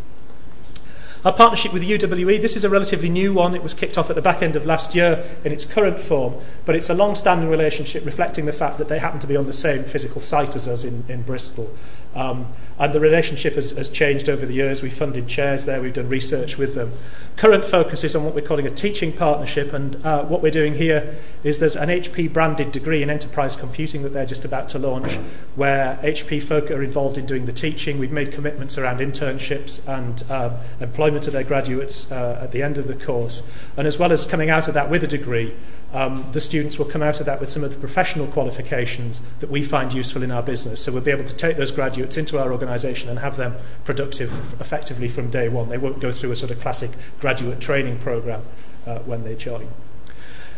Our 1.22 1.34
partnership 1.34 1.74
with 1.74 1.82
UWE, 1.82 2.40
this 2.40 2.56
is 2.56 2.64
a 2.64 2.70
relatively 2.70 3.10
new 3.10 3.34
one. 3.34 3.54
It 3.54 3.62
was 3.62 3.74
kicked 3.74 3.98
off 3.98 4.08
at 4.08 4.16
the 4.16 4.22
back 4.22 4.40
end 4.40 4.56
of 4.56 4.64
last 4.64 4.94
year 4.94 5.22
in 5.44 5.52
its 5.52 5.66
current 5.66 6.00
form, 6.00 6.36
but 6.64 6.74
it's 6.74 6.88
a 6.88 6.94
long-standing 6.94 7.50
relationship 7.50 8.06
reflecting 8.06 8.46
the 8.46 8.54
fact 8.54 8.78
that 8.78 8.88
they 8.88 8.98
happen 8.98 9.20
to 9.20 9.26
be 9.26 9.36
on 9.36 9.44
the 9.44 9.52
same 9.52 9.84
physical 9.84 10.22
site 10.22 10.56
as 10.56 10.66
us 10.66 10.82
in, 10.82 11.04
in 11.10 11.20
Bristol. 11.20 11.76
Um, 12.14 12.46
and 12.78 12.94
the 12.94 13.00
relationship 13.00 13.54
has, 13.54 13.72
has 13.72 13.90
changed 13.90 14.28
over 14.28 14.46
the 14.46 14.54
years. 14.54 14.82
We've 14.82 14.92
funded 14.92 15.28
chairs 15.28 15.66
there, 15.66 15.82
we've 15.82 15.92
done 15.92 16.08
research 16.08 16.56
with 16.56 16.74
them. 16.74 16.92
Current 17.36 17.64
focus 17.64 18.04
is 18.04 18.16
on 18.16 18.24
what 18.24 18.34
we're 18.34 18.46
calling 18.46 18.66
a 18.66 18.70
teaching 18.70 19.12
partnership, 19.12 19.72
and 19.72 20.04
uh, 20.04 20.24
what 20.24 20.42
we're 20.42 20.50
doing 20.50 20.74
here 20.74 21.16
is 21.44 21.58
there's 21.58 21.76
an 21.76 21.88
HP 21.88 22.32
branded 22.32 22.72
degree 22.72 23.02
in 23.02 23.10
enterprise 23.10 23.54
computing 23.54 24.02
that 24.02 24.14
they're 24.14 24.26
just 24.26 24.44
about 24.44 24.68
to 24.70 24.78
launch, 24.78 25.14
where 25.56 25.98
HP 26.02 26.42
folk 26.42 26.70
are 26.70 26.82
involved 26.82 27.18
in 27.18 27.26
doing 27.26 27.44
the 27.44 27.52
teaching. 27.52 27.98
We've 27.98 28.12
made 28.12 28.32
commitments 28.32 28.78
around 28.78 29.00
internships 29.00 29.86
and 29.86 30.22
uh, 30.30 30.56
employment 30.80 31.26
of 31.26 31.34
their 31.34 31.44
graduates 31.44 32.10
uh, 32.10 32.40
at 32.42 32.52
the 32.52 32.62
end 32.62 32.78
of 32.78 32.86
the 32.86 32.94
course. 32.94 33.46
And 33.76 33.86
as 33.86 33.98
well 33.98 34.10
as 34.10 34.24
coming 34.26 34.48
out 34.50 34.68
of 34.68 34.74
that 34.74 34.90
with 34.90 35.04
a 35.04 35.08
degree, 35.08 35.54
um, 35.92 36.24
the 36.32 36.40
students 36.40 36.78
will 36.78 36.86
come 36.86 37.02
out 37.02 37.18
of 37.18 37.26
that 37.26 37.40
with 37.40 37.50
some 37.50 37.64
of 37.64 37.70
the 37.70 37.76
professional 37.76 38.26
qualifications 38.28 39.20
that 39.40 39.50
we 39.50 39.62
find 39.62 39.92
useful 39.92 40.22
in 40.22 40.30
our 40.30 40.42
business. 40.42 40.80
So 40.80 40.92
we'll 40.92 41.02
be 41.02 41.10
able 41.10 41.24
to 41.24 41.36
take 41.36 41.56
those 41.56 41.72
graduates 41.72 42.16
into 42.16 42.38
our 42.38 42.52
organisation 42.52 43.08
and 43.08 43.18
have 43.18 43.36
them 43.36 43.56
productive 43.84 44.30
effectively 44.60 45.08
from 45.08 45.30
day 45.30 45.48
one. 45.48 45.68
They 45.68 45.78
won't 45.78 46.00
go 46.00 46.12
through 46.12 46.30
a 46.30 46.36
sort 46.36 46.52
of 46.52 46.60
classic 46.60 46.90
graduate 47.20 47.60
training 47.60 47.98
programme 47.98 48.42
uh, 48.86 48.98
when 49.00 49.24
they 49.24 49.34
join. 49.34 49.68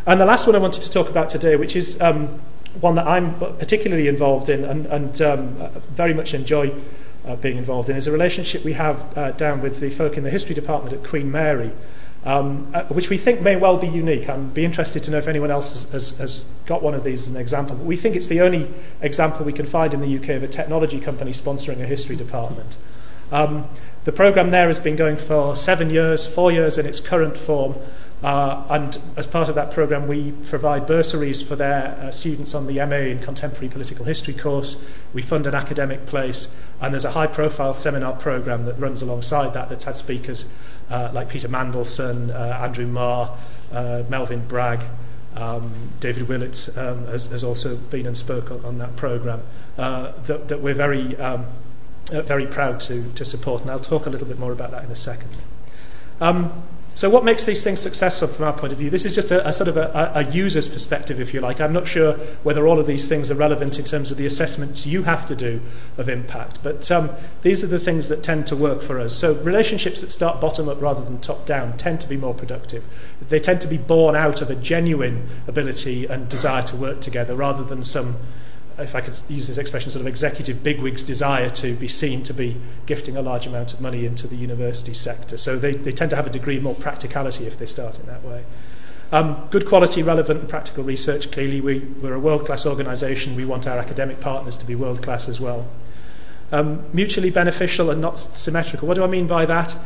And 0.06 0.20
the 0.20 0.26
last 0.26 0.46
one 0.46 0.54
I 0.54 0.58
wanted 0.58 0.82
to 0.82 0.90
talk 0.90 1.08
about 1.08 1.28
today, 1.28 1.56
which 1.56 1.76
is 1.76 2.00
um, 2.00 2.40
one 2.80 2.96
that 2.96 3.06
I'm 3.06 3.38
particularly 3.38 4.08
involved 4.08 4.48
in 4.48 4.64
and, 4.64 4.86
and 4.86 5.22
um, 5.22 5.70
very 5.94 6.12
much 6.12 6.34
enjoy 6.34 6.74
uh, 7.24 7.36
being 7.36 7.56
involved 7.56 7.88
in, 7.88 7.96
is 7.96 8.06
a 8.06 8.12
relationship 8.12 8.64
we 8.64 8.72
have 8.74 9.16
uh, 9.16 9.30
down 9.32 9.62
with 9.62 9.80
the 9.80 9.90
folk 9.90 10.16
in 10.16 10.24
the 10.24 10.30
history 10.30 10.54
department 10.54 10.94
at 10.94 11.04
Queen 11.04 11.30
Mary 11.30 11.72
um, 12.24 12.70
uh, 12.72 12.84
which 12.84 13.10
we 13.10 13.18
think 13.18 13.40
may 13.40 13.56
well 13.56 13.76
be 13.76 13.88
unique. 13.88 14.28
I'd 14.28 14.54
be 14.54 14.64
interested 14.64 15.02
to 15.04 15.10
know 15.10 15.18
if 15.18 15.26
anyone 15.26 15.50
else 15.50 15.72
has, 15.72 15.92
has, 15.92 16.18
has 16.18 16.44
got 16.66 16.82
one 16.82 16.94
of 16.94 17.04
these 17.04 17.26
as 17.26 17.34
an 17.34 17.40
example. 17.40 17.76
But 17.76 17.84
we 17.84 17.96
think 17.96 18.14
it's 18.14 18.28
the 18.28 18.40
only 18.40 18.72
example 19.00 19.44
we 19.44 19.52
can 19.52 19.66
find 19.66 19.92
in 19.92 20.00
the 20.00 20.16
UK 20.16 20.30
of 20.30 20.42
a 20.42 20.48
technology 20.48 21.00
company 21.00 21.32
sponsoring 21.32 21.80
a 21.80 21.86
history 21.86 22.16
department. 22.16 22.76
Um, 23.32 23.68
The 24.04 24.12
programme 24.12 24.50
there 24.50 24.66
has 24.66 24.80
been 24.80 24.96
going 24.96 25.16
for 25.16 25.54
seven 25.54 25.88
years, 25.88 26.26
four 26.26 26.50
years 26.50 26.76
in 26.76 26.86
its 26.86 26.98
current 26.98 27.38
form, 27.38 27.76
uh, 28.20 28.64
and 28.68 28.98
as 29.16 29.28
part 29.28 29.48
of 29.48 29.54
that 29.54 29.70
programme, 29.70 30.08
we 30.08 30.32
provide 30.32 30.88
bursaries 30.88 31.40
for 31.40 31.54
their 31.54 31.96
uh, 32.00 32.10
students 32.10 32.52
on 32.52 32.66
the 32.66 32.84
MA 32.84 32.96
in 32.96 33.20
Contemporary 33.20 33.68
Political 33.68 34.04
History 34.04 34.34
course. 34.34 34.84
We 35.14 35.22
fund 35.22 35.46
an 35.46 35.54
academic 35.54 36.06
place, 36.06 36.56
and 36.80 36.92
there's 36.92 37.04
a 37.04 37.12
high 37.12 37.28
profile 37.28 37.74
seminar 37.74 38.14
programme 38.14 38.64
that 38.64 38.74
runs 38.74 39.02
alongside 39.02 39.54
that 39.54 39.68
that's 39.68 39.84
had 39.84 39.96
speakers 39.96 40.52
uh, 40.90 41.10
like 41.12 41.28
Peter 41.28 41.48
Mandelson, 41.48 42.34
uh, 42.34 42.58
Andrew 42.60 42.88
Marr, 42.88 43.38
uh, 43.72 44.02
Melvyn 44.08 44.46
Bragg. 44.48 44.82
Um, 45.36 45.90
David 46.00 46.28
Willetts 46.28 46.76
um, 46.76 47.06
has, 47.06 47.26
has 47.26 47.42
also 47.42 47.76
been 47.76 48.06
and 48.06 48.16
spoke 48.16 48.50
on, 48.50 48.64
on 48.64 48.78
that 48.78 48.96
programme 48.96 49.42
uh, 49.78 50.12
that, 50.26 50.48
that 50.48 50.60
we're 50.60 50.74
very 50.74 51.16
um, 51.16 51.46
uh, 52.12 52.22
very 52.22 52.46
proud 52.46 52.80
to, 52.80 53.12
to 53.14 53.24
support, 53.24 53.62
and 53.62 53.70
I'll 53.70 53.80
talk 53.80 54.06
a 54.06 54.10
little 54.10 54.26
bit 54.26 54.38
more 54.38 54.52
about 54.52 54.70
that 54.70 54.84
in 54.84 54.90
a 54.90 54.96
second. 54.96 55.30
Um, 56.20 56.62
so, 56.94 57.08
what 57.08 57.24
makes 57.24 57.46
these 57.46 57.64
things 57.64 57.80
successful 57.80 58.28
from 58.28 58.44
our 58.44 58.52
point 58.52 58.70
of 58.72 58.78
view? 58.78 58.90
This 58.90 59.06
is 59.06 59.14
just 59.14 59.30
a, 59.30 59.46
a 59.48 59.52
sort 59.52 59.68
of 59.68 59.78
a, 59.78 60.12
a, 60.14 60.24
user's 60.30 60.68
perspective, 60.68 61.20
if 61.20 61.32
you 61.32 61.40
like. 61.40 61.58
I'm 61.58 61.72
not 61.72 61.86
sure 61.86 62.14
whether 62.42 62.66
all 62.66 62.78
of 62.78 62.86
these 62.86 63.08
things 63.08 63.30
are 63.30 63.34
relevant 63.34 63.78
in 63.78 63.86
terms 63.86 64.10
of 64.10 64.18
the 64.18 64.26
assessments 64.26 64.84
you 64.84 65.04
have 65.04 65.26
to 65.28 65.34
do 65.34 65.62
of 65.96 66.10
impact, 66.10 66.62
but 66.62 66.90
um, 66.90 67.08
these 67.40 67.64
are 67.64 67.66
the 67.66 67.78
things 67.78 68.10
that 68.10 68.22
tend 68.22 68.46
to 68.48 68.56
work 68.56 68.82
for 68.82 69.00
us. 69.00 69.16
So, 69.16 69.34
relationships 69.36 70.02
that 70.02 70.10
start 70.10 70.38
bottom 70.38 70.68
up 70.68 70.82
rather 70.82 71.02
than 71.02 71.18
top 71.18 71.46
down 71.46 71.78
tend 71.78 72.02
to 72.02 72.08
be 72.08 72.18
more 72.18 72.34
productive. 72.34 72.84
They 73.26 73.40
tend 73.40 73.62
to 73.62 73.68
be 73.68 73.78
born 73.78 74.14
out 74.14 74.42
of 74.42 74.50
a 74.50 74.54
genuine 74.54 75.28
ability 75.46 76.04
and 76.06 76.28
desire 76.28 76.62
to 76.62 76.76
work 76.76 77.00
together 77.00 77.34
rather 77.34 77.64
than 77.64 77.82
some 77.82 78.16
if 78.82 78.94
I 78.94 79.00
could 79.00 79.18
use 79.28 79.48
this 79.48 79.58
expression, 79.58 79.90
sort 79.90 80.00
of 80.00 80.06
executive 80.06 80.62
bigwigs' 80.62 81.04
desire 81.04 81.48
to 81.50 81.74
be 81.74 81.88
seen 81.88 82.22
to 82.24 82.34
be 82.34 82.56
gifting 82.86 83.16
a 83.16 83.22
large 83.22 83.46
amount 83.46 83.72
of 83.72 83.80
money 83.80 84.04
into 84.04 84.26
the 84.26 84.36
university 84.36 84.94
sector. 84.94 85.36
So 85.36 85.58
they, 85.58 85.72
they 85.72 85.92
tend 85.92 86.10
to 86.10 86.16
have 86.16 86.26
a 86.26 86.30
degree 86.30 86.60
more 86.60 86.74
practicality 86.74 87.46
if 87.46 87.58
they 87.58 87.66
start 87.66 87.98
in 87.98 88.06
that 88.06 88.22
way. 88.24 88.44
Um, 89.12 89.46
good 89.50 89.66
quality, 89.66 90.02
relevant, 90.02 90.40
and 90.40 90.48
practical 90.48 90.84
research. 90.84 91.30
Clearly, 91.30 91.60
we, 91.60 91.80
we're 91.80 92.14
a 92.14 92.20
world 92.20 92.46
class 92.46 92.64
organisation. 92.64 93.36
We 93.36 93.44
want 93.44 93.66
our 93.66 93.78
academic 93.78 94.20
partners 94.20 94.56
to 94.56 94.66
be 94.66 94.74
world 94.74 95.02
class 95.02 95.28
as 95.28 95.38
well. 95.38 95.68
Um, 96.50 96.84
mutually 96.92 97.30
beneficial 97.30 97.90
and 97.90 98.00
not 98.00 98.18
symmetrical. 98.18 98.88
What 98.88 98.94
do 98.94 99.04
I 99.04 99.06
mean 99.06 99.26
by 99.26 99.44
that? 99.46 99.76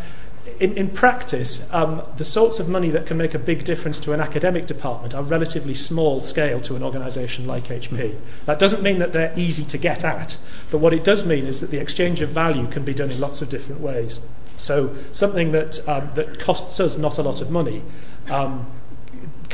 In, 0.59 0.77
in 0.77 0.91
practice, 0.91 1.73
um, 1.73 2.03
the 2.17 2.25
sorts 2.25 2.59
of 2.59 2.69
money 2.69 2.91
that 2.91 3.07
can 3.07 3.17
make 3.17 3.35
a 3.35 3.39
big 3.39 3.65
difference 3.65 4.01
to 4.01 4.13
an 4.13 4.21
academic 4.21 4.67
department 4.67 5.15
are 5.15 5.23
relatively 5.23 5.75
small 5.75 6.21
scale 6.21 6.61
to 6.61 6.77
an 6.77 6.83
organisation 6.83 7.47
like 7.47 7.65
HP. 7.65 8.17
That 8.47 8.59
doesn't 8.59 8.83
mean 8.83 8.99
that 8.99 9.13
they're 9.13 9.33
easy 9.37 9.65
to 9.65 9.79
get 9.79 10.05
at, 10.05 10.39
but 10.71 10.79
what 10.79 10.93
it 10.93 11.05
does 11.05 11.27
mean 11.27 11.47
is 11.47 11.61
that 11.61 11.71
the 11.71 11.79
exchange 11.79 12.21
of 12.21 12.31
value 12.31 12.67
can 12.69 12.85
be 12.85 12.95
done 12.95 13.11
in 13.11 13.21
lots 13.21 13.43
of 13.43 13.49
different 13.49 13.81
ways. 13.81 14.21
So 14.57 14.97
something 15.13 15.53
that, 15.53 15.87
um, 15.89 16.11
that 16.15 16.41
costs 16.41 16.81
us 16.81 16.97
not 16.97 17.19
a 17.19 17.23
lot 17.23 17.41
of 17.41 17.51
money 17.51 17.83
um, 18.31 18.67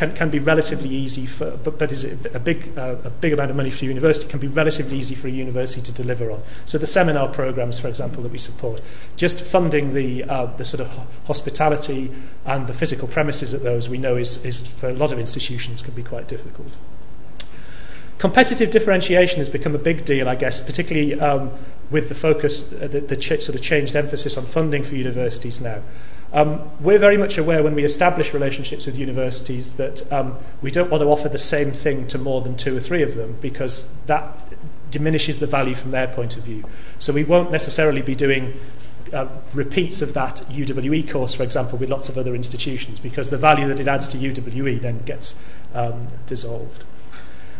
can, 0.03 0.17
can 0.17 0.31
be 0.31 0.41
relatively 0.41 0.89
easy 0.89 1.27
for, 1.27 1.57
but, 1.59 1.79
but 1.79 1.93
is 1.93 2.03
a 2.35 2.41
big, 2.41 2.77
uh, 2.77 2.97
a 3.05 3.11
big 3.11 3.33
amount 3.33 3.51
of 3.51 3.57
money 3.57 3.71
for 3.71 3.85
a 3.85 3.89
university 3.89 4.29
can 4.29 4.41
be 4.41 4.49
relatively 4.49 4.99
easy 4.99 5.15
for 5.15 5.29
a 5.29 5.31
university 5.31 5.81
to 5.81 5.93
deliver 5.93 6.29
on. 6.33 6.43
So 6.65 6.77
the 6.77 6.89
seminar 6.89 7.29
programs, 7.29 7.79
for 7.79 7.87
example, 7.87 8.25
that 8.25 8.33
we 8.33 8.39
support, 8.39 8.83
just 9.15 9.41
funding 9.41 9.95
the, 9.95 10.25
uh, 10.25 10.47
the 10.47 10.65
sort 10.65 10.81
of 10.81 11.07
hospitality 11.27 12.11
and 12.45 12.67
the 12.67 12.75
physical 12.75 13.07
premises 13.07 13.55
at 13.55 13.63
those 13.63 13.89
we 13.89 13.97
know 13.97 14.17
is, 14.17 14.45
is 14.45 14.67
for 14.67 14.89
a 14.91 14.95
lot 14.95 15.13
of 15.13 15.21
institutions 15.21 15.83
can 15.83 15.95
be 15.95 16.03
quite 16.03 16.27
difficult. 16.27 16.73
Competitive 18.19 18.73
differentiation 18.73 19.39
has 19.39 19.49
become 19.49 19.77
a 19.77 19.79
big 19.79 20.05
deal, 20.05 20.29
I 20.29 20.35
guess, 20.35 20.65
particularly 20.65 21.21
um, 21.21 21.53
with 21.93 22.09
the 22.09 22.17
focus, 22.17 22.73
uh, 22.73 22.89
the, 22.89 23.01
the 23.01 23.17
ch- 23.17 23.41
sort 23.41 23.55
of 23.55 23.63
changed 23.63 23.95
emphasis 23.95 24.37
on 24.37 24.47
funding 24.47 24.83
for 24.83 24.97
universities 24.97 25.61
now. 25.61 25.81
Um, 26.33 26.71
we're 26.81 26.99
very 26.99 27.19
much 27.19 27.37
aware 27.37 27.63
when 27.63 27.75
we 27.75 27.85
establish 27.85 28.33
relationships 28.33 28.87
with 28.87 28.97
universities 28.97 29.77
that 29.77 30.11
um, 30.11 30.39
we 30.63 30.71
don't 30.71 30.91
want 30.91 31.03
to 31.03 31.09
offer 31.09 31.29
the 31.29 31.39
same 31.39 31.73
thing 31.73 32.07
to 32.09 32.19
more 32.19 32.41
than 32.41 32.57
two 32.57 32.77
or 32.77 32.81
three 32.81 33.03
of 33.03 33.17
them 33.17 33.37
because 33.41 33.95
that 34.07 34.39
diminishes 34.91 35.41
the 35.41 35.47
value 35.47 35.75
from 35.75 35.91
their 35.91 36.07
point 36.07 36.37
of 36.37 36.43
view. 36.43 36.65
So 36.99 37.13
we 37.13 37.25
won't 37.25 37.51
necessarily 37.51 38.01
be 38.01 38.15
doing 38.15 38.59
uh, 39.13 39.29
repeats 39.53 40.01
of 40.01 40.15
that 40.15 40.37
UWE 40.49 41.11
course, 41.11 41.35
for 41.35 41.43
example, 41.43 41.77
with 41.79 41.91
lots 41.91 42.09
of 42.09 42.17
other 42.17 42.35
institutions 42.35 42.99
because 42.99 43.29
the 43.29 43.39
value 43.39 43.69
that 43.69 43.79
it 43.79 43.89
adds 43.89 44.09
to 44.09 44.17
UWE 44.17 44.81
then 44.81 45.01
gets 45.01 45.43
um, 45.75 46.09
dissolved. 46.27 46.85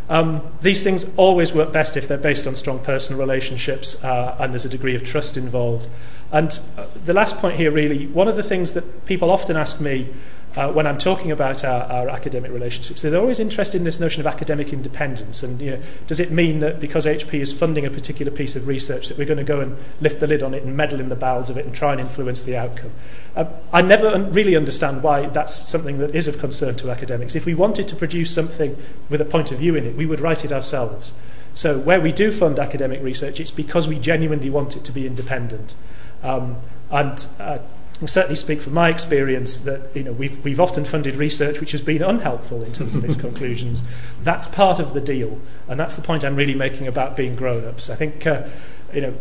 Um, 0.09 0.43
these 0.61 0.83
things 0.83 1.07
always 1.17 1.53
work 1.53 1.73
best 1.73 1.97
if 1.97 2.09
they're 2.09 2.19
based 2.19 2.47
on 2.47 2.57
strong 2.57 2.81
personal 2.81 3.21
relationships 3.21 4.03
uh, 4.05 4.37
and 4.39 4.53
there's 4.53 4.65
a 4.65 4.69
degree 4.69 4.95
of 4.95 5.05
trust 5.05 5.37
involved. 5.37 5.89
And 6.33 6.59
uh, 6.79 6.87
the 7.05 7.13
last 7.13 7.37
point 7.37 7.57
here, 7.57 7.71
really, 7.71 8.07
one 8.09 8.27
of 8.27 8.37
the 8.37 8.43
things 8.43 8.73
that 8.73 9.07
people 9.07 9.31
often 9.31 9.57
ask 9.57 9.81
me 9.81 10.09
uh, 10.57 10.71
when 10.71 10.87
I'm 10.87 10.99
talking 10.99 11.31
about 11.31 11.65
our, 11.65 11.83
our 11.85 12.09
academic 12.09 12.51
relationships, 12.51 13.03
they're 13.03 13.19
always 13.19 13.41
interested 13.41 13.79
in 13.79 13.85
this 13.85 13.99
notion 13.99 14.21
of 14.21 14.27
academic 14.27 14.73
independence. 14.73 15.43
And 15.43 15.61
you 15.61 15.71
know, 15.73 15.83
does 16.07 16.21
it 16.21 16.31
mean 16.31 16.61
that 16.61 16.79
because 16.79 17.07
HP 17.07 17.41
is 17.41 17.53
funding 17.53 17.87
a 17.87 17.91
particular 17.91 18.31
piece 18.31 18.55
of 18.55 18.67
research 18.67 19.09
that 19.09 19.17
we're 19.17 19.27
going 19.27 19.39
to 19.39 19.45
go 19.45 19.61
and 19.61 19.77
lift 20.01 20.21
the 20.21 20.27
lid 20.27 20.43
on 20.43 20.53
it 20.53 20.63
and 20.63 20.77
meddle 20.77 21.01
in 21.01 21.09
the 21.09 21.17
bowels 21.17 21.49
of 21.49 21.57
it 21.57 21.65
and 21.65 21.75
try 21.75 21.93
and 21.93 22.01
influence 22.01 22.45
the 22.45 22.57
outcome? 22.57 22.91
Uh, 23.35 23.47
I 23.73 23.81
never 23.81 24.09
un- 24.09 24.33
really 24.33 24.55
understand 24.57 25.03
why 25.03 25.27
that's 25.27 25.55
something 25.55 25.99
that 25.99 26.15
is 26.15 26.29
of 26.29 26.39
concern 26.39 26.77
to 26.77 26.91
academics. 26.91 27.35
If 27.35 27.47
we 27.47 27.55
wanted 27.55 27.89
to 27.89 27.97
produce 27.97 28.35
something 28.35 28.77
with 29.09 29.23
a 29.23 29.27
point 29.27 29.53
of 29.53 29.59
view 29.59 29.75
in 29.75 29.87
it, 29.87 29.97
we 29.97 30.05
would 30.05 30.21
write 30.21 30.45
it 30.45 30.53
ourselves. 30.53 31.15
So 31.55 31.79
where 31.79 32.01
we 32.01 32.13
do 32.13 32.31
fund 32.31 32.59
academic 32.59 33.03
research, 33.03 33.41
it's 33.41 33.51
because 33.51 33.89
we 33.89 33.99
genuinely 33.99 34.51
want 34.51 34.77
it 34.77 34.85
to 34.85 34.93
be 34.93 35.07
independent. 35.07 35.75
Um, 36.23 36.57
and 36.91 37.27
uh, 37.39 37.59
can 38.03 38.09
certainly 38.09 38.35
speak 38.35 38.61
from 38.61 38.75
my 38.75 38.89
experience 38.89 39.61
that 39.61 39.95
you 39.95 40.03
know 40.03 40.11
we've 40.11 40.45
we've 40.45 40.59
often 40.59 40.85
funded 40.85 41.15
research 41.15 41.61
which 41.61 41.71
has 41.71 41.81
been 41.81 42.03
unhelpful 42.03 42.65
in 42.65 42.73
terms 42.73 42.97
of 42.97 43.05
its 43.05 43.15
conclusions. 43.27 43.87
That's 44.25 44.49
part 44.49 44.81
of 44.81 44.93
the 44.93 45.01
deal, 45.01 45.39
and 45.69 45.79
that's 45.79 45.95
the 45.95 46.03
point 46.03 46.25
I'm 46.25 46.35
really 46.35 46.57
making 46.57 46.89
about 46.89 47.17
being 47.17 47.37
grown-ups. 47.37 47.91
I 47.91 47.95
think. 47.95 48.27
Uh, 48.27 48.49
you 48.93 49.01
know, 49.01 49.15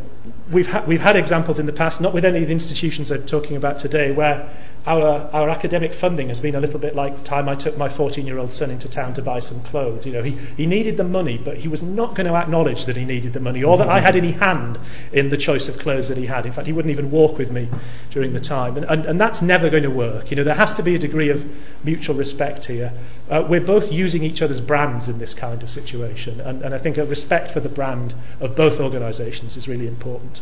we've, 0.51 0.67
ha- 0.67 0.83
we've 0.85 1.01
had 1.01 1.15
examples 1.15 1.59
in 1.59 1.65
the 1.65 1.73
past, 1.73 2.01
not 2.01 2.13
with 2.13 2.25
any 2.25 2.41
of 2.41 2.47
the 2.47 2.53
institutions 2.53 3.11
I'm 3.11 3.25
talking 3.25 3.55
about 3.55 3.79
today, 3.79 4.11
where 4.11 4.49
our, 4.85 5.29
our 5.31 5.49
academic 5.49 5.93
funding 5.93 6.29
has 6.29 6.39
been 6.39 6.55
a 6.55 6.59
little 6.59 6.79
bit 6.79 6.95
like 6.95 7.17
the 7.17 7.23
time 7.23 7.47
I 7.47 7.53
took 7.53 7.77
my 7.77 7.87
14 7.87 8.25
year 8.25 8.39
old 8.39 8.51
son 8.51 8.71
into 8.71 8.89
town 8.89 9.13
to 9.13 9.21
buy 9.21 9.39
some 9.39 9.61
clothes. 9.61 10.07
You 10.07 10.13
know, 10.13 10.23
he, 10.23 10.31
he 10.57 10.65
needed 10.65 10.97
the 10.97 11.03
money, 11.03 11.37
but 11.37 11.57
he 11.57 11.67
was 11.67 11.83
not 11.83 12.15
going 12.15 12.25
to 12.25 12.35
acknowledge 12.35 12.85
that 12.85 12.97
he 12.97 13.05
needed 13.05 13.33
the 13.33 13.39
money 13.39 13.63
or 13.63 13.77
that 13.77 13.87
I 13.87 13.99
had 13.99 14.15
any 14.15 14.31
hand 14.31 14.79
in 15.11 15.29
the 15.29 15.37
choice 15.37 15.69
of 15.69 15.77
clothes 15.77 16.07
that 16.07 16.17
he 16.17 16.25
had. 16.25 16.47
In 16.47 16.51
fact, 16.51 16.65
he 16.65 16.73
wouldn't 16.73 16.91
even 16.91 17.11
walk 17.11 17.37
with 17.37 17.51
me 17.51 17.69
during 18.09 18.33
the 18.33 18.39
time. 18.39 18.75
And, 18.75 18.85
and, 18.87 19.05
and 19.05 19.21
that's 19.21 19.41
never 19.41 19.69
going 19.69 19.83
to 19.83 19.91
work. 19.91 20.31
You 20.31 20.37
know, 20.37 20.43
there 20.43 20.55
has 20.55 20.73
to 20.73 20.83
be 20.83 20.95
a 20.95 20.99
degree 20.99 21.29
of 21.29 21.45
mutual 21.83 22.15
respect 22.15 22.65
here. 22.65 22.91
Uh, 23.29 23.45
we're 23.47 23.61
both 23.61 23.91
using 23.91 24.23
each 24.23 24.41
other's 24.41 24.61
brands 24.61 25.07
in 25.07 25.19
this 25.19 25.35
kind 25.35 25.61
of 25.61 25.69
situation. 25.69 26.41
And, 26.41 26.63
and 26.63 26.73
I 26.73 26.79
think 26.79 26.97
a 26.97 27.05
respect 27.05 27.51
for 27.51 27.59
the 27.59 27.69
brand 27.69 28.15
of 28.39 28.55
both 28.55 28.79
organisations 28.79 29.55
is 29.55 29.67
really 29.67 29.87
important. 29.87 30.40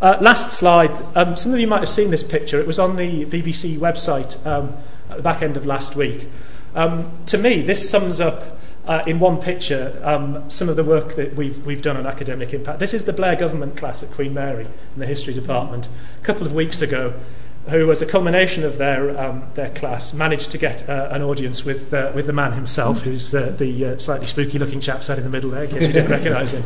Uh, 0.00 0.16
last 0.22 0.56
slide. 0.56 0.90
Um, 1.14 1.36
some 1.36 1.52
of 1.52 1.60
you 1.60 1.66
might 1.66 1.80
have 1.80 1.90
seen 1.90 2.10
this 2.10 2.22
picture. 2.22 2.58
It 2.58 2.66
was 2.66 2.78
on 2.78 2.96
the 2.96 3.26
BBC 3.26 3.76
website 3.76 4.44
um, 4.46 4.74
at 5.10 5.18
the 5.18 5.22
back 5.22 5.42
end 5.42 5.58
of 5.58 5.66
last 5.66 5.94
week. 5.94 6.26
Um, 6.74 7.12
to 7.26 7.36
me, 7.36 7.60
this 7.60 7.90
sums 7.90 8.18
up 8.18 8.58
uh, 8.86 9.02
in 9.06 9.20
one 9.20 9.38
picture 9.38 10.00
um, 10.02 10.48
some 10.48 10.70
of 10.70 10.76
the 10.76 10.84
work 10.84 11.16
that 11.16 11.34
we've, 11.36 11.66
we've 11.66 11.82
done 11.82 11.98
on 11.98 12.06
academic 12.06 12.54
impact. 12.54 12.78
This 12.78 12.94
is 12.94 13.04
the 13.04 13.12
Blair 13.12 13.36
government 13.36 13.76
class 13.76 14.02
at 14.02 14.10
Queen 14.10 14.32
Mary 14.32 14.64
in 14.64 15.00
the 15.00 15.06
history 15.06 15.34
department. 15.34 15.90
A 16.18 16.24
couple 16.24 16.46
of 16.46 16.54
weeks 16.54 16.80
ago, 16.80 17.12
who, 17.68 17.90
as 17.90 18.00
a 18.00 18.06
culmination 18.06 18.64
of 18.64 18.78
their, 18.78 19.18
um, 19.18 19.44
their 19.54 19.70
class, 19.70 20.12
managed 20.14 20.50
to 20.50 20.58
get 20.58 20.88
uh, 20.88 21.08
an 21.10 21.22
audience 21.22 21.64
with, 21.64 21.92
uh, 21.92 22.10
with 22.14 22.26
the 22.26 22.32
man 22.32 22.52
himself, 22.52 23.02
who's 23.02 23.34
uh, 23.34 23.54
the 23.58 23.84
uh, 23.84 23.98
slightly 23.98 24.26
spooky 24.26 24.58
looking 24.58 24.80
chap 24.80 25.04
sat 25.04 25.18
in 25.18 25.24
the 25.24 25.30
middle 25.30 25.50
there, 25.50 25.64
in 25.64 25.70
case 25.70 25.86
you 25.86 25.92
didn't 25.92 26.10
recognise 26.18 26.52
him. 26.52 26.64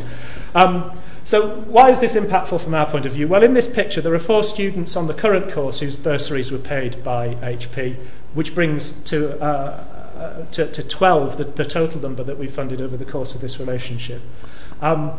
Um, 0.55 0.97
so, 1.25 1.61
why 1.61 1.89
is 1.89 1.99
this 1.99 2.15
impactful 2.15 2.61
from 2.61 2.73
our 2.75 2.85
point 2.85 3.05
of 3.05 3.11
view? 3.11 3.27
Well, 3.27 3.43
in 3.43 3.53
this 3.53 3.67
picture, 3.67 3.99
there 3.99 4.13
are 4.13 4.19
four 4.19 4.43
students 4.43 4.95
on 4.95 5.07
the 5.07 5.13
current 5.13 5.51
course 5.51 5.79
whose 5.79 5.95
bursaries 5.95 6.51
were 6.51 6.59
paid 6.59 7.03
by 7.03 7.35
HP, 7.35 7.97
which 8.33 8.53
brings 8.53 8.91
to, 9.05 9.39
uh, 9.41 9.83
uh, 10.17 10.45
to, 10.51 10.67
to 10.71 10.87
12 10.87 11.37
the, 11.37 11.43
the 11.45 11.65
total 11.65 11.99
number 11.99 12.23
that 12.23 12.37
we 12.37 12.47
funded 12.47 12.79
over 12.79 12.95
the 12.95 13.05
course 13.05 13.35
of 13.35 13.41
this 13.41 13.59
relationship. 13.59 14.21
Um, 14.81 15.13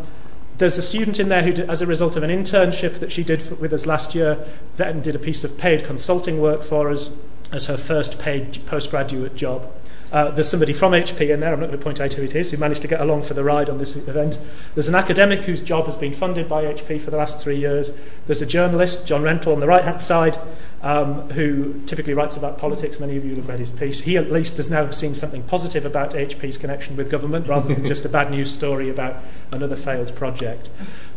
there's 0.59 0.79
a 0.79 0.83
student 0.83 1.21
in 1.21 1.29
there 1.29 1.43
who, 1.43 1.53
did, 1.53 1.69
as 1.69 1.83
a 1.83 1.87
result 1.87 2.17
of 2.17 2.23
an 2.23 2.31
internship 2.31 2.99
that 3.01 3.13
she 3.13 3.23
did 3.23 3.43
for, 3.43 3.55
with 3.57 3.73
us 3.73 3.87
last 3.87 4.15
year, 4.15 4.47
then 4.77 5.01
did 5.01 5.15
a 5.15 5.19
piece 5.19 5.45
of 5.45 5.59
paid 5.59 5.85
consulting 5.85 6.41
work 6.41 6.63
for 6.63 6.91
us 6.91 7.11
as 7.53 7.67
her 7.67 7.77
first 7.77 8.19
paid 8.19 8.65
postgraduate 8.67 9.37
job. 9.37 9.71
Uh, 10.13 10.31
there's 10.31 10.49
somebody 10.49 10.73
from 10.73 10.93
HP 10.93 11.31
in 11.31 11.41
there, 11.41 11.53
I'm 11.53 11.61
not 11.61 11.67
going 11.67 11.79
to 11.79 11.85
point 11.85 12.01
out 12.01 12.13
who 12.13 12.23
it 12.23 12.35
is, 12.35 12.51
who 12.51 12.57
managed 12.57 12.83
to 12.83 12.89
get 12.89 13.01
along 13.01 13.23
for 13.23 13.35
the 13.35 13.43
ride 13.43 13.69
on 13.69 13.79
this 13.79 13.97
event. 13.97 14.39
There's 14.75 14.89
an 14.89 14.95
academic 14.95 15.41
whose 15.41 15.61
job 15.63 15.87
has 15.87 15.97
been 15.97 16.13
funded 16.13 16.49
by 16.49 16.65
HP 16.65 17.01
for 17.01 17.11
the 17.11 17.17
last 17.17 17.41
three 17.41 17.59
years. 17.59 17.99
There's 18.27 18.43
a 18.43 18.47
journalist, 18.47 19.07
John 19.07 19.23
Rentoul, 19.23 19.53
on 19.53 19.61
the 19.61 19.67
right 19.67 19.85
hand 19.85 20.01
side, 20.01 20.39
um, 20.83 21.31
who 21.31 21.83
typically 21.87 22.15
writes 22.15 22.37
about 22.37 22.59
politics. 22.59 23.01
Many 23.01 23.17
of 23.17 23.25
you 23.25 23.35
have 23.35 23.49
read 23.49 23.59
his 23.59 23.71
piece. 23.71 24.01
He 24.01 24.17
at 24.17 24.31
least 24.31 24.57
has 24.59 24.71
now 24.71 24.91
seen 24.91 25.15
something 25.15 25.43
positive 25.43 25.85
about 25.85 26.13
HP's 26.13 26.57
connection 26.57 26.97
with 26.97 27.11
government 27.11 27.49
rather 27.49 27.75
than 27.75 27.85
just 27.85 28.05
a 28.05 28.09
bad 28.09 28.31
news 28.31 28.53
story 28.53 28.89
about 28.89 29.17
another 29.51 29.77
failed 29.77 30.15
project. 30.15 30.71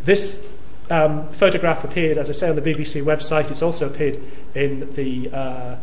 This 0.03 0.49
um, 0.89 1.27
photograph 1.29 1.83
appeared, 1.83 2.17
as 2.17 2.29
I 2.29 2.33
say, 2.33 2.49
on 2.49 2.55
the 2.55 2.61
BBC 2.61 3.03
website. 3.03 3.51
It's 3.51 3.61
also 3.61 3.87
appeared 3.87 4.19
in 4.55 4.91
the 4.93 5.29
uh, 5.31 5.75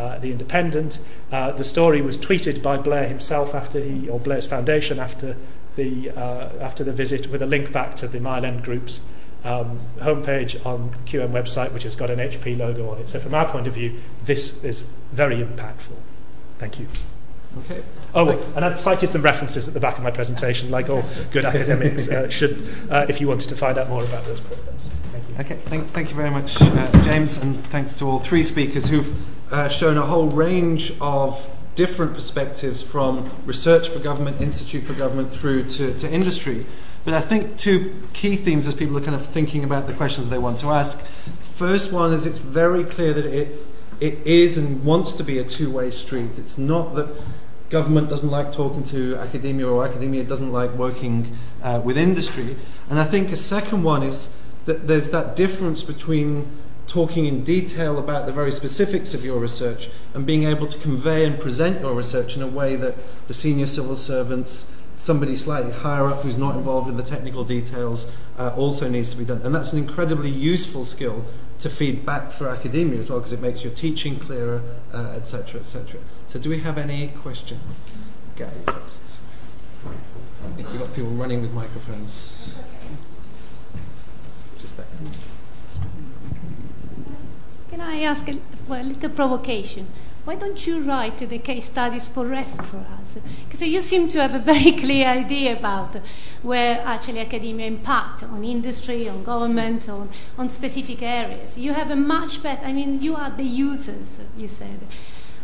uh, 0.00 0.18
the 0.18 0.32
Independent. 0.32 0.98
Uh, 1.30 1.52
the 1.52 1.64
story 1.64 2.00
was 2.00 2.16
tweeted 2.18 2.62
by 2.62 2.76
Blair 2.76 3.06
himself 3.06 3.54
after 3.54 3.80
he, 3.80 4.08
or 4.08 4.18
Blair's 4.18 4.46
foundation 4.46 4.98
after 4.98 5.36
the 5.76 6.10
uh, 6.10 6.48
after 6.60 6.82
the 6.82 6.92
visit, 6.92 7.28
with 7.28 7.42
a 7.42 7.46
link 7.46 7.70
back 7.70 7.94
to 7.96 8.08
the 8.08 8.18
Mile 8.18 8.44
End 8.44 8.64
Group's 8.64 9.06
um, 9.44 9.80
homepage 9.98 10.64
on 10.64 10.90
the 10.90 10.96
QM 10.98 11.30
website, 11.32 11.72
which 11.72 11.82
has 11.82 11.94
got 11.94 12.10
an 12.10 12.18
HP 12.18 12.58
logo 12.58 12.90
on 12.90 12.98
it. 12.98 13.08
So, 13.08 13.18
from 13.18 13.34
our 13.34 13.46
point 13.46 13.66
of 13.66 13.74
view, 13.74 14.00
this 14.24 14.64
is 14.64 14.94
very 15.12 15.36
impactful. 15.36 15.96
Thank 16.58 16.78
you. 16.78 16.88
Okay. 17.58 17.82
Oh, 18.14 18.52
and 18.54 18.64
I've 18.64 18.80
cited 18.80 19.10
some 19.10 19.22
references 19.22 19.66
at 19.66 19.74
the 19.74 19.80
back 19.80 19.98
of 19.98 20.04
my 20.04 20.10
presentation, 20.10 20.70
like 20.70 20.88
all 20.88 21.02
good 21.32 21.44
academics 21.44 22.08
uh, 22.08 22.28
should, 22.28 22.56
uh, 22.88 23.06
if 23.08 23.20
you 23.20 23.28
wanted 23.28 23.48
to 23.48 23.56
find 23.56 23.76
out 23.76 23.88
more 23.88 24.04
about 24.04 24.24
those 24.24 24.40
programs. 24.40 24.84
Thank 25.12 25.28
you. 25.28 25.34
Okay, 25.40 25.68
thank, 25.68 25.86
thank 25.88 26.10
you 26.10 26.16
very 26.16 26.30
much, 26.30 26.56
uh, 26.60 27.02
James, 27.02 27.38
and 27.38 27.56
thanks 27.56 27.98
to 27.98 28.04
all 28.04 28.18
three 28.20 28.44
speakers 28.44 28.86
who've 28.88 29.29
uh, 29.50 29.68
shown 29.68 29.96
a 29.96 30.06
whole 30.06 30.28
range 30.28 30.92
of 31.00 31.48
different 31.74 32.14
perspectives 32.14 32.82
from 32.82 33.30
research 33.46 33.88
for 33.88 33.98
government, 33.98 34.40
institute 34.40 34.84
for 34.84 34.94
government, 34.94 35.32
through 35.32 35.64
to, 35.64 35.98
to 35.98 36.12
industry. 36.12 36.66
But 37.04 37.14
I 37.14 37.20
think 37.20 37.56
two 37.56 37.94
key 38.12 38.36
themes 38.36 38.66
as 38.66 38.74
people 38.74 38.96
are 38.98 39.00
kind 39.00 39.14
of 39.14 39.26
thinking 39.26 39.64
about 39.64 39.86
the 39.86 39.94
questions 39.94 40.28
they 40.28 40.38
want 40.38 40.58
to 40.60 40.68
ask. 40.68 41.04
First 41.40 41.92
one 41.92 42.12
is 42.12 42.26
it's 42.26 42.38
very 42.38 42.84
clear 42.84 43.12
that 43.12 43.24
it, 43.24 43.48
it 44.00 44.18
is 44.26 44.58
and 44.58 44.84
wants 44.84 45.12
to 45.14 45.22
be 45.22 45.38
a 45.38 45.44
two 45.44 45.70
way 45.70 45.90
street. 45.90 46.38
It's 46.38 46.58
not 46.58 46.94
that 46.94 47.08
government 47.70 48.10
doesn't 48.10 48.30
like 48.30 48.52
talking 48.52 48.82
to 48.84 49.16
academia 49.16 49.68
or 49.68 49.86
academia 49.86 50.24
doesn't 50.24 50.52
like 50.52 50.72
working 50.72 51.36
uh, 51.62 51.80
with 51.84 51.96
industry. 51.96 52.56
And 52.90 52.98
I 52.98 53.04
think 53.04 53.30
a 53.30 53.36
second 53.36 53.84
one 53.84 54.02
is 54.02 54.34
that 54.66 54.86
there's 54.88 55.10
that 55.10 55.36
difference 55.36 55.82
between 55.82 56.46
talking 56.90 57.26
in 57.26 57.44
detail 57.44 57.98
about 57.98 58.26
the 58.26 58.32
very 58.32 58.50
specifics 58.50 59.14
of 59.14 59.24
your 59.24 59.38
research 59.38 59.88
and 60.12 60.26
being 60.26 60.42
able 60.42 60.66
to 60.66 60.76
convey 60.78 61.24
and 61.24 61.38
present 61.38 61.80
your 61.80 61.94
research 61.94 62.36
in 62.36 62.42
a 62.42 62.46
way 62.48 62.74
that 62.74 62.96
the 63.28 63.34
senior 63.34 63.66
civil 63.66 63.94
servants, 63.94 64.72
somebody 64.94 65.36
slightly 65.36 65.70
higher 65.70 66.08
up 66.08 66.22
who's 66.22 66.36
not 66.36 66.56
involved 66.56 66.88
in 66.88 66.96
the 66.96 67.04
technical 67.04 67.44
details, 67.44 68.10
uh, 68.38 68.52
also 68.56 68.88
needs 68.88 69.10
to 69.10 69.16
be 69.16 69.24
done. 69.24 69.40
And 69.44 69.54
that's 69.54 69.72
an 69.72 69.78
incredibly 69.78 70.30
useful 70.30 70.84
skill 70.84 71.24
to 71.60 71.70
feed 71.70 72.04
back 72.04 72.32
for 72.32 72.48
academia 72.48 72.98
as 72.98 73.08
well 73.08 73.20
because 73.20 73.32
it 73.32 73.40
makes 73.40 73.62
your 73.62 73.72
teaching 73.72 74.18
clearer, 74.18 74.62
etc., 74.92 75.60
uh, 75.60 75.60
etc. 75.60 76.00
Et 76.00 76.04
so, 76.26 76.38
do 76.40 76.50
we 76.50 76.58
have 76.60 76.76
any 76.76 77.08
questions? 77.08 78.08
Gary 78.34 78.50
first. 78.66 79.18
We've 80.56 80.78
got 80.78 80.92
people 80.94 81.10
running 81.10 81.42
with 81.42 81.52
microphones. 81.52 82.58
Just 84.60 84.76
that. 84.76 84.86
Can 87.80 87.88
I 87.88 88.02
ask 88.02 88.28
a, 88.28 88.36
a 88.68 88.82
little 88.82 89.08
provocation? 89.08 89.86
Why 90.24 90.34
don't 90.34 90.66
you 90.66 90.82
write 90.82 91.16
the 91.16 91.38
case 91.38 91.64
studies 91.64 92.08
for 92.08 92.26
REF 92.26 92.66
for 92.66 92.84
us? 93.00 93.18
Because 93.44 93.62
you 93.62 93.80
seem 93.80 94.06
to 94.10 94.20
have 94.20 94.34
a 94.34 94.38
very 94.38 94.72
clear 94.84 95.08
idea 95.08 95.56
about 95.56 95.96
where 96.42 96.82
actually 96.84 97.20
academia 97.20 97.66
impact 97.66 98.22
on 98.22 98.44
industry, 98.44 99.08
on 99.08 99.24
government, 99.24 99.88
on, 99.88 100.10
on 100.36 100.50
specific 100.50 101.00
areas. 101.00 101.56
You 101.56 101.72
have 101.72 101.90
a 101.90 101.96
much 101.96 102.42
better, 102.42 102.66
I 102.66 102.74
mean, 102.74 103.00
you 103.00 103.16
are 103.16 103.30
the 103.30 103.44
users, 103.44 104.20
you 104.36 104.46
said. 104.46 104.80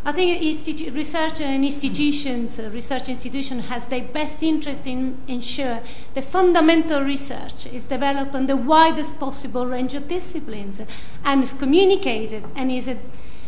I 0.06 0.12
think 0.12 0.40
institu- 0.40 0.94
research 0.94 1.40
and 1.40 1.64
institutions, 1.64 2.60
uh, 2.60 2.70
research 2.72 3.08
institution 3.08 3.58
has 3.58 3.86
their 3.86 4.02
best 4.02 4.40
interest 4.40 4.86
in 4.86 5.18
ensure 5.26 5.80
the 6.14 6.22
fundamental 6.22 7.02
research 7.02 7.66
is 7.66 7.86
developed 7.86 8.32
on 8.32 8.46
the 8.46 8.56
widest 8.56 9.18
possible 9.18 9.66
range 9.66 9.94
of 9.94 10.06
disciplines 10.06 10.80
and 11.24 11.42
is 11.42 11.52
communicated 11.52 12.44
and 12.54 12.70
is 12.70 12.86
a, 12.86 12.96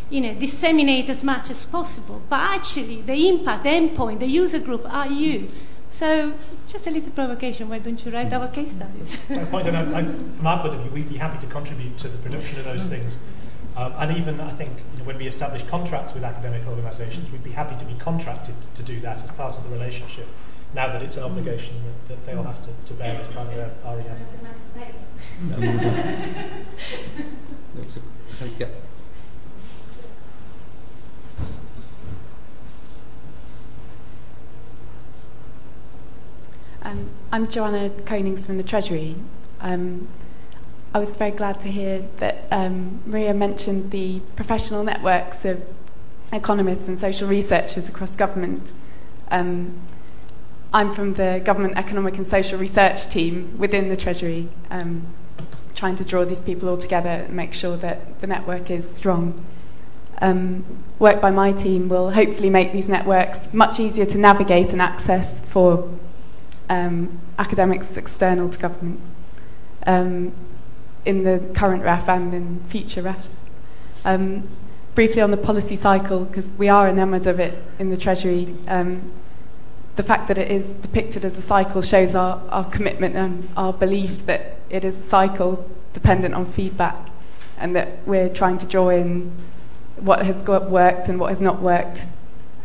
you 0.09 0.19
know, 0.19 0.33
disseminated 0.33 1.09
as 1.09 1.23
much 1.23 1.49
as 1.49 1.65
possible. 1.65 2.21
But 2.29 2.41
actually, 2.41 3.03
the 3.03 3.29
impact, 3.29 3.63
the 3.63 3.69
endpoint, 3.69 4.19
the 4.19 4.27
user 4.27 4.59
group 4.59 4.85
are 4.93 5.07
you. 5.07 5.47
So, 5.87 6.33
just 6.67 6.85
a 6.87 6.91
little 6.91 7.11
provocation. 7.11 7.69
Why 7.69 7.79
don't 7.79 8.05
you 8.05 8.11
write 8.11 8.33
our 8.33 8.49
case 8.49 8.71
studies? 8.71 9.17
point, 9.49 9.65
and 9.65 9.77
I'm, 9.77 10.31
from 10.33 10.45
our 10.45 10.59
point 10.59 10.75
of 10.75 10.81
view, 10.81 10.91
we'd 10.91 11.09
be 11.09 11.15
happy 11.15 11.39
to 11.39 11.47
contribute 11.47 11.97
to 11.99 12.09
the 12.09 12.17
production 12.17 12.59
of 12.59 12.65
those 12.65 12.89
things. 12.89 13.17
Um, 13.77 13.93
and 13.97 14.17
even, 14.17 14.41
I 14.41 14.51
think, 14.51 14.71
you 14.71 14.75
know, 14.75 14.88
when 15.09 15.17
we 15.17 15.25
establish 15.25 15.63
contracts 15.63 16.13
with 16.13 16.23
academic 16.23 16.67
organisations, 16.67 17.31
we'd 17.31 17.43
be 17.43 17.49
happy 17.49 17.75
to 17.75 17.83
be 17.83 17.95
contracted 17.95 18.53
to 18.75 18.83
do 18.83 18.99
that 18.99 19.23
as 19.23 19.31
part 19.31 19.57
of 19.57 19.63
the 19.63 19.69
relationship, 19.71 20.27
now 20.75 20.85
that 20.85 21.01
it's 21.01 21.17
an 21.17 21.23
obligation 21.23 21.75
that, 21.83 22.09
that 22.09 22.25
they'll 22.27 22.43
have 22.43 22.61
to, 22.61 22.69
to 22.85 22.93
bear 22.93 23.19
as 23.19 23.27
part 23.27 23.47
of 23.47 23.55
their 23.55 23.71
REF. 23.83 24.19
yeah. 28.59 28.67
Um, 36.81 37.09
I'm 37.31 37.47
Joanna 37.47 37.89
Konings 37.89 38.43
from 38.43 38.57
the 38.57 38.63
Treasury. 38.63 39.15
Um, 39.59 40.07
I 40.91 40.97
was 40.97 41.11
very 41.11 41.29
glad 41.29 41.59
to 41.61 41.67
hear 41.67 42.03
that 42.17 42.47
um, 42.49 43.01
Maria 43.05 43.31
mentioned 43.31 43.91
the 43.91 44.21
professional 44.35 44.83
networks 44.83 45.45
of 45.45 45.63
economists 46.33 46.87
and 46.87 46.97
social 46.97 47.27
researchers 47.27 47.87
across 47.87 48.15
government. 48.15 48.71
Um, 49.29 49.79
I'm 50.73 50.91
from 50.91 51.13
the 51.13 51.43
Government 51.45 51.77
Economic 51.77 52.17
and 52.17 52.25
Social 52.25 52.57
Research 52.57 53.07
team 53.07 53.55
within 53.59 53.89
the 53.89 53.95
Treasury, 53.95 54.49
um, 54.71 55.05
trying 55.75 55.95
to 55.95 56.03
draw 56.03 56.25
these 56.25 56.41
people 56.41 56.67
all 56.67 56.77
together 56.77 57.09
and 57.09 57.35
make 57.35 57.53
sure 57.53 57.77
that 57.77 58.19
the 58.19 58.25
network 58.25 58.71
is 58.71 58.89
strong. 58.89 59.45
Um, 60.23 60.65
work 60.97 61.21
by 61.21 61.29
my 61.29 61.51
team 61.51 61.87
will 61.87 62.11
hopefully 62.11 62.49
make 62.49 62.73
these 62.73 62.89
networks 62.89 63.53
much 63.53 63.79
easier 63.79 64.07
to 64.07 64.17
navigate 64.17 64.71
and 64.71 64.81
access 64.81 65.41
for 65.41 65.87
um, 66.67 67.19
academics 67.37 67.95
external 67.95 68.49
to 68.49 68.57
government. 68.57 68.99
In 71.09 71.23
the 71.23 71.41
current 71.55 71.81
REF 71.81 72.07
and 72.07 72.31
in 72.35 72.59
future 72.69 73.01
REFs. 73.01 73.37
Um, 74.05 74.47
briefly 74.93 75.23
on 75.23 75.31
the 75.31 75.37
policy 75.37 75.75
cycle, 75.75 76.23
because 76.23 76.53
we 76.53 76.69
are 76.69 76.87
enamoured 76.87 77.25
of 77.25 77.39
it 77.39 77.63
in 77.79 77.89
the 77.89 77.97
Treasury, 77.97 78.55
um, 78.67 79.11
the 79.95 80.03
fact 80.03 80.27
that 80.27 80.37
it 80.37 80.51
is 80.51 80.75
depicted 80.75 81.25
as 81.25 81.35
a 81.35 81.41
cycle 81.41 81.81
shows 81.81 82.13
our, 82.13 82.39
our 82.49 82.63
commitment 82.69 83.15
and 83.15 83.49
our 83.57 83.73
belief 83.73 84.27
that 84.27 84.57
it 84.69 84.85
is 84.85 84.99
a 84.99 85.01
cycle 85.01 85.67
dependent 85.93 86.35
on 86.35 86.45
feedback 86.45 87.09
and 87.57 87.75
that 87.75 88.05
we're 88.05 88.29
trying 88.29 88.59
to 88.59 88.67
draw 88.67 88.89
in 88.89 89.31
what 89.95 90.23
has 90.23 90.45
worked 90.45 91.07
and 91.07 91.19
what 91.19 91.29
has 91.29 91.41
not 91.41 91.59
worked. 91.59 92.05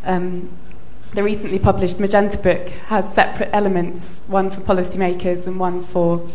Um, 0.04 0.50
the 1.14 1.22
recently 1.22 1.58
published 1.58 1.98
Magenta 1.98 2.36
book 2.36 2.68
has 2.88 3.10
separate 3.14 3.48
elements, 3.54 4.20
one 4.26 4.50
for 4.50 4.60
policymakers 4.60 5.46
and 5.46 5.58
one 5.58 5.82
for 5.82 6.28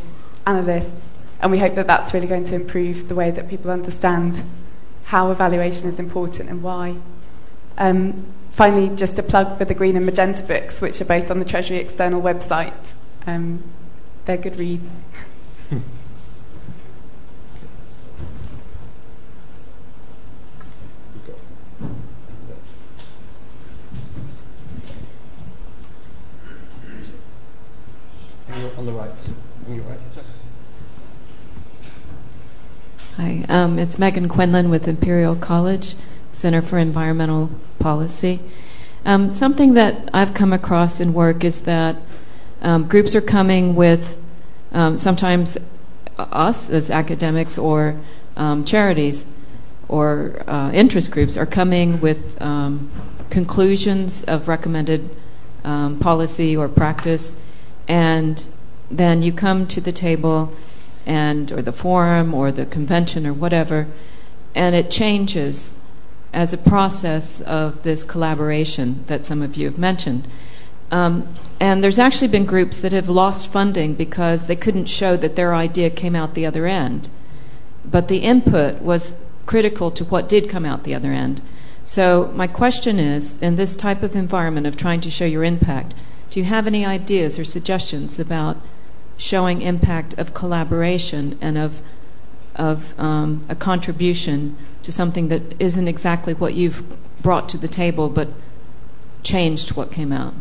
analysts. 0.48 1.14
And 1.42 1.52
we 1.52 1.60
hope 1.60 1.76
that 1.76 1.88
that's 1.88 2.14
really 2.14 2.28
going 2.28 2.44
to 2.46 2.56
improve 2.56 3.08
the 3.08 3.16
way 3.16 3.32
that 3.32 3.50
people 3.50 3.72
understand 3.72 4.44
how 5.06 5.32
evaluation 5.32 5.88
is 5.88 6.00
important 6.00 6.50
and 6.50 6.62
why. 6.62 6.98
Um, 7.78 8.26
finally, 8.52 8.94
just 8.96 9.18
a 9.18 9.24
plug 9.24 9.58
for 9.58 9.66
the 9.66 9.74
Green 9.74 9.96
and 9.96 10.06
Magenta 10.06 10.44
books, 10.44 10.82
which 10.82 11.00
are 11.02 11.06
both 11.06 11.32
on 11.32 11.40
the 11.40 11.46
Treasury 11.46 11.78
external 11.78 12.22
website. 12.22 12.94
Um, 13.26 13.64
they're 14.26 14.38
good 14.38 14.58
reads. 14.58 14.90
on 28.78 28.86
the 28.86 28.92
right. 28.94 29.30
On 29.68 29.76
your 29.76 29.84
right. 29.84 29.99
Hi, 33.20 33.44
um, 33.50 33.78
it's 33.78 34.00
Megan 34.00 34.30
Quinlan 34.30 34.70
with 34.70 34.88
Imperial 34.88 35.36
College 35.36 35.96
Center 36.32 36.62
for 36.62 36.78
Environmental 36.78 37.52
Policy. 37.78 38.40
Um, 39.04 39.30
something 39.30 39.74
that 39.74 40.10
I've 40.14 40.34
come 40.34 40.54
across 40.54 41.02
in 41.02 41.14
work 41.14 41.44
is 41.44 41.64
that 41.64 41.98
um, 42.62 42.88
groups 42.88 43.16
are 43.16 43.22
coming 43.22 43.76
with 43.76 44.24
um, 44.72 44.98
sometimes 44.98 45.58
us 46.18 46.70
as 46.70 46.90
academics 46.90 47.58
or 47.58 48.00
um, 48.38 48.64
charities 48.64 49.30
or 49.90 50.42
uh, 50.48 50.72
interest 50.74 51.12
groups 51.12 51.36
are 51.36 51.46
coming 51.46 52.00
with 52.00 52.42
um, 52.42 52.90
conclusions 53.30 54.24
of 54.24 54.48
recommended 54.48 55.10
policy 56.00 56.56
or 56.56 56.70
practice, 56.70 57.38
and 57.86 58.48
then 58.90 59.22
you 59.22 59.34
come 59.34 59.68
to 59.68 59.82
the 59.82 59.92
table 59.92 60.54
and 61.06 61.52
or 61.52 61.62
the 61.62 61.72
forum 61.72 62.34
or 62.34 62.52
the 62.52 62.66
convention 62.66 63.26
or 63.26 63.34
whatever, 63.34 63.88
and 64.56 64.76
it 64.76 64.92
changes 64.92 65.78
as 66.34 66.54
a 66.54 66.58
process 66.58 67.42
of 67.42 67.84
this 67.84 68.04
collaboration 68.04 69.04
that 69.08 69.26
some 69.26 69.42
of 69.42 69.56
you 69.56 69.66
have 69.66 69.78
mentioned. 69.78 70.28
Um, 70.92 71.28
and 71.60 71.84
there's 71.84 72.00
actually 72.00 72.30
been 72.30 72.46
groups 72.46 72.80
that 72.80 72.92
have 72.92 73.10
lost 73.10 73.52
funding 73.52 73.94
because 73.94 74.48
they 74.48 74.56
couldn't 74.56 74.86
show 74.86 75.18
that 75.18 75.36
their 75.36 75.54
idea 75.54 75.90
came 75.90 76.16
out 76.16 76.34
the 76.34 76.46
other 76.46 76.66
end. 76.66 77.10
But 77.86 78.08
the 78.08 78.20
input 78.20 78.82
was 78.82 79.24
critical 79.46 79.92
to 79.92 80.06
what 80.06 80.30
did 80.30 80.50
come 80.50 80.66
out 80.66 80.84
the 80.84 80.96
other 80.96 81.12
end. 81.12 81.42
So, 81.84 82.32
my 82.36 82.46
question 82.46 83.00
is 83.00 83.42
in 83.42 83.56
this 83.56 83.76
type 83.76 84.04
of 84.04 84.16
environment 84.16 84.68
of 84.68 84.78
trying 84.78 85.02
to 85.02 85.10
show 85.10 85.26
your 85.26 85.44
impact, 85.44 85.96
do 86.30 86.40
you 86.40 86.46
have 86.46 86.68
any 86.68 86.86
ideas 86.86 87.40
or 87.40 87.44
suggestions 87.44 88.20
about 88.20 88.58
showing 89.20 89.62
impact 89.62 90.18
of 90.18 90.34
collaboration 90.34 91.38
and 91.42 91.58
of, 91.58 91.82
of 92.56 92.98
um, 93.00 93.46
a 93.50 93.56
contribution 93.56 94.58
to 94.82 94.92
something 94.92 95.28
that 95.28 95.42
isn't 95.62 95.88
exactly 95.88 96.34
what 96.34 96.54
you've 96.56 96.82
brought 97.22 97.50
to 97.50 97.58
the 97.58 97.68
table 97.68 98.10
but 98.10 98.30
changed 99.22 99.76
what 99.76 99.92
came 99.92 100.14
out? 100.14 100.34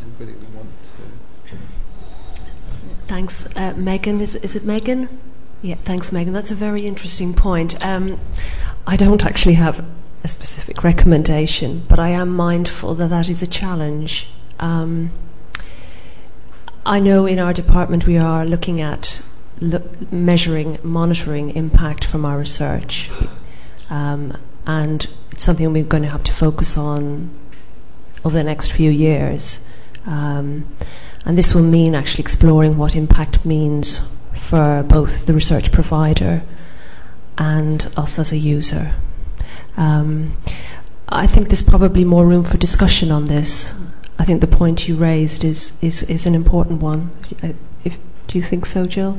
Anybody 0.00 0.38
want 0.54 0.68
to? 0.84 1.56
Thanks, 3.08 3.54
uh, 3.56 3.74
Megan. 3.76 4.20
Is, 4.20 4.36
is 4.36 4.54
it 4.54 4.64
Megan? 4.64 5.08
Yeah, 5.60 5.74
thanks, 5.74 6.12
Megan. 6.12 6.32
That's 6.32 6.52
a 6.52 6.54
very 6.54 6.86
interesting 6.86 7.34
point. 7.34 7.84
Um, 7.84 8.20
I 8.86 8.96
don't 8.96 9.26
actually 9.26 9.54
have 9.54 9.84
a 10.22 10.28
specific 10.28 10.84
recommendation, 10.84 11.84
but 11.88 11.98
I 11.98 12.10
am 12.10 12.28
mindful 12.30 12.94
that 12.94 13.08
that 13.08 13.28
is 13.28 13.42
a 13.42 13.46
challenge. 13.46 14.28
Um, 14.60 15.10
I 16.84 16.98
know 16.98 17.26
in 17.26 17.38
our 17.38 17.52
department 17.52 18.08
we 18.08 18.16
are 18.16 18.44
looking 18.44 18.80
at 18.80 19.22
lo- 19.60 19.88
measuring, 20.10 20.78
monitoring 20.82 21.50
impact 21.50 22.04
from 22.04 22.24
our 22.24 22.38
research, 22.38 23.08
um, 23.88 24.36
and 24.66 25.08
it's 25.30 25.44
something 25.44 25.72
we're 25.72 25.84
going 25.84 26.02
to 26.02 26.08
have 26.08 26.24
to 26.24 26.32
focus 26.32 26.76
on 26.76 27.30
over 28.24 28.36
the 28.36 28.42
next 28.42 28.72
few 28.72 28.90
years. 28.90 29.70
Um, 30.06 30.66
and 31.24 31.38
this 31.38 31.54
will 31.54 31.62
mean 31.62 31.94
actually 31.94 32.22
exploring 32.22 32.76
what 32.76 32.96
impact 32.96 33.44
means 33.44 34.12
for 34.34 34.82
both 34.82 35.26
the 35.26 35.34
research 35.34 35.70
provider 35.70 36.42
and 37.38 37.92
us 37.96 38.18
as 38.18 38.32
a 38.32 38.38
user. 38.38 38.94
Um, 39.76 40.36
I 41.08 41.28
think 41.28 41.48
there's 41.48 41.62
probably 41.62 42.04
more 42.04 42.26
room 42.26 42.42
for 42.42 42.56
discussion 42.56 43.12
on 43.12 43.26
this. 43.26 43.78
I 44.22 44.24
think 44.24 44.40
the 44.40 44.46
point 44.46 44.86
you 44.86 44.94
raised 44.94 45.42
is, 45.42 45.82
is, 45.82 46.04
is 46.04 46.26
an 46.26 46.36
important 46.36 46.80
one. 46.80 47.10
If, 47.42 47.56
if, 47.82 47.98
do 48.28 48.38
you 48.38 48.42
think 48.44 48.66
so, 48.66 48.86
Jill? 48.86 49.18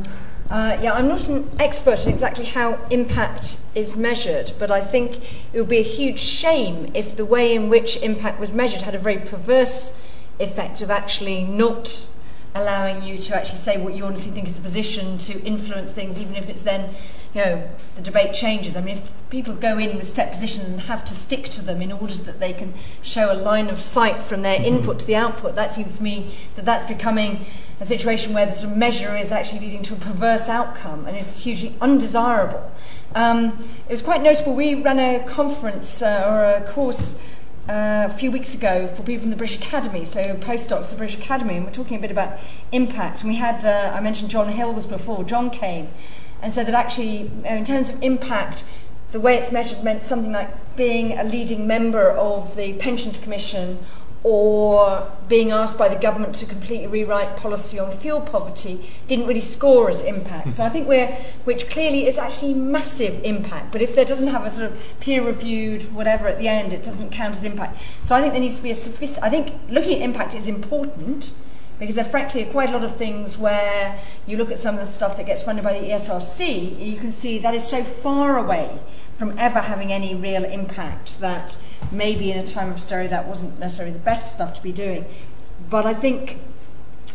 Uh, 0.49 0.79
yeah, 0.81 0.93
I'm 0.93 1.09
not 1.09 1.27
an 1.27 1.51
expert 1.59 2.05
in 2.05 2.09
exactly 2.09 2.45
how 2.45 2.79
impact 2.89 3.57
is 3.75 3.97
measured, 3.97 4.53
but 4.57 4.71
I 4.71 4.79
think 4.79 5.21
it 5.51 5.59
would 5.59 5.67
be 5.67 5.79
a 5.79 5.83
huge 5.83 6.21
shame 6.21 6.89
if 6.93 7.17
the 7.17 7.25
way 7.25 7.53
in 7.53 7.67
which 7.67 7.97
impact 7.97 8.39
was 8.39 8.53
measured 8.53 8.83
had 8.83 8.95
a 8.95 8.97
very 8.97 9.17
perverse 9.17 10.07
effect 10.39 10.81
of 10.81 10.89
actually 10.89 11.43
not 11.43 12.07
allowing 12.55 13.03
you 13.03 13.17
to 13.17 13.35
actually 13.35 13.57
say 13.57 13.75
what 13.83 13.95
you 13.95 14.05
honestly 14.05 14.31
think 14.31 14.47
is 14.47 14.53
the 14.53 14.61
position 14.61 15.17
to 15.17 15.37
influence 15.43 15.91
things, 15.91 16.17
even 16.17 16.33
if 16.35 16.49
it's 16.49 16.61
then, 16.61 16.95
you 17.34 17.41
know, 17.41 17.69
the 17.95 18.01
debate 18.01 18.34
changes. 18.34 18.75
I 18.75 18.81
mean, 18.81 18.97
if 18.97 19.29
people 19.29 19.55
go 19.55 19.77
in 19.77 19.95
with 19.95 20.07
step 20.07 20.31
positions 20.31 20.69
and 20.69 20.81
have 20.81 21.03
to 21.05 21.13
stick 21.13 21.45
to 21.45 21.63
them 21.63 21.81
in 21.81 21.91
order 21.91 22.13
that 22.13 22.39
they 22.39 22.53
can 22.53 22.73
show 23.01 23.31
a 23.31 23.34
line 23.34 23.69
of 23.69 23.79
sight 23.79 24.21
from 24.21 24.43
their 24.43 24.61
input 24.61 24.99
to 24.99 25.07
the 25.07 25.15
output, 25.15 25.55
that 25.55 25.71
seems 25.71 25.97
to 25.97 26.03
me 26.03 26.36
that 26.55 26.65
that's 26.65 26.86
becoming 26.86 27.45
a 27.79 27.86
situation 27.86 28.34
where 28.34 28.45
the 28.45 28.51
sort 28.51 28.71
of 28.71 28.77
measure 28.77 29.17
is 29.17 29.31
actually 29.31 29.61
leading 29.61 29.81
to 29.84 29.95
a 29.95 29.97
perverse 29.97 30.47
outcome 30.47 31.05
and 31.07 31.17
is 31.17 31.39
hugely 31.39 31.75
undesirable. 31.81 32.71
Um, 33.15 33.67
it 33.88 33.91
was 33.91 34.03
quite 34.03 34.21
notable. 34.21 34.53
We 34.53 34.75
ran 34.75 34.99
a 34.99 35.27
conference 35.27 36.01
uh, 36.01 36.29
or 36.29 36.45
a 36.45 36.71
course 36.71 37.19
uh, 37.67 38.09
a 38.11 38.13
few 38.13 38.29
weeks 38.29 38.53
ago 38.53 38.88
for 38.88 39.03
people 39.03 39.21
from 39.21 39.31
the 39.31 39.38
British 39.38 39.57
Academy, 39.57 40.03
so 40.03 40.21
postdocs, 40.36 40.91
the 40.91 40.97
British 40.97 41.17
Academy, 41.17 41.55
and 41.55 41.65
we're 41.65 41.71
talking 41.71 41.97
a 41.97 41.99
bit 41.99 42.11
about 42.11 42.38
impact. 42.71 43.21
And 43.21 43.29
we 43.29 43.38
had, 43.38 43.65
uh, 43.65 43.91
I 43.95 44.01
mentioned 44.01 44.29
John 44.29 44.49
Hills 44.49 44.86
before, 44.86 45.23
John 45.23 45.49
came 45.49 45.88
and 46.43 46.51
so 46.51 46.63
that 46.63 46.75
actually, 46.75 47.31
uh, 47.45 47.55
in 47.55 47.63
terms 47.63 47.89
of 47.89 48.03
impact, 48.03 48.65
the 49.13 49.19
way 49.19 49.35
it's 49.35 49.51
measured 49.51 49.83
meant 49.83 50.03
something 50.03 50.31
like 50.31 50.75
being 50.75 51.17
a 51.17 51.23
leading 51.23 51.65
member 51.65 52.11
of 52.11 52.55
the 52.55 52.73
Pensions 52.73 53.19
Commission 53.19 53.79
or 54.23 55.11
being 55.27 55.51
asked 55.51 55.77
by 55.77 55.89
the 55.89 55.99
government 55.99 56.33
to 56.33 56.45
completely 56.45 56.87
rewrite 56.87 57.35
policy 57.35 57.77
on 57.77 57.91
fuel 57.91 58.21
poverty 58.21 58.89
didn't 59.05 59.27
really 59.27 59.41
score 59.41 59.89
as 59.89 60.01
impact. 60.01 60.53
So 60.53 60.63
I 60.63 60.69
think 60.69 60.87
we're, 60.87 61.07
which 61.43 61.69
clearly 61.69 62.07
is 62.07 62.17
actually 62.17 62.53
massive 62.53 63.21
impact, 63.23 63.71
but 63.71 63.81
if 63.81 63.95
there 63.95 64.05
doesn't 64.05 64.29
have 64.29 64.45
a 64.45 64.49
sort 64.49 64.71
of 64.71 64.79
peer 65.01 65.23
reviewed 65.25 65.93
whatever 65.93 66.27
at 66.27 66.39
the 66.39 66.47
end, 66.47 66.71
it 66.71 66.83
doesn't 66.83 67.11
count 67.11 67.35
as 67.35 67.43
impact. 67.43 67.81
So 68.01 68.15
I 68.15 68.21
think 68.21 68.33
there 68.33 68.41
needs 68.41 68.57
to 68.57 68.63
be 68.63 68.71
a 68.71 68.75
sophisticated, 68.75 69.23
I 69.23 69.29
think 69.29 69.59
looking 69.69 69.97
at 69.97 70.01
impact 70.01 70.35
is 70.35 70.47
important 70.47 71.31
because 71.84 71.95
there 71.95 72.05
frankly 72.05 72.47
are 72.47 72.49
quite 72.49 72.69
a 72.69 72.71
lot 72.71 72.86
of 72.86 72.95
things 72.95 73.38
where 73.38 73.99
you 74.25 74.38
look 74.38 74.49
at 74.49 74.57
some 74.57 74.77
of 74.77 74.86
the 74.86 74.89
stuff 74.89 75.17
that 75.17 75.25
gets 75.25 75.43
funded 75.43 75.65
by 75.65 75.77
the 75.77 75.86
ESRC, 75.86 76.79
you 76.79 76.97
can 76.97 77.11
see 77.11 77.38
that 77.39 77.53
is 77.53 77.67
so 77.67 77.84
far 77.84 78.38
away 78.38 78.79
from 79.17 79.38
ever 79.38 79.59
having 79.59 79.91
any 79.91 80.15
real 80.15 80.45
impact 80.45 81.19
that 81.19 81.57
maybe 81.91 82.31
in 82.31 82.38
a 82.38 82.47
time 82.47 82.69
of 82.69 82.75
austerity 82.75 83.09
that 83.09 83.27
wasn't 83.27 83.59
necessarily 83.59 83.91
the 83.91 83.99
best 83.99 84.31
stuff 84.31 84.53
to 84.53 84.63
be 84.63 84.71
doing. 84.71 85.03
But 85.69 85.86
I 85.86 85.93
think 85.93 86.39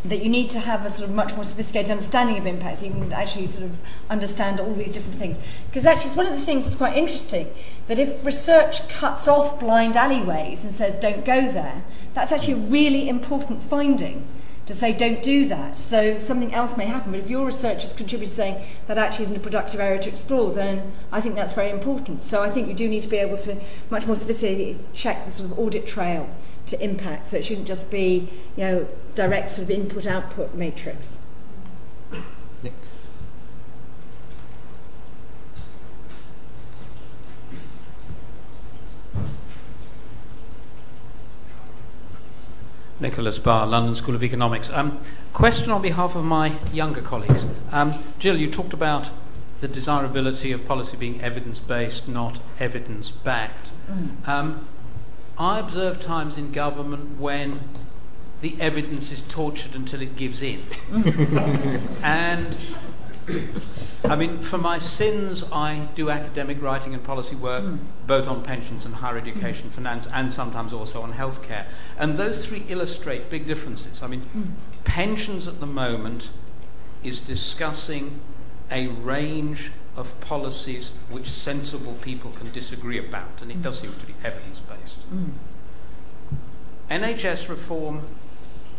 that 0.05 0.23
you 0.23 0.29
need 0.29 0.51
to 0.51 0.61
have 0.61 0.85
a 0.85 0.91
sort 0.91 1.09
of 1.09 1.17
much 1.17 1.35
more 1.35 1.45
sophisticated 1.45 1.91
understanding 1.91 2.37
of 2.37 2.45
impact 2.45 2.77
so 2.77 2.85
you 2.85 2.93
can 2.93 3.11
actually 3.11 3.47
sort 3.47 3.65
of 3.65 3.81
understand 4.11 4.61
all 4.61 4.75
these 4.75 4.93
different 4.93 5.15
things. 5.15 5.41
Because 5.71 5.87
actually, 5.87 6.09
it's 6.09 6.17
one 6.17 6.27
of 6.27 6.33
the 6.33 6.45
things 6.45 6.67
that's 6.67 6.77
quite 6.77 6.95
interesting 6.95 7.49
that 7.87 7.99
if 7.99 8.23
research 8.23 8.87
cuts 8.91 9.27
off 9.27 9.59
blind 9.59 9.97
alleyways 9.97 10.63
and 10.63 10.75
says 10.75 10.95
don't 10.97 11.25
go 11.25 11.51
there, 11.51 11.85
that's 12.13 12.33
actually 12.33 12.53
a 12.53 12.69
really 12.69 13.09
important 13.09 13.63
finding 13.63 14.29
to 14.69 14.75
say 14.75 14.93
don't 14.93 15.23
do 15.23 15.49
that. 15.49 15.79
So 15.79 16.19
something 16.19 16.53
else 16.53 16.77
may 16.77 16.85
happen. 16.85 17.13
But 17.13 17.21
if 17.21 17.31
your 17.31 17.47
research 17.47 17.81
has 17.83 17.95
contributed 17.95 18.29
to 18.29 18.35
saying 18.35 18.67
that 18.87 18.99
actually 18.99 19.23
isn't 19.25 19.37
a 19.37 19.41
productive 19.41 19.81
area 19.81 19.99
to 19.99 20.11
explore, 20.11 20.53
then 20.53 20.93
I 21.11 21.23
think 21.23 21.37
that's 21.37 21.55
very 21.55 21.71
important. 21.71 22.21
So 22.21 22.43
I 22.43 22.51
think 22.51 22.69
you 22.69 22.75
do 22.75 22.87
need 22.87 23.01
to 23.01 23.09
be 23.09 23.17
able 23.17 23.39
to 23.39 23.57
much 23.89 24.07
more 24.07 24.15
specifically 24.15 24.79
check 24.93 25.25
the 25.25 25.31
sort 25.31 25.51
of 25.51 25.59
audit 25.59 25.87
trail 25.87 26.29
to 26.67 26.85
impact. 26.85 27.29
So 27.29 27.39
it 27.39 27.47
shouldn't 27.47 27.67
just 27.67 27.91
be, 27.91 28.29
you 28.57 28.65
know, 28.65 28.89
direct 29.15 29.49
sort 29.49 29.65
of 29.65 29.71
input-output 29.71 30.55
matrix. 30.55 31.19
Nicholas 43.01 43.39
Barr, 43.39 43.67
London 43.67 43.95
School 43.95 44.15
of 44.15 44.25
Economics. 44.25 44.71
Um, 44.71 44.99
question 45.33 45.71
on 45.71 45.83
behalf 45.83 46.17
of 46.17 46.25
my 46.25 46.55
younger 46.73 47.01
colleagues. 47.01 47.47
Um, 47.71 47.95
Jill, 48.19 48.37
you 48.37 48.51
talked 48.51 48.73
about 48.73 49.11
the 49.61 49.69
desirability 49.69 50.53
of 50.53 50.67
policy 50.67 50.97
being 50.97 51.21
evidence 51.21 51.59
based, 51.59 52.09
not 52.09 52.39
evidence 52.59 53.11
backed. 53.11 53.71
Mm. 53.91 54.29
Um, 54.29 54.69
I 55.39 55.59
observe 55.59 56.01
times 56.01 56.37
in 56.37 56.53
government 56.53 57.19
when 57.19 57.61
the 58.41 58.57
evidence 58.61 59.11
is 59.11 59.21
tortured 59.21 59.75
until 59.75 60.03
it 60.03 60.17
gives 60.17 60.43
in. 60.43 60.61
and 62.03 62.57
I 64.05 64.17
mean, 64.17 64.39
for 64.39 64.59
my 64.59 64.79
sins, 64.79 65.45
I 65.53 65.89
do 65.95 66.09
academic 66.09 66.63
writing 66.63 66.95
and 66.95 67.03
policy 67.03 67.37
work, 67.37 67.65
mm. 67.65 67.79
both 68.07 68.29
on 68.29 68.43
pensions 68.43 68.85
and 68.85 68.95
higher 68.95 69.19
education, 69.19 69.69
mm. 69.69 69.73
finance, 69.73 70.07
and 70.13 70.33
sometimes 70.33 70.73
also 70.73 71.03
on 71.03 71.13
healthcare. 71.13 71.67
And 71.99 72.17
those 72.17 72.47
three 72.47 72.65
illustrate 72.69 73.29
big 73.29 73.47
differences. 73.47 74.03
I 74.03 74.07
mean, 74.07 74.23
mm. 74.35 74.51
pensions 74.85 75.49
at 75.49 75.61
the 75.61 75.67
moment 75.67 76.31
is 77.03 77.21
discussing 77.21 78.21
a 78.71 78.89
range 78.89 79.71
of 79.97 80.19
policies 80.21 80.93
which 81.11 81.29
sensible 81.29 81.95
people 81.95 82.31
can 82.31 82.51
disagree 82.53 82.99
about, 82.99 83.43
and 83.43 83.51
it 83.51 83.63
does 83.63 83.81
seem 83.81 83.93
to 83.93 84.07
be 84.07 84.15
evidence 84.23 84.61
based. 84.61 84.99
NHS 86.91 87.49
reform 87.49 88.03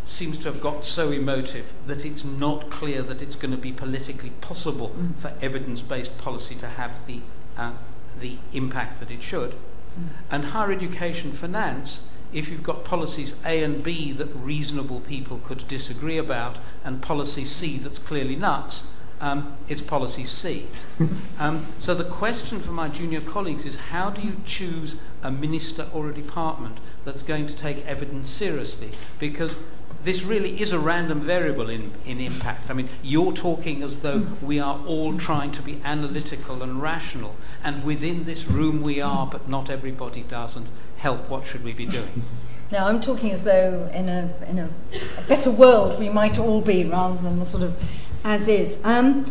seems 0.10 0.38
to 0.40 0.52
have 0.52 0.60
got 0.60 0.84
so 0.84 1.12
emotive 1.12 1.72
that 1.86 2.04
it's 2.04 2.26
not 2.26 2.70
clear 2.70 3.02
that 3.04 3.22
it's 3.22 3.36
going 3.36 3.52
to 3.52 3.58
be 3.58 3.72
politically 3.72 4.32
possible 4.42 4.90
mm. 4.90 5.16
for 5.16 5.32
evidence-based 5.42 6.18
policy 6.18 6.56
to 6.56 6.68
have 6.68 7.06
the 7.06 7.22
uh, 7.58 7.74
the 8.20 8.38
impact 8.54 9.00
that 9.00 9.12
it 9.12 9.22
should. 9.22 9.52
Mm. 9.52 10.08
And 10.32 10.46
higher 10.46 10.72
education 10.72 11.32
finance, 11.32 12.04
if 12.34 12.50
you've 12.50 12.64
got 12.64 12.84
policies 12.84 13.36
A 13.46 13.64
and 13.64 13.84
B 13.84 14.12
that 14.14 14.28
reasonable 14.36 15.00
people 15.02 15.40
could 15.44 15.68
disagree 15.68 16.18
about, 16.18 16.58
and 16.84 17.02
policy 17.02 17.46
C 17.46 17.78
that's 17.78 18.00
clearly 18.00 18.36
nuts, 18.36 18.84
um, 19.22 19.58
it's 19.68 19.82
policy 19.82 20.26
C. 20.26 20.68
um, 21.40 21.66
so 21.78 21.94
the 21.94 22.04
question 22.04 22.60
for 22.60 22.72
my 22.72 22.88
junior 22.88 23.22
colleagues 23.22 23.66
is 23.66 23.76
how 23.76 24.10
do 24.10 24.22
you 24.22 24.38
choose 24.46 24.96
a 25.22 25.32
minister 25.32 25.88
or 25.94 26.10
a 26.10 26.14
department 26.14 26.78
that's 27.06 27.24
going 27.24 27.46
to 27.48 27.56
take 27.56 27.86
evidence 27.86 28.30
seriously? 28.30 28.92
Because 29.20 29.58
this 30.04 30.24
really 30.24 30.62
is 30.62 30.72
a 30.72 30.80
random 30.80 31.20
variable 31.20 31.70
in, 31.70 31.92
in 32.06 32.20
impact. 32.20 32.70
I 32.70 32.74
mean, 32.74 32.90
you're 33.04 33.34
talking 33.34 33.84
as 33.84 34.02
though 34.02 34.28
we 34.42 34.60
are 34.60 34.80
all 34.86 35.18
trying 35.18 35.52
to 35.54 35.62
be 35.62 35.82
analytical 35.84 36.64
and 36.64 36.82
rational, 36.82 37.36
and 37.64 37.84
within 37.84 38.26
this 38.26 38.48
room 38.48 38.82
we 38.82 39.02
are, 39.02 39.28
but 39.28 39.50
not 39.50 39.70
everybody 39.70 40.22
does. 40.22 40.56
And 40.56 40.68
help, 40.98 41.30
what 41.30 41.46
should 41.46 41.64
we 41.64 41.74
be 41.74 41.86
doing? 41.86 42.24
Now, 42.72 42.88
I'm 42.88 43.02
talking 43.02 43.32
as 43.32 43.42
though 43.42 43.90
in 43.92 44.08
a, 44.08 44.32
in 44.48 44.60
a, 44.60 44.70
a 45.18 45.22
better 45.24 45.50
world 45.50 46.00
we 46.00 46.08
might 46.08 46.38
all 46.38 46.62
be 46.62 46.84
rather 46.84 47.20
than 47.20 47.40
the 47.40 47.46
sort 47.46 47.64
of 47.64 47.76
as 48.24 48.48
is. 48.48 48.80
Um, 48.86 49.26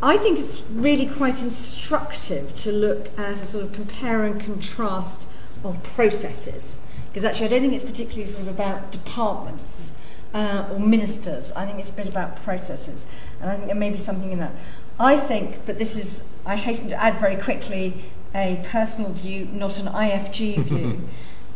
I 0.00 0.16
think 0.16 0.38
it's 0.38 0.62
really 0.70 1.06
quite 1.06 1.42
instructive 1.42 2.54
to 2.54 2.70
look 2.70 3.08
at 3.18 3.32
a 3.32 3.36
sort 3.38 3.64
of 3.64 3.72
compare 3.72 4.22
and 4.22 4.40
contrast 4.40 5.26
of 5.64 5.82
processes. 5.82 6.80
Because 7.08 7.24
actually, 7.24 7.46
I 7.46 7.48
don't 7.48 7.62
think 7.62 7.72
it's 7.72 7.82
particularly 7.82 8.26
sort 8.26 8.46
of 8.46 8.54
about 8.54 8.92
departments 8.92 9.97
uh, 10.34 10.68
or 10.70 10.78
ministers. 10.78 11.52
I 11.52 11.64
think 11.66 11.78
it's 11.78 11.90
a 11.90 11.94
bit 11.94 12.08
about 12.08 12.36
processes. 12.42 13.10
And 13.40 13.50
I 13.50 13.54
think 13.54 13.66
there 13.66 13.76
may 13.76 13.90
be 13.90 13.98
something 13.98 14.30
in 14.30 14.38
that. 14.38 14.52
I 15.00 15.16
think, 15.16 15.64
but 15.66 15.78
this 15.78 15.96
is, 15.96 16.34
I 16.44 16.56
hasten 16.56 16.90
to 16.90 16.96
add 16.96 17.16
very 17.16 17.36
quickly, 17.36 18.04
a 18.34 18.60
personal 18.64 19.12
view, 19.12 19.46
not 19.46 19.78
an 19.78 19.86
IFG 19.86 20.58
view, 20.62 21.08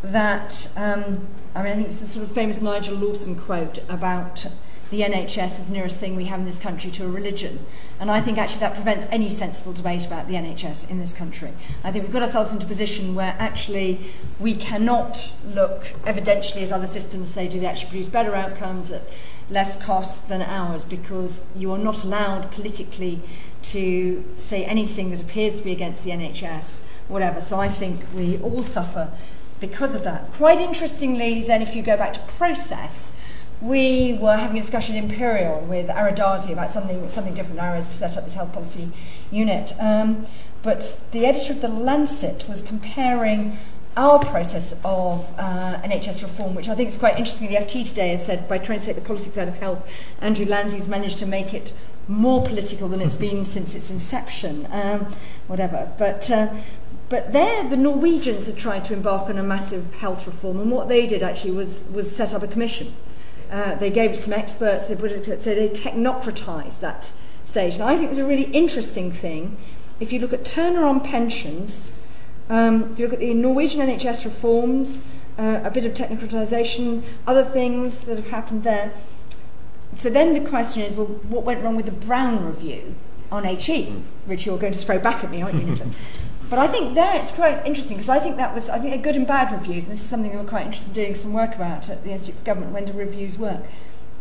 that, 0.02 0.72
um, 0.76 1.26
I 1.54 1.62
mean, 1.62 1.72
I 1.72 1.74
think 1.74 1.86
it's 1.86 2.00
the 2.00 2.06
sort 2.06 2.26
of 2.26 2.32
famous 2.32 2.60
Nigel 2.60 2.96
Lawson 2.96 3.36
quote 3.36 3.78
about 3.88 4.46
the 4.92 5.00
NHS 5.00 5.58
is 5.58 5.64
the 5.64 5.72
nearest 5.72 5.98
thing 5.98 6.16
we 6.16 6.26
have 6.26 6.38
in 6.38 6.44
this 6.44 6.58
country 6.58 6.90
to 6.90 7.06
a 7.06 7.08
religion. 7.08 7.64
And 7.98 8.10
I 8.10 8.20
think 8.20 8.36
actually 8.36 8.60
that 8.60 8.74
prevents 8.74 9.06
any 9.10 9.30
sensible 9.30 9.72
debate 9.72 10.06
about 10.06 10.28
the 10.28 10.34
NHS 10.34 10.90
in 10.90 10.98
this 10.98 11.14
country. 11.14 11.50
I 11.82 11.90
think 11.90 12.04
we've 12.04 12.12
got 12.12 12.20
ourselves 12.20 12.52
into 12.52 12.66
a 12.66 12.68
position 12.68 13.14
where 13.14 13.34
actually 13.38 14.00
we 14.38 14.54
cannot 14.54 15.32
look 15.46 15.84
evidentially 16.04 16.62
at 16.62 16.72
other 16.72 16.86
systems 16.86 17.14
and 17.14 17.26
say, 17.26 17.48
do 17.48 17.58
they 17.58 17.64
actually 17.64 17.88
produce 17.88 18.10
better 18.10 18.34
outcomes 18.34 18.90
at 18.90 19.00
less 19.48 19.82
cost 19.82 20.28
than 20.28 20.42
ours? 20.42 20.84
Because 20.84 21.50
you 21.56 21.72
are 21.72 21.78
not 21.78 22.04
allowed 22.04 22.52
politically 22.52 23.22
to 23.62 24.22
say 24.36 24.62
anything 24.66 25.08
that 25.08 25.22
appears 25.22 25.56
to 25.56 25.64
be 25.64 25.72
against 25.72 26.04
the 26.04 26.10
NHS, 26.10 26.86
whatever. 27.08 27.40
So 27.40 27.58
I 27.58 27.68
think 27.68 28.02
we 28.14 28.36
all 28.40 28.62
suffer 28.62 29.10
because 29.58 29.94
of 29.94 30.04
that. 30.04 30.30
Quite 30.32 30.58
interestingly, 30.58 31.44
then, 31.44 31.62
if 31.62 31.74
you 31.74 31.82
go 31.82 31.96
back 31.96 32.12
to 32.12 32.20
process, 32.20 33.18
we 33.62 34.14
were 34.14 34.36
having 34.36 34.56
a 34.56 34.60
discussion 34.60 34.96
in 34.96 35.04
Imperial 35.04 35.60
with 35.60 35.88
Ara 35.88 36.12
Darzi 36.12 36.52
about 36.52 36.68
something 36.68 37.08
something 37.08 37.32
different. 37.32 37.60
Ara's 37.60 37.86
set 37.86 38.16
up 38.16 38.24
this 38.24 38.34
health 38.34 38.52
policy 38.52 38.90
unit. 39.30 39.72
Um, 39.80 40.26
but 40.62 41.00
the 41.12 41.26
editor 41.26 41.52
of 41.52 41.60
The 41.60 41.68
Lancet 41.68 42.48
was 42.48 42.60
comparing 42.60 43.58
our 43.96 44.18
process 44.18 44.72
of 44.84 45.32
uh, 45.38 45.80
NHS 45.82 46.22
reform, 46.22 46.54
which 46.54 46.68
I 46.68 46.74
think 46.74 46.88
is 46.88 46.98
quite 46.98 47.18
interesting. 47.18 47.48
The 47.48 47.56
FT 47.56 47.88
today 47.88 48.08
has 48.08 48.26
said 48.26 48.48
by 48.48 48.58
trying 48.58 48.80
to 48.80 48.86
take 48.86 48.96
the 48.96 49.02
politics 49.02 49.38
out 49.38 49.46
of 49.46 49.56
health, 49.56 49.88
Andrew 50.20 50.46
Lansley's 50.46 50.88
managed 50.88 51.18
to 51.18 51.26
make 51.26 51.54
it 51.54 51.72
more 52.08 52.44
political 52.44 52.88
than 52.88 53.00
it's 53.00 53.16
been 53.28 53.44
since 53.44 53.76
its 53.76 53.90
inception, 53.90 54.66
um, 54.72 55.06
whatever. 55.46 55.92
But, 55.98 56.28
uh, 56.30 56.52
but 57.08 57.32
there, 57.32 57.68
the 57.68 57.76
Norwegians 57.76 58.46
had 58.46 58.56
tried 58.56 58.84
to 58.86 58.94
embark 58.94 59.28
on 59.28 59.38
a 59.38 59.42
massive 59.42 59.94
health 59.94 60.26
reform, 60.26 60.58
and 60.58 60.70
what 60.70 60.88
they 60.88 61.06
did 61.06 61.22
actually 61.22 61.52
was, 61.52 61.88
was 61.94 62.14
set 62.14 62.34
up 62.34 62.42
a 62.42 62.48
commission 62.48 62.92
uh, 63.52 63.74
they 63.74 63.90
gave 63.90 64.12
it 64.12 64.16
some 64.16 64.32
experts, 64.32 64.86
they 64.86 64.96
put 64.96 65.12
it, 65.12 65.26
so 65.26 65.54
they 65.54 65.68
technocratized 65.68 66.80
that 66.80 67.12
stage. 67.44 67.74
And 67.74 67.82
I 67.82 67.96
think 67.96 68.08
there's 68.08 68.18
a 68.18 68.26
really 68.26 68.50
interesting 68.50 69.12
thing. 69.12 69.58
If 70.00 70.12
you 70.12 70.20
look 70.20 70.32
at 70.32 70.44
Turner 70.44 70.84
on 70.84 71.00
pensions, 71.00 72.02
um, 72.48 72.84
if 72.84 72.98
you 72.98 73.06
look 73.06 73.12
at 73.12 73.20
the 73.20 73.34
Norwegian 73.34 73.86
NHS 73.86 74.24
reforms, 74.24 75.06
uh, 75.38 75.60
a 75.62 75.70
bit 75.70 75.84
of 75.84 75.92
technocratization, 75.92 77.02
other 77.26 77.44
things 77.44 78.02
that 78.04 78.16
have 78.16 78.28
happened 78.28 78.64
there. 78.64 78.92
So 79.96 80.08
then 80.08 80.32
the 80.32 80.48
question 80.48 80.82
is, 80.82 80.96
well, 80.96 81.06
what 81.06 81.44
went 81.44 81.62
wrong 81.62 81.76
with 81.76 81.86
the 81.86 81.92
Browne 81.92 82.42
review 82.42 82.94
on 83.30 83.44
HE, 83.44 84.02
which 84.24 84.46
you're 84.46 84.58
going 84.58 84.72
to 84.72 84.78
throw 84.78 84.98
back 84.98 85.22
at 85.22 85.30
me, 85.30 85.42
aren't 85.42 85.62
you, 85.62 85.76
But 86.52 86.58
I 86.58 86.68
think 86.68 86.92
there 86.94 87.16
it's 87.16 87.32
quite 87.32 87.64
interesting 87.64 87.96
because 87.96 88.10
I 88.10 88.18
think 88.18 88.36
that 88.36 88.52
was, 88.52 88.68
I 88.68 88.78
think, 88.78 88.94
a 88.94 88.98
good 88.98 89.16
and 89.16 89.26
bad 89.26 89.50
reviews. 89.50 89.84
And 89.84 89.92
this 89.92 90.02
is 90.02 90.10
something 90.10 90.32
that 90.32 90.38
we're 90.38 90.46
quite 90.46 90.66
interested 90.66 90.90
in 90.90 91.02
doing 91.02 91.14
some 91.14 91.32
work 91.32 91.54
about 91.54 91.88
at 91.88 92.04
the 92.04 92.10
Institute 92.10 92.40
for 92.40 92.44
Government. 92.44 92.72
When 92.72 92.84
do 92.84 92.92
reviews 92.92 93.38
work? 93.38 93.62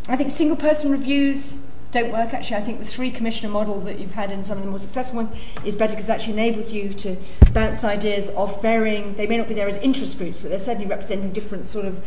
I 0.07 0.15
think 0.15 0.31
single 0.31 0.55
person 0.55 0.93
reviews 0.93 1.69
don't 1.91 2.09
work. 2.09 2.33
Actually, 2.33 2.55
I 2.55 2.61
think 2.61 2.79
the 2.79 2.85
three 2.85 3.11
commissioner 3.11 3.51
model 3.51 3.81
that 3.81 3.99
you've 3.99 4.13
had 4.13 4.31
in 4.31 4.45
some 4.45 4.57
of 4.57 4.63
the 4.63 4.69
more 4.69 4.79
successful 4.79 5.17
ones 5.17 5.33
is 5.65 5.75
better 5.75 5.91
because 5.91 6.07
it 6.07 6.13
actually 6.13 6.31
enables 6.31 6.71
you 6.71 6.93
to 6.93 7.17
bounce 7.51 7.83
ideas 7.83 8.29
off 8.29 8.61
varying, 8.61 9.15
they 9.15 9.27
may 9.27 9.35
not 9.35 9.49
be 9.49 9.53
there 9.53 9.67
as 9.67 9.75
interest 9.79 10.17
groups, 10.17 10.37
but 10.37 10.51
they're 10.51 10.57
certainly 10.57 10.87
representing 10.87 11.33
different 11.33 11.65
sort 11.65 11.83
of 11.83 12.01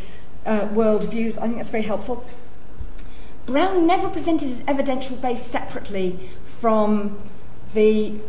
uh, 0.47 0.67
world 0.73 1.05
views. 1.11 1.37
I 1.37 1.43
think 1.43 1.57
that's 1.57 1.69
very 1.69 1.85
helpful. 1.85 2.25
Browne 3.45 3.87
never 3.87 4.09
presented 4.09 4.49
his 4.49 4.65
evidential 4.67 5.19
base 5.19 5.43
separately 5.43 6.19
from 6.45 7.21
the 7.75 8.21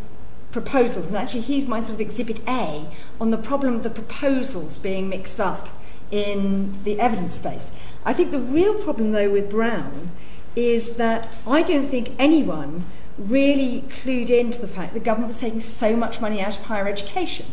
proposals. 0.56 1.08
And 1.08 1.18
actually, 1.18 1.42
he's 1.42 1.68
my 1.68 1.82
sort 1.82 1.96
of 1.96 2.00
exhibit 2.00 2.40
A 2.48 2.88
on 3.20 3.30
the 3.30 3.38
problem 3.38 3.76
of 3.76 3.84
the 3.84 3.90
proposals 3.90 4.78
being 4.78 5.10
mixed 5.10 5.40
up 5.40 5.68
in 6.12 6.82
the 6.86 6.98
evidence 6.98 7.38
base. 7.40 7.78
I 8.06 8.14
think 8.14 8.32
the 8.32 8.40
real 8.40 8.76
problem, 8.76 9.12
though, 9.12 9.30
with 9.30 9.50
Browne 9.50 10.12
is 10.56 10.96
that 10.96 11.28
I 11.46 11.62
don't 11.62 11.86
think 11.86 12.12
anyone 12.18 12.86
really 13.18 13.84
clued 13.90 14.30
into 14.30 14.62
the 14.62 14.68
fact 14.68 14.94
the 14.94 15.00
government 15.02 15.28
was 15.28 15.42
taking 15.42 15.60
so 15.60 15.98
much 15.98 16.22
money 16.22 16.42
out 16.42 16.58
of 16.58 16.64
higher 16.66 16.88
education. 16.88 17.48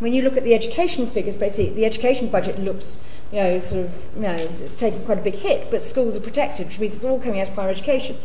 When 0.00 0.12
you 0.12 0.22
look 0.22 0.36
at 0.36 0.42
the 0.42 0.54
education 0.54 1.06
figures, 1.06 1.36
basically, 1.36 1.74
the 1.74 1.84
education 1.84 2.28
budget 2.28 2.58
looks 2.58 3.08
you 3.30 3.40
know, 3.40 3.58
sort 3.58 3.84
of, 3.84 4.04
you 4.16 4.22
know, 4.22 4.36
it's 4.62 4.72
taken 4.72 5.04
quite 5.04 5.18
a 5.18 5.22
big 5.22 5.34
hit, 5.34 5.70
but 5.70 5.82
schools 5.82 6.16
are 6.16 6.20
protected, 6.20 6.66
which 6.66 6.78
means 6.80 6.94
it's 6.94 7.04
all 7.04 7.20
coming 7.20 7.40
out 7.40 7.48
of 7.48 7.54
higher 7.54 7.68
education. 7.68 8.16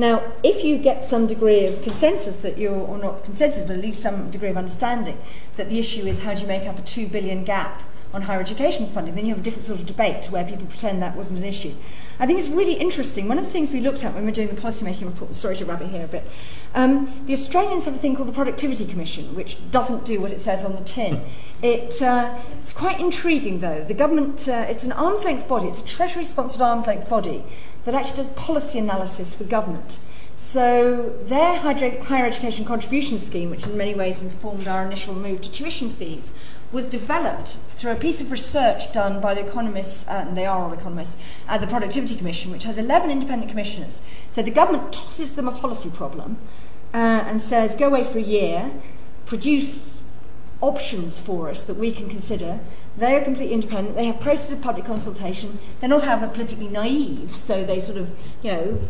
Now, 0.00 0.22
if 0.42 0.64
you 0.64 0.78
get 0.78 1.04
some 1.04 1.26
degree 1.26 1.66
of 1.66 1.82
consensus 1.82 2.38
that 2.38 2.56
you're, 2.56 2.74
or 2.74 2.96
not 2.96 3.22
consensus, 3.22 3.64
but 3.64 3.76
at 3.76 3.82
least 3.82 4.00
some 4.00 4.30
degree 4.30 4.48
of 4.48 4.56
understanding 4.56 5.18
that 5.56 5.68
the 5.68 5.78
issue 5.78 6.06
is 6.06 6.22
how 6.22 6.32
do 6.32 6.40
you 6.40 6.46
make 6.46 6.66
up 6.66 6.78
a 6.78 6.82
two 6.82 7.06
billion 7.06 7.44
gap 7.44 7.82
on 8.14 8.22
higher 8.22 8.40
education 8.40 8.86
funding, 8.88 9.14
then 9.14 9.26
you 9.26 9.30
have 9.32 9.40
a 9.40 9.42
different 9.42 9.64
sort 9.64 9.78
of 9.78 9.84
debate 9.84 10.22
to 10.22 10.32
where 10.32 10.42
people 10.42 10.64
pretend 10.64 11.02
that 11.02 11.14
wasn't 11.14 11.38
an 11.38 11.44
issue. 11.44 11.74
I 12.18 12.26
think 12.26 12.38
it's 12.38 12.48
really 12.48 12.72
interesting. 12.72 13.28
One 13.28 13.38
of 13.38 13.44
the 13.44 13.50
things 13.50 13.72
we 13.72 13.80
looked 13.80 14.02
at 14.02 14.14
when 14.14 14.22
we 14.22 14.30
were 14.30 14.34
doing 14.34 14.48
the 14.48 14.60
policymaking 14.60 15.04
report, 15.04 15.34
sorry 15.36 15.54
to 15.56 15.66
rabbit 15.66 15.88
here 15.88 16.06
a 16.06 16.08
bit, 16.08 16.24
um, 16.74 17.12
the 17.26 17.34
Australians 17.34 17.84
have 17.84 17.94
a 17.94 17.98
thing 17.98 18.16
called 18.16 18.28
the 18.28 18.32
Productivity 18.32 18.86
Commission, 18.86 19.34
which 19.36 19.58
doesn't 19.70 20.06
do 20.06 20.20
what 20.20 20.32
it 20.32 20.40
says 20.40 20.64
on 20.64 20.76
the 20.76 20.84
tin. 20.84 21.22
It, 21.62 22.00
uh, 22.00 22.38
it's 22.52 22.72
quite 22.72 23.00
intriguing, 23.00 23.58
though. 23.58 23.84
The 23.84 23.92
government, 23.92 24.48
uh, 24.48 24.64
it's 24.70 24.82
an 24.82 24.92
arm's 24.92 25.24
length 25.24 25.46
body, 25.46 25.68
it's 25.68 25.82
a 25.82 25.84
Treasury 25.84 26.24
sponsored 26.24 26.62
arm's 26.62 26.86
length 26.86 27.06
body 27.06 27.44
that 27.84 27.94
actually 27.94 28.16
does 28.16 28.30
policy 28.30 28.78
analysis 28.78 29.34
for 29.34 29.44
government. 29.44 29.98
So 30.36 31.18
their 31.24 31.56
higher 31.56 32.24
education 32.24 32.64
contribution 32.64 33.18
scheme, 33.18 33.50
which 33.50 33.66
in 33.66 33.76
many 33.76 33.94
ways 33.94 34.22
informed 34.22 34.66
our 34.66 34.84
initial 34.84 35.14
move 35.14 35.42
to 35.42 35.52
tuition 35.52 35.90
fees, 35.90 36.32
was 36.72 36.84
developed 36.84 37.58
through 37.68 37.92
a 37.92 37.96
piece 37.96 38.20
of 38.20 38.30
research 38.30 38.92
done 38.92 39.20
by 39.20 39.34
the 39.34 39.46
economists, 39.46 40.08
uh, 40.08 40.24
and 40.26 40.36
they 40.36 40.46
are 40.46 40.60
all 40.60 40.72
economists, 40.72 41.20
at 41.48 41.60
the 41.60 41.66
Productivity 41.66 42.16
Commission, 42.16 42.52
which 42.52 42.64
has 42.64 42.78
11 42.78 43.10
independent 43.10 43.50
commissioners. 43.50 44.02
So 44.28 44.40
the 44.40 44.50
government 44.50 44.92
tosses 44.92 45.34
them 45.34 45.48
a 45.48 45.52
policy 45.52 45.90
problem 45.90 46.38
uh, 46.94 46.96
and 46.96 47.40
says, 47.40 47.74
go 47.74 47.88
away 47.88 48.04
for 48.04 48.18
a 48.18 48.22
year, 48.22 48.70
produce 49.26 49.99
options 50.60 51.20
for 51.20 51.48
us 51.48 51.62
that 51.64 51.76
we 51.76 51.92
can 51.92 52.08
consider. 52.08 52.60
They 52.96 53.16
are 53.16 53.22
completely 53.22 53.54
independent. 53.54 53.96
They 53.96 54.06
have 54.06 54.20
process 54.20 54.56
of 54.56 54.62
public 54.62 54.84
consultation. 54.84 55.58
They're 55.80 55.88
not 55.88 56.04
however 56.04 56.28
politically 56.28 56.68
naive, 56.68 57.34
so 57.34 57.64
they 57.64 57.80
sort 57.80 57.98
of, 57.98 58.14
you 58.42 58.52
know, 58.52 58.80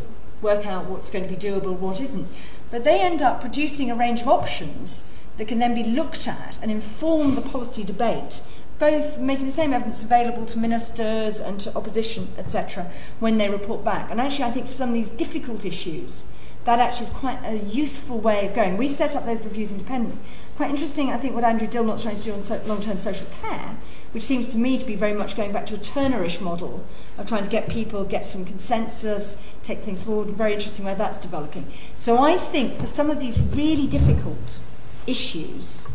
work 0.42 0.66
out 0.66 0.86
what's 0.86 1.10
going 1.10 1.24
to 1.24 1.30
be 1.30 1.36
doable, 1.36 1.76
what 1.76 2.00
isn't. 2.00 2.26
But 2.70 2.84
they 2.84 3.00
end 3.00 3.22
up 3.22 3.40
producing 3.40 3.90
a 3.90 3.94
range 3.94 4.20
of 4.20 4.28
options 4.28 5.14
that 5.36 5.48
can 5.48 5.58
then 5.58 5.74
be 5.74 5.84
looked 5.84 6.26
at 6.28 6.58
and 6.62 6.70
inform 6.70 7.34
the 7.34 7.42
policy 7.42 7.84
debate, 7.84 8.42
both 8.78 9.18
making 9.18 9.46
the 9.46 9.52
same 9.52 9.72
evidence 9.72 10.02
available 10.02 10.46
to 10.46 10.58
ministers 10.58 11.40
and 11.40 11.60
to 11.60 11.74
opposition, 11.76 12.28
etc., 12.38 12.90
when 13.18 13.38
they 13.38 13.48
report 13.48 13.84
back. 13.84 14.10
And 14.10 14.20
actually, 14.20 14.44
I 14.44 14.50
think 14.50 14.66
for 14.66 14.72
some 14.72 14.90
of 14.90 14.94
these 14.94 15.08
difficult 15.08 15.64
issues, 15.64 16.32
that 16.64 16.78
actually 16.78 17.06
is 17.06 17.10
quite 17.10 17.38
a 17.44 17.58
useful 17.58 18.20
way 18.20 18.46
of 18.46 18.54
going. 18.54 18.76
We 18.76 18.88
set 18.88 19.16
up 19.16 19.24
those 19.24 19.42
reviews 19.44 19.72
independently. 19.72 20.18
Quite 20.60 20.72
interesting, 20.72 21.08
I 21.08 21.16
think, 21.16 21.34
what 21.34 21.42
Andrew 21.42 21.66
Dilnot's 21.66 22.02
trying 22.02 22.16
to 22.16 22.22
do 22.22 22.34
on 22.34 22.42
so 22.42 22.60
long 22.66 22.82
term 22.82 22.98
social 22.98 23.26
care, 23.40 23.78
which 24.12 24.22
seems 24.22 24.46
to 24.48 24.58
me 24.58 24.76
to 24.76 24.84
be 24.84 24.94
very 24.94 25.14
much 25.14 25.34
going 25.34 25.52
back 25.52 25.64
to 25.68 25.74
a 25.74 25.78
Turnerish 25.78 26.38
model 26.38 26.84
of 27.16 27.26
trying 27.26 27.44
to 27.44 27.48
get 27.48 27.70
people, 27.70 28.04
get 28.04 28.26
some 28.26 28.44
consensus, 28.44 29.42
take 29.62 29.78
things 29.78 30.02
forward. 30.02 30.28
Very 30.28 30.52
interesting 30.52 30.84
where 30.84 30.94
that's 30.94 31.16
developing. 31.16 31.66
So 31.94 32.18
I 32.18 32.36
think 32.36 32.74
for 32.74 32.84
some 32.84 33.08
of 33.08 33.20
these 33.20 33.40
really 33.40 33.86
difficult 33.86 34.58
issues, 35.06 35.88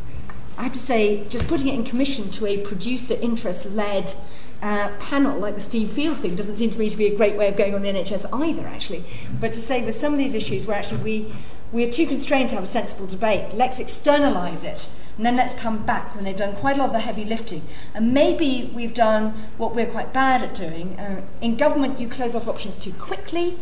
I 0.57 0.63
have 0.63 0.73
to 0.73 0.79
say, 0.79 1.25
just 1.29 1.47
putting 1.47 1.67
it 1.67 1.75
in 1.75 1.83
commission 1.83 2.31
to 2.31 2.47
a 2.47 2.57
producer 2.57 3.13
interest 3.21 3.71
led 3.73 4.15
uh, 4.63 4.89
panel 4.99 5.37
like 5.37 5.53
the 5.53 5.61
Steve 5.61 5.91
Field 5.91 6.17
thing 6.17 6.35
doesn't 6.35 6.55
seem 6.55 6.71
to 6.71 6.79
me 6.79 6.89
to 6.89 6.97
be 6.97 7.05
a 7.05 7.15
great 7.15 7.35
way 7.35 7.47
of 7.49 7.55
going 7.55 7.75
on 7.75 7.83
the 7.83 7.89
NHS 7.89 8.27
either, 8.33 8.65
actually. 8.65 9.03
But 9.39 9.53
to 9.53 9.61
say 9.61 9.85
with 9.85 9.95
some 9.95 10.11
of 10.11 10.17
these 10.17 10.33
issues 10.33 10.65
where 10.65 10.77
actually 10.77 11.03
we, 11.03 11.33
we 11.75 11.83
are 11.83 11.91
too 11.91 12.07
constrained 12.07 12.47
to 12.47 12.55
have 12.55 12.63
a 12.63 12.67
sensible 12.67 13.05
debate, 13.05 13.53
let's 13.53 13.81
externalise 13.81 14.63
it 14.63 14.87
and 15.17 15.25
then 15.25 15.35
let's 15.35 15.53
come 15.53 15.85
back 15.85 16.15
when 16.15 16.23
they've 16.23 16.37
done 16.37 16.55
quite 16.55 16.77
a 16.77 16.79
lot 16.79 16.87
of 16.87 16.93
the 16.93 16.99
heavy 16.99 17.25
lifting. 17.25 17.61
And 17.93 18.13
maybe 18.13 18.71
we've 18.73 18.93
done 18.93 19.31
what 19.57 19.75
we're 19.75 19.85
quite 19.85 20.13
bad 20.13 20.41
at 20.41 20.55
doing. 20.55 20.97
Uh, 20.97 21.21
in 21.41 21.57
government, 21.57 21.99
you 21.99 22.07
close 22.07 22.33
off 22.33 22.47
options 22.47 22.75
too 22.75 22.93
quickly. 22.93 23.57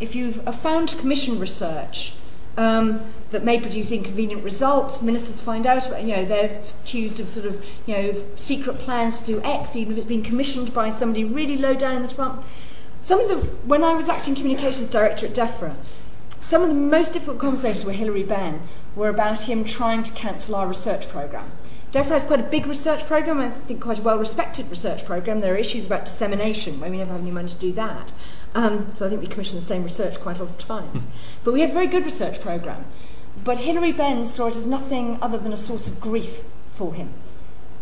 If 0.00 0.14
you've 0.14 0.42
found 0.56 0.96
commission 0.98 1.40
research, 1.40 2.14
um, 2.56 3.00
that 3.30 3.44
may 3.44 3.60
produce 3.60 3.92
inconvenient 3.92 4.42
results. 4.42 5.02
Ministers 5.02 5.40
find 5.40 5.66
out 5.66 5.86
about, 5.86 6.02
you 6.02 6.16
know, 6.16 6.24
they're 6.24 6.62
accused 6.82 7.20
of 7.20 7.28
sort 7.28 7.46
of, 7.46 7.64
you 7.86 7.94
know, 7.94 8.24
secret 8.34 8.78
plans 8.78 9.20
to 9.20 9.26
do 9.26 9.42
X, 9.42 9.76
even 9.76 9.92
if 9.92 9.98
it's 9.98 10.06
been 10.06 10.22
commissioned 10.22 10.72
by 10.72 10.88
somebody 10.90 11.24
really 11.24 11.56
low 11.56 11.74
down 11.74 11.96
in 11.96 12.02
the 12.02 12.08
department. 12.08 12.46
Some 12.98 13.20
of 13.20 13.28
the, 13.28 13.36
when 13.66 13.84
I 13.84 13.94
was 13.94 14.08
acting 14.08 14.34
communications 14.34 14.88
director 14.88 15.26
at 15.26 15.34
DEFRA, 15.34 15.76
some 16.46 16.62
of 16.62 16.68
the 16.68 16.76
most 16.76 17.12
difficult 17.12 17.40
conversations 17.40 17.84
with 17.84 17.96
Hilary 17.96 18.22
Benn 18.22 18.68
were 18.94 19.08
about 19.08 19.40
him 19.42 19.64
trying 19.64 20.04
to 20.04 20.12
cancel 20.12 20.54
our 20.54 20.68
research 20.68 21.08
programme. 21.08 21.50
DEFRA 21.90 22.10
has 22.10 22.24
quite 22.24 22.38
a 22.38 22.44
big 22.44 22.68
research 22.68 23.04
programme, 23.04 23.40
I 23.40 23.50
think 23.50 23.82
quite 23.82 23.98
a 23.98 24.02
well 24.02 24.16
respected 24.16 24.70
research 24.70 25.04
programme. 25.04 25.40
There 25.40 25.54
are 25.54 25.56
issues 25.56 25.86
about 25.86 26.04
dissemination 26.04 26.78
where 26.78 26.88
we 26.88 26.98
never 26.98 27.10
have 27.10 27.20
any 27.20 27.32
money 27.32 27.48
to 27.48 27.56
do 27.56 27.72
that. 27.72 28.12
Um, 28.54 28.94
so 28.94 29.06
I 29.06 29.08
think 29.08 29.22
we 29.22 29.26
commission 29.26 29.58
the 29.58 29.66
same 29.66 29.82
research 29.82 30.20
quite 30.20 30.38
a 30.38 30.44
lot 30.44 30.52
of 30.52 30.58
times. 30.58 31.08
But 31.42 31.52
we 31.52 31.62
have 31.62 31.70
a 31.70 31.74
very 31.74 31.88
good 31.88 32.04
research 32.04 32.40
programme. 32.40 32.84
But 33.42 33.58
Hilary 33.58 33.90
Benn 33.90 34.24
saw 34.24 34.46
it 34.46 34.54
as 34.54 34.68
nothing 34.68 35.18
other 35.20 35.38
than 35.38 35.52
a 35.52 35.56
source 35.56 35.88
of 35.88 36.00
grief 36.00 36.44
for 36.68 36.94
him. 36.94 37.12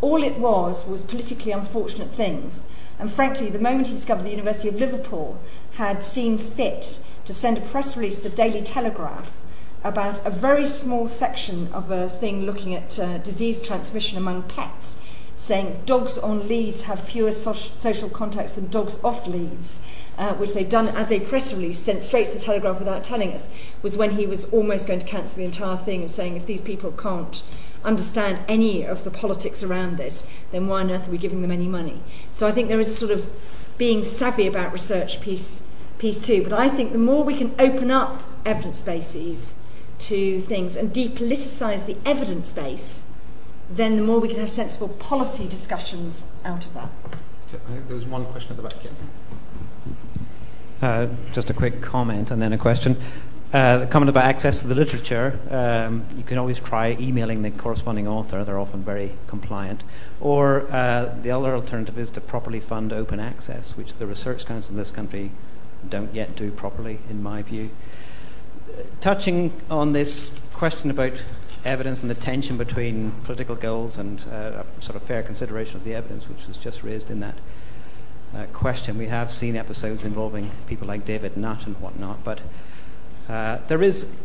All 0.01 0.23
it 0.23 0.39
was 0.39 0.89
was 0.89 1.05
politically 1.05 1.53
unfortunate 1.53 2.13
things. 2.13 2.67
And 2.99 3.11
frankly, 3.11 3.51
the 3.51 3.59
moment 3.59 3.89
he 3.89 3.95
discovered 3.95 4.23
the 4.23 4.31
University 4.31 4.71
of 4.71 4.81
Liverpool 4.81 5.39
had 5.73 6.03
seen 6.03 6.39
fit 6.39 7.05
to 7.25 7.35
send 7.35 7.59
a 7.59 7.61
press 7.61 7.97
release 7.97 8.19
to 8.19 8.29
the 8.29 8.37
Daily 8.37 8.61
Telegraph 8.61 9.41
about 9.83 10.25
a 10.27 10.31
very 10.31 10.65
small 10.65 11.09
section 11.09 11.73
of 11.73 11.91
a 11.91 12.09
thing 12.09 12.47
looking 12.47 12.75
at 12.75 12.99
uh, 12.99 13.19
disease 13.19 13.61
transmission 13.61 14.17
among 14.17 14.43
pets, 14.45 15.07
saying 15.35 15.83
dogs 15.85 16.17
on 16.17 16.49
leads 16.49 16.85
have 16.85 16.99
fewer 16.99 17.33
so- 17.33 17.53
social 17.53 18.09
contacts 18.09 18.53
than 18.53 18.69
dogs 18.69 19.03
off 19.05 19.27
leads, 19.27 19.87
uh, 20.17 20.33
which 20.35 20.55
they'd 20.55 20.69
done 20.69 20.89
as 20.89 21.13
a 21.13 21.21
press 21.21 21.53
release, 21.53 21.79
sent 21.79 22.03
straight 22.03 22.29
to 22.29 22.35
the 22.35 22.41
Telegraph 22.41 22.79
without 22.79 23.05
telling 23.05 23.33
us, 23.33 23.51
was 23.83 23.97
when 23.97 24.13
he 24.13 24.27
was 24.27 24.51
almost 24.53 24.87
going 24.87 25.01
to 25.01 25.07
cancel 25.07 25.37
the 25.37 25.45
entire 25.45 25.77
thing 25.77 26.03
of 26.05 26.11
saying 26.11 26.37
if 26.37 26.47
these 26.47 26.63
people 26.63 26.93
can't 26.93 27.43
understand 27.85 28.41
any 28.49 28.85
of 28.85 29.05
the 29.05 29.11
politics 29.11 29.63
around 29.63 29.99
this, 29.99 30.33
then 30.51 30.67
why 30.67 30.81
on 30.81 30.91
earth 30.91 31.09
are 31.09 31.11
we 31.11 31.19
giving 31.19 31.43
them 31.43 31.51
any 31.51 31.69
money? 31.69 32.01
So 32.33 32.47
I 32.47 32.53
think 32.53 32.69
there 32.69 32.81
is 32.81 32.89
a 32.89 32.95
sort 32.95 33.13
of 33.13 33.31
being 33.77 34.03
savvy 34.03 34.47
about 34.47 34.73
research 34.73 35.21
piece, 35.21 35.67
piece 36.05 36.21
too. 36.21 36.43
But 36.43 36.53
I 36.53 36.69
think 36.69 36.93
the 36.93 36.99
more 36.99 37.25
we 37.25 37.35
can 37.35 37.55
open 37.59 37.91
up 37.91 38.23
evidence 38.45 38.83
bases, 38.83 39.59
to 40.01 40.41
things 40.41 40.77
and 40.77 40.93
depoliticize 40.93 41.87
the 41.87 41.97
evidence 42.05 42.53
base, 42.53 43.11
then 43.71 43.97
the 43.97 44.03
more 44.03 44.21
we 44.21 44.29
can 44.29 44.39
have 44.39 44.51
sensible 44.51 44.89
policy 44.89 45.49
discussions 45.49 46.31
out 46.45 46.67
of 46.67 46.75
that. 46.75 46.91
Okay, 47.47 47.63
I 47.69 47.73
think 47.73 47.89
there 47.89 47.97
was 47.97 48.05
one 48.05 48.27
question 48.27 48.51
at 48.51 48.57
the 48.59 48.69
back. 48.69 48.77
Uh, 50.83 51.07
just 51.33 51.49
a 51.49 51.55
quick 51.55 51.81
comment 51.81 52.31
and 52.31 52.43
then 52.43 52.53
a 52.53 52.59
question. 52.59 52.97
Uh, 53.55 53.79
the 53.79 53.87
comment 53.87 54.11
about 54.11 54.25
access 54.25 54.61
to 54.61 54.67
the 54.67 54.75
literature, 54.75 55.39
um, 55.49 56.05
you 56.19 56.25
can 56.25 56.37
always 56.37 56.59
try 56.59 56.97
emailing 57.01 57.41
the 57.41 57.53
corresponding 57.53 58.07
author, 58.07 58.45
they're 58.45 58.59
often 58.59 58.83
very 58.83 59.13
compliant. 59.29 59.85
Or 60.21 60.67
uh, 60.71 61.15
the 61.23 61.31
other 61.31 61.55
alternative 61.55 61.97
is 61.97 62.11
to 62.11 62.21
properly 62.21 62.61
fund 62.61 62.93
open 62.93 63.21
access, 63.21 63.77
which 63.77 63.95
the 63.95 64.07
Research 64.07 64.45
Council 64.45 64.75
in 64.75 64.79
this 64.79 64.91
country 64.91 65.31
don't 65.91 66.15
yet 66.15 66.37
do 66.37 66.51
properly, 66.51 66.99
in 67.09 67.23
my 67.23 67.43
view 67.43 67.71
touching 69.01 69.53
on 69.71 69.93
this 69.93 70.33
question 70.53 70.91
about 70.91 71.13
evidence 71.65 72.03
and 72.03 72.11
the 72.11 72.15
tension 72.15 72.57
between 72.57 73.11
political 73.25 73.57
goals 73.57 73.99
and 73.99 74.27
uh, 74.29 74.63
sort 74.81 74.97
of 74.97 75.03
fair 75.03 75.23
consideration 75.23 75.77
of 75.77 75.85
the 75.85 75.95
evidence, 75.95 76.29
which 76.29 76.47
was 76.47 76.57
just 76.57 76.83
raised 76.83 77.11
in 77.11 77.21
that 77.21 77.35
uh, 78.35 78.45
question. 78.53 78.99
We 78.99 79.07
have 79.07 79.31
seen 79.31 79.57
episodes 79.57 80.05
involving 80.05 80.51
people 80.67 80.87
like 80.87 81.05
David 81.05 81.37
Nutt 81.37 81.67
and 81.67 81.77
whatnot, 81.81 82.23
but 82.25 82.41
uh, 83.29 83.59
there 83.69 83.83
is 83.83 84.21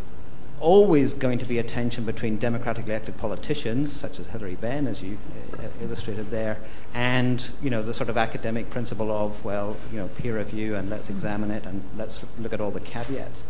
always 0.60 1.14
going 1.14 1.38
to 1.38 1.46
be 1.46 1.58
a 1.58 1.64
tension 1.64 2.06
between 2.06 2.38
democratically 2.38 2.92
elected 2.92 3.18
politicians, 3.18 3.92
such 3.92 4.20
as 4.20 4.28
Hilary 4.28 4.56
Benn, 4.56 4.88
as 4.88 5.02
you 5.02 5.18
uh, 5.58 5.68
illustrated 5.82 6.32
there, 6.32 6.60
and 6.94 7.52
you 7.62 7.70
know 7.70 7.82
the 7.82 7.94
sort 7.94 8.10
of 8.10 8.18
academic 8.18 8.70
principle 8.70 9.12
of 9.12 9.44
well, 9.44 9.78
you 9.92 9.98
know, 9.98 10.08
peer 10.08 10.38
review 10.38 10.76
and 10.76 10.90
let's 10.90 11.10
examine 11.10 11.52
it 11.52 11.66
and 11.66 11.84
let's 11.98 12.26
look 12.40 12.54
at 12.54 12.62
all 12.62 12.72
the 12.72 12.80
caveats. 12.80 13.44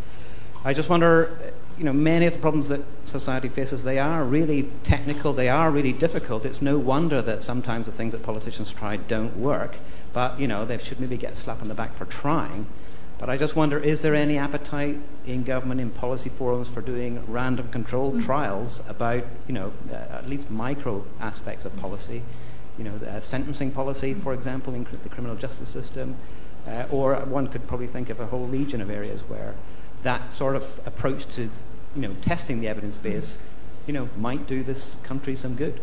I 0.63 0.73
just 0.73 0.89
wonder, 0.89 1.53
you 1.77 1.85
know, 1.85 1.93
many 1.93 2.25
of 2.25 2.33
the 2.33 2.39
problems 2.39 2.67
that 2.67 2.81
society 3.05 3.47
faces, 3.47 3.85
they 3.85 3.97
are 3.97 4.25
really 4.25 4.69
technical, 4.83 5.31
they 5.31 5.47
are 5.47 5.71
really 5.71 5.93
difficult. 5.93 6.45
It's 6.45 6.61
no 6.61 6.77
wonder 6.77 7.21
that 7.21 7.43
sometimes 7.43 7.85
the 7.85 7.93
things 7.93 8.11
that 8.11 8.23
politicians 8.23 8.73
try 8.73 8.97
don't 8.97 9.37
work, 9.37 9.77
but, 10.11 10.37
you 10.37 10.47
know, 10.47 10.65
they 10.65 10.77
should 10.77 10.99
maybe 10.99 11.15
get 11.15 11.33
a 11.33 11.35
slap 11.37 11.61
on 11.61 11.69
the 11.69 11.73
back 11.73 11.93
for 11.93 12.03
trying. 12.03 12.67
But 13.19 13.29
I 13.29 13.35
just 13.37 13.55
wonder, 13.55 13.77
is 13.77 14.01
there 14.01 14.15
any 14.15 14.37
appetite 14.37 14.97
in 15.25 15.43
government, 15.43 15.81
in 15.81 15.89
policy 15.89 16.29
forums, 16.29 16.69
for 16.69 16.81
doing 16.81 17.21
random 17.27 17.69
controlled 17.69 18.15
mm-hmm. 18.15 18.25
trials 18.25 18.81
about, 18.87 19.25
you 19.45 19.53
know, 19.53 19.73
uh, 19.91 19.95
at 19.95 20.29
least 20.29 20.49
micro 20.49 21.05
aspects 21.19 21.65
of 21.65 21.75
policy? 21.75 22.23
You 22.77 22.85
know, 22.85 22.95
uh, 22.95 23.19
sentencing 23.19 23.71
policy, 23.71 24.13
for 24.13 24.33
example, 24.33 24.73
in 24.73 24.85
cr- 24.85 24.95
the 24.95 25.09
criminal 25.09 25.35
justice 25.35 25.69
system. 25.69 26.15
Uh, 26.65 26.85
or 26.89 27.15
one 27.17 27.47
could 27.47 27.67
probably 27.67 27.87
think 27.87 28.09
of 28.09 28.19
a 28.19 28.27
whole 28.27 28.47
legion 28.47 28.79
of 28.79 28.89
areas 28.89 29.21
where 29.23 29.55
that 30.01 30.31
sort 30.31 30.55
of 30.55 30.79
approach 30.85 31.25
to 31.25 31.49
you 31.95 32.01
know, 32.01 32.15
testing 32.21 32.61
the 32.61 32.67
evidence 32.67 32.95
base 32.95 33.37
you 33.85 33.93
know, 33.93 34.07
might 34.17 34.45
do 34.45 34.63
this 34.63 34.95
country 35.03 35.35
some 35.35 35.55
good. 35.55 35.81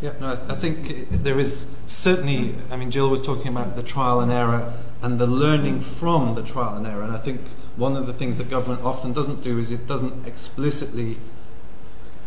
Yeah, 0.00 0.12
no, 0.20 0.32
I, 0.32 0.34
th- 0.34 0.50
I 0.50 0.54
think 0.56 1.22
there 1.22 1.38
is 1.38 1.72
certainly. 1.86 2.56
I 2.70 2.76
mean, 2.76 2.90
Jill 2.90 3.08
was 3.08 3.22
talking 3.22 3.46
about 3.46 3.76
the 3.76 3.82
trial 3.84 4.20
and 4.20 4.32
error 4.32 4.74
and 5.02 5.18
the 5.18 5.26
learning 5.26 5.80
from 5.80 6.34
the 6.34 6.42
trial 6.42 6.76
and 6.76 6.86
error, 6.86 7.02
and 7.02 7.12
I 7.12 7.18
think 7.18 7.40
one 7.76 7.96
of 7.96 8.06
the 8.06 8.12
things 8.12 8.38
that 8.38 8.48
government 8.48 8.82
often 8.84 9.12
doesn't 9.12 9.42
do 9.42 9.58
is 9.58 9.72
it 9.72 9.86
doesn't 9.86 10.26
explicitly 10.26 11.18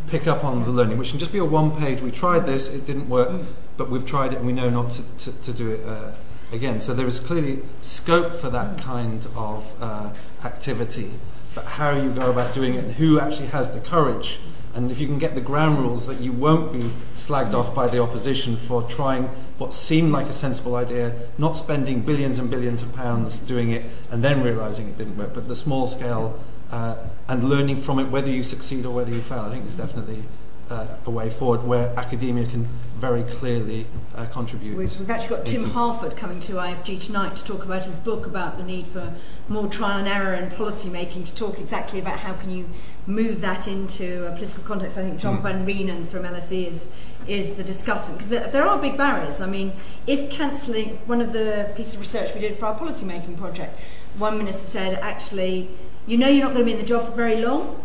pick 0.07 0.27
up 0.27 0.43
on 0.43 0.63
the 0.63 0.69
learning, 0.69 0.97
which 0.97 1.11
can 1.11 1.19
just 1.19 1.31
be 1.31 1.39
a 1.39 1.45
one 1.45 1.77
page. 1.77 2.01
We 2.01 2.11
tried 2.11 2.45
this, 2.45 2.73
it 2.73 2.85
didn't 2.85 3.09
work, 3.09 3.41
but 3.77 3.89
we've 3.89 4.05
tried 4.05 4.33
it 4.33 4.37
and 4.37 4.45
we 4.45 4.53
know 4.53 4.69
not 4.69 4.91
to, 4.91 5.03
to, 5.17 5.41
to 5.41 5.53
do 5.53 5.71
it 5.71 5.85
uh, 5.85 6.11
again. 6.51 6.81
So 6.81 6.93
there 6.93 7.07
is 7.07 7.19
clearly 7.19 7.59
scope 7.81 8.33
for 8.33 8.49
that 8.49 8.77
kind 8.77 9.25
of 9.35 9.75
uh, 9.81 10.13
activity, 10.43 11.11
but 11.53 11.65
how 11.65 11.91
you 11.91 12.11
go 12.11 12.29
about 12.29 12.53
doing 12.53 12.75
it 12.75 12.83
and 12.83 12.93
who 12.93 13.19
actually 13.19 13.47
has 13.47 13.71
the 13.71 13.79
courage. 13.79 14.39
And 14.75 14.91
if 14.91 14.99
you 14.99 15.07
can 15.07 15.17
get 15.17 15.35
the 15.35 15.41
ground 15.41 15.79
rules 15.79 16.05
that 16.07 16.19
you 16.19 16.33
won't 16.33 16.73
be 16.73 16.91
slagged 17.15 17.53
off 17.53 17.73
by 17.73 17.87
the 17.87 18.01
opposition 18.01 18.57
for 18.57 18.83
trying 18.83 19.29
what 19.57 19.71
seemed 19.73 20.11
like 20.11 20.27
a 20.27 20.33
sensible 20.33 20.75
idea, 20.75 21.15
not 21.37 21.53
spending 21.53 22.01
billions 22.01 22.39
and 22.39 22.49
billions 22.49 22.83
of 22.83 22.93
pounds 22.93 23.39
doing 23.39 23.71
it 23.71 23.85
and 24.11 24.21
then 24.21 24.43
realizing 24.43 24.89
it 24.89 24.97
didn't 24.97 25.15
work, 25.17 25.33
but 25.33 25.47
the 25.47 25.55
small 25.55 25.87
scale 25.87 26.37
uh, 26.71 26.97
and 27.29 27.49
learning 27.49 27.81
from 27.81 27.99
it, 27.99 28.09
whether 28.09 28.29
you 28.29 28.43
succeed 28.43 28.85
or 28.85 28.93
whether 28.93 29.11
you 29.11 29.21
fail, 29.21 29.39
I 29.39 29.49
think 29.49 29.65
is 29.65 29.77
definitely 29.77 30.21
uh, 30.69 30.87
a 31.05 31.09
way 31.09 31.29
forward 31.29 31.63
where 31.63 31.93
academia 31.97 32.47
can 32.47 32.67
very 32.97 33.23
clearly 33.23 33.85
uh, 34.15 34.25
contribute. 34.27 34.75
We've, 34.75 34.99
we've, 34.99 35.09
actually 35.09 35.35
got 35.35 35.45
Tim 35.45 35.65
Harford 35.71 36.15
coming 36.15 36.39
to 36.41 36.53
IFG 36.53 37.05
tonight 37.05 37.35
to 37.35 37.45
talk 37.45 37.65
about 37.65 37.83
his 37.83 37.99
book 37.99 38.25
about 38.25 38.57
the 38.57 38.63
need 38.63 38.87
for 38.87 39.13
more 39.47 39.67
trial 39.67 39.99
and 39.99 40.07
error 40.07 40.33
in 40.33 40.49
policy 40.51 40.89
making, 40.89 41.25
to 41.25 41.35
talk 41.35 41.59
exactly 41.59 41.99
about 41.99 42.19
how 42.19 42.33
can 42.33 42.49
you 42.49 42.65
move 43.05 43.41
that 43.41 43.67
into 43.67 44.25
a 44.25 44.31
political 44.31 44.63
context. 44.63 44.97
I 44.97 45.03
think 45.03 45.19
John 45.19 45.37
mm. 45.37 45.43
Van 45.43 45.65
Reenen 45.65 46.07
from 46.07 46.23
LSE 46.23 46.67
is 46.67 46.95
is 47.27 47.55
the 47.55 47.63
discussant 47.63 48.13
because 48.13 48.27
there, 48.29 48.47
there 48.51 48.63
are 48.63 48.79
big 48.79 48.97
barriers. 48.97 49.41
I 49.41 49.47
mean, 49.47 49.73
if 50.05 50.29
cancelling 50.29 50.97
one 51.07 51.21
of 51.21 51.33
the 51.33 51.71
pieces 51.75 51.95
of 51.95 51.99
research 52.01 52.33
we 52.35 52.39
did 52.39 52.55
for 52.55 52.67
our 52.67 52.75
policy 52.75 53.05
making 53.05 53.37
project, 53.37 53.79
one 54.17 54.37
minister 54.37 54.65
said 54.65 54.99
actually, 54.99 55.69
you 56.05 56.17
know, 56.17 56.27
you're 56.27 56.45
not 56.45 56.53
going 56.53 56.65
to 56.65 56.65
be 56.65 56.71
in 56.71 56.77
the 56.77 56.85
job 56.85 57.05
for 57.05 57.11
very 57.11 57.41
long 57.41 57.83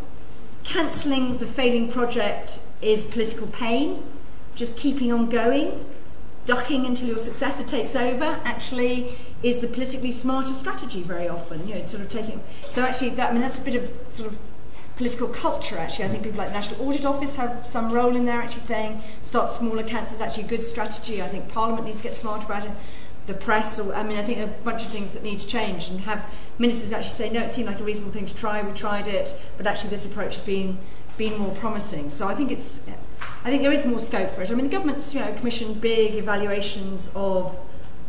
cancelling 0.65 1.39
the 1.39 1.47
failing 1.47 1.91
project 1.91 2.61
is 2.83 3.07
political 3.07 3.47
pain, 3.47 4.03
just 4.55 4.77
keeping 4.77 5.13
on 5.13 5.29
going, 5.29 5.85
ducking 6.45 6.87
until 6.87 7.09
your 7.09 7.19
successor 7.19 7.65
takes 7.65 7.95
over, 7.95 8.41
actually 8.45 9.15
is 9.43 9.61
the 9.61 9.69
politically 9.69 10.11
smarter 10.13 10.53
strategy 10.53 11.03
very 11.03 11.29
often. 11.29 11.67
You 11.67 11.77
know, 11.77 11.85
sort 11.85 12.03
of 12.03 12.09
taking. 12.09 12.43
So 12.69 12.83
actually, 12.83 13.11
that 13.11 13.31
I 13.31 13.33
mean, 13.33 13.43
that's 13.43 13.61
a 13.61 13.65
bit 13.65 13.75
of 13.75 13.91
sort 14.13 14.33
of 14.33 14.39
political 14.97 15.29
culture. 15.29 15.79
Actually, 15.79 16.07
I 16.07 16.09
think 16.09 16.25
people 16.25 16.39
like 16.39 16.49
the 16.49 16.55
National 16.55 16.87
Audit 16.87 17.05
Office 17.05 17.37
have 17.37 17.65
some 17.65 17.91
role 17.91 18.17
in 18.17 18.27
there. 18.27 18.41
Actually, 18.41 18.61
saying 18.61 19.03
start 19.23 19.49
smaller 19.51 19.83
cancer 19.83 20.15
is 20.15 20.21
actually 20.21 20.45
a 20.45 20.49
good 20.49 20.63
strategy. 20.63 21.23
I 21.23 21.29
think 21.29 21.49
Parliament 21.49 21.87
needs 21.87 21.99
to 21.99 22.03
get 22.05 22.15
smart 22.15 22.45
about 22.45 22.65
it. 22.65 22.73
The 23.27 23.35
press, 23.35 23.79
or 23.79 23.95
I 23.95 24.03
mean, 24.03 24.19
I 24.19 24.23
think 24.23 24.39
a 24.39 24.47
bunch 24.65 24.83
of 24.83 24.89
things 24.89 25.11
that 25.13 25.23
need 25.23 25.39
to 25.39 25.47
change 25.47 25.89
and 25.89 26.01
have 26.01 26.33
ministers 26.59 26.93
actually 26.93 27.11
say, 27.11 27.31
no, 27.31 27.43
it 27.43 27.51
seemed 27.51 27.69
like 27.69 27.81
a 27.81 27.85
reasonable 27.85 28.13
thing 28.13 28.27
to 28.27 28.35
try. 28.35 28.61
We 28.63 28.73
tried 28.73 29.07
it, 29.07 29.39
but 29.57 29.67
actually 29.67 29.91
this 29.91 30.07
approach 30.07 30.35
has 30.35 30.43
been 30.43 30.79
been 31.17 31.39
more 31.39 31.55
promising. 31.57 32.09
So 32.09 32.29
I 32.29 32.35
think 32.35 32.51
it's, 32.51 32.89
I 33.45 33.51
think 33.51 33.63
there 33.63 33.73
is 33.73 33.85
more 33.85 34.01
scope 34.01 34.31
for 34.31 34.43
it. 34.43 34.51
I 34.51 34.55
mean, 34.55 34.65
the 34.65 34.71
government's 34.71 35.15
you 35.15 35.21
know 35.21 35.33
commissioned 35.35 35.81
big 35.81 36.15
evaluations 36.15 37.13
of 37.15 37.59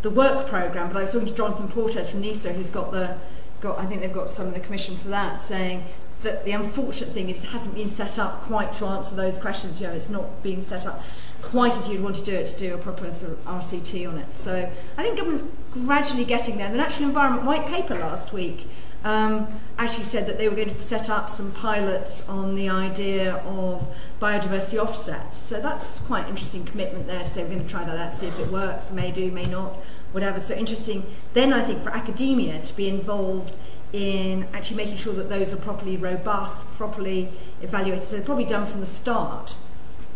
the 0.01 0.09
work 0.09 0.47
program, 0.47 0.87
but 0.87 0.97
I 0.97 1.01
was 1.01 1.11
talking 1.11 1.27
to 1.27 1.33
Jonathan 1.33 1.67
Portes 1.67 2.09
from 2.09 2.23
NIESR, 2.23 2.55
who's 2.55 2.69
got 2.69 2.91
the, 2.91 3.17
got 3.59 3.77
I 3.77 3.85
think 3.85 4.01
they've 4.01 4.13
got 4.13 4.29
some 4.29 4.47
of 4.47 4.53
the 4.53 4.59
commission 4.59 4.97
for 4.97 5.09
that, 5.09 5.41
saying 5.41 5.83
that 6.23 6.45
the 6.45 6.51
unfortunate 6.51 7.13
thing 7.13 7.29
is 7.29 7.43
it 7.43 7.49
hasn't 7.49 7.75
been 7.75 7.87
set 7.87 8.17
up 8.17 8.43
quite 8.43 8.71
to 8.73 8.85
answer 8.85 9.15
those 9.15 9.37
questions. 9.37 9.81
You 9.81 9.87
know, 9.87 9.93
it's 9.93 10.09
not 10.09 10.41
being 10.41 10.61
set 10.61 10.85
up 10.85 11.03
quite 11.41 11.75
as 11.75 11.89
you'd 11.89 12.03
want 12.03 12.15
to 12.17 12.23
do 12.23 12.33
it 12.33 12.45
to 12.45 12.57
do 12.57 12.73
a 12.73 12.77
proper 12.77 13.11
sort 13.11 13.33
of 13.33 13.39
RCT 13.45 14.07
on 14.07 14.17
it. 14.17 14.31
So 14.31 14.71
I 14.97 15.03
think 15.03 15.17
government's 15.17 15.45
gradually 15.71 16.25
getting 16.25 16.57
there. 16.57 16.69
The 16.69 16.77
Natural 16.77 17.07
Environment 17.07 17.45
White 17.45 17.65
Paper 17.65 17.95
last 17.95 18.33
week 18.33 18.67
um, 19.03 19.47
actually 19.77 20.03
said 20.03 20.27
that 20.27 20.37
they 20.37 20.47
were 20.47 20.55
going 20.55 20.69
to 20.69 20.83
set 20.83 21.09
up 21.09 21.29
some 21.29 21.51
pilots 21.53 22.27
on 22.29 22.55
the 22.55 22.69
idea 22.69 23.35
of 23.37 23.93
biodiversity 24.19 24.77
offsets. 24.77 25.37
So 25.37 25.59
that's 25.59 25.99
quite 26.01 26.25
an 26.25 26.29
interesting 26.29 26.65
commitment 26.65 27.07
there 27.07 27.19
to 27.19 27.25
say 27.25 27.43
we're 27.43 27.49
going 27.49 27.63
to 27.63 27.69
try 27.69 27.83
that 27.83 27.97
out, 27.97 28.13
see 28.13 28.27
if 28.27 28.39
it 28.39 28.49
works, 28.49 28.91
may 28.91 29.11
do, 29.11 29.31
may 29.31 29.45
not, 29.45 29.77
whatever. 30.11 30.39
So 30.39 30.53
interesting. 30.53 31.05
Then 31.33 31.53
I 31.53 31.61
think 31.61 31.81
for 31.81 31.89
academia 31.89 32.61
to 32.61 32.75
be 32.75 32.87
involved 32.87 33.55
in 33.91 34.47
actually 34.53 34.77
making 34.77 34.97
sure 34.97 35.13
that 35.13 35.29
those 35.29 35.53
are 35.53 35.57
properly 35.57 35.97
robust, 35.97 36.65
properly 36.75 37.29
evaluated. 37.61 38.03
So 38.03 38.15
they're 38.15 38.25
probably 38.25 38.45
done 38.45 38.65
from 38.65 38.79
the 38.79 38.85
start. 38.85 39.55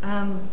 Um, 0.03 0.49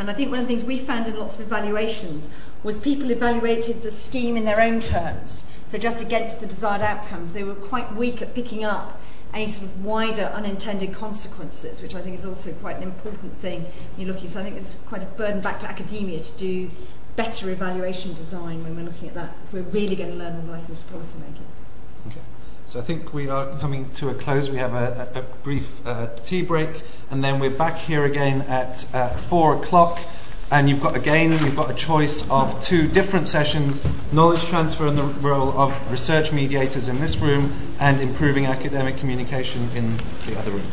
and 0.00 0.08
I 0.08 0.14
think 0.14 0.30
one 0.30 0.40
of 0.40 0.46
the 0.46 0.48
things 0.48 0.64
we 0.64 0.78
found 0.78 1.08
in 1.08 1.18
lots 1.18 1.38
of 1.38 1.42
evaluations 1.42 2.30
was 2.62 2.78
people 2.78 3.10
evaluated 3.10 3.82
the 3.82 3.90
scheme 3.90 4.34
in 4.34 4.46
their 4.46 4.58
own 4.58 4.80
terms. 4.80 5.48
So 5.66 5.76
just 5.76 6.00
against 6.00 6.40
the 6.40 6.46
desired 6.46 6.80
outcomes, 6.80 7.34
they 7.34 7.44
were 7.44 7.54
quite 7.54 7.94
weak 7.94 8.22
at 8.22 8.34
picking 8.34 8.64
up 8.64 8.98
any 9.34 9.46
sort 9.46 9.70
of 9.70 9.84
wider 9.84 10.22
unintended 10.22 10.94
consequences, 10.94 11.82
which 11.82 11.94
I 11.94 12.00
think 12.00 12.14
is 12.14 12.24
also 12.24 12.52
quite 12.54 12.78
an 12.78 12.82
important 12.82 13.36
thing 13.36 13.64
when 13.64 14.06
you're 14.06 14.14
looking. 14.14 14.28
So 14.28 14.40
I 14.40 14.42
think 14.42 14.56
it's 14.56 14.74
quite 14.86 15.02
a 15.02 15.06
burden 15.06 15.42
back 15.42 15.60
to 15.60 15.68
academia 15.68 16.20
to 16.20 16.38
do 16.38 16.70
better 17.14 17.50
evaluation 17.50 18.14
design 18.14 18.64
when 18.64 18.76
we're 18.76 18.90
looking 18.90 19.08
at 19.08 19.14
that. 19.14 19.36
If 19.44 19.52
we're 19.52 19.62
really 19.62 19.96
going 19.96 20.12
to 20.12 20.16
learn 20.16 20.34
on 20.34 20.50
lessons 20.50 20.80
for 20.80 20.94
policymaking. 20.94 21.44
So 22.70 22.78
I 22.78 22.82
think 22.82 23.12
we 23.12 23.28
are 23.28 23.48
coming 23.58 23.90
to 23.94 24.10
a 24.10 24.14
close. 24.14 24.48
We 24.48 24.58
have 24.58 24.74
a, 24.74 25.08
a 25.16 25.22
brief 25.42 25.84
uh, 25.84 26.06
tea 26.22 26.42
break, 26.42 26.82
and 27.10 27.24
then 27.24 27.40
we're 27.40 27.50
back 27.50 27.76
here 27.76 28.04
again 28.04 28.42
at 28.42 28.86
uh, 28.94 29.08
four 29.08 29.60
o'clock 29.60 29.98
and 30.52 30.68
you've 30.68 30.80
got 30.80 30.96
again 30.96 31.32
you've 31.44 31.56
got 31.56 31.70
a 31.70 31.74
choice 31.74 32.28
of 32.30 32.60
two 32.62 32.88
different 32.88 33.28
sessions 33.28 33.84
knowledge 34.12 34.44
transfer 34.46 34.86
and 34.86 34.98
the 34.98 35.04
role 35.04 35.50
of 35.52 35.92
research 35.92 36.32
mediators 36.32 36.88
in 36.88 36.98
this 36.98 37.16
room 37.18 37.52
and 37.78 38.00
improving 38.00 38.46
academic 38.46 38.96
communication 38.96 39.62
in 39.76 39.96
the 40.26 40.36
other 40.36 40.50
room 40.50 40.66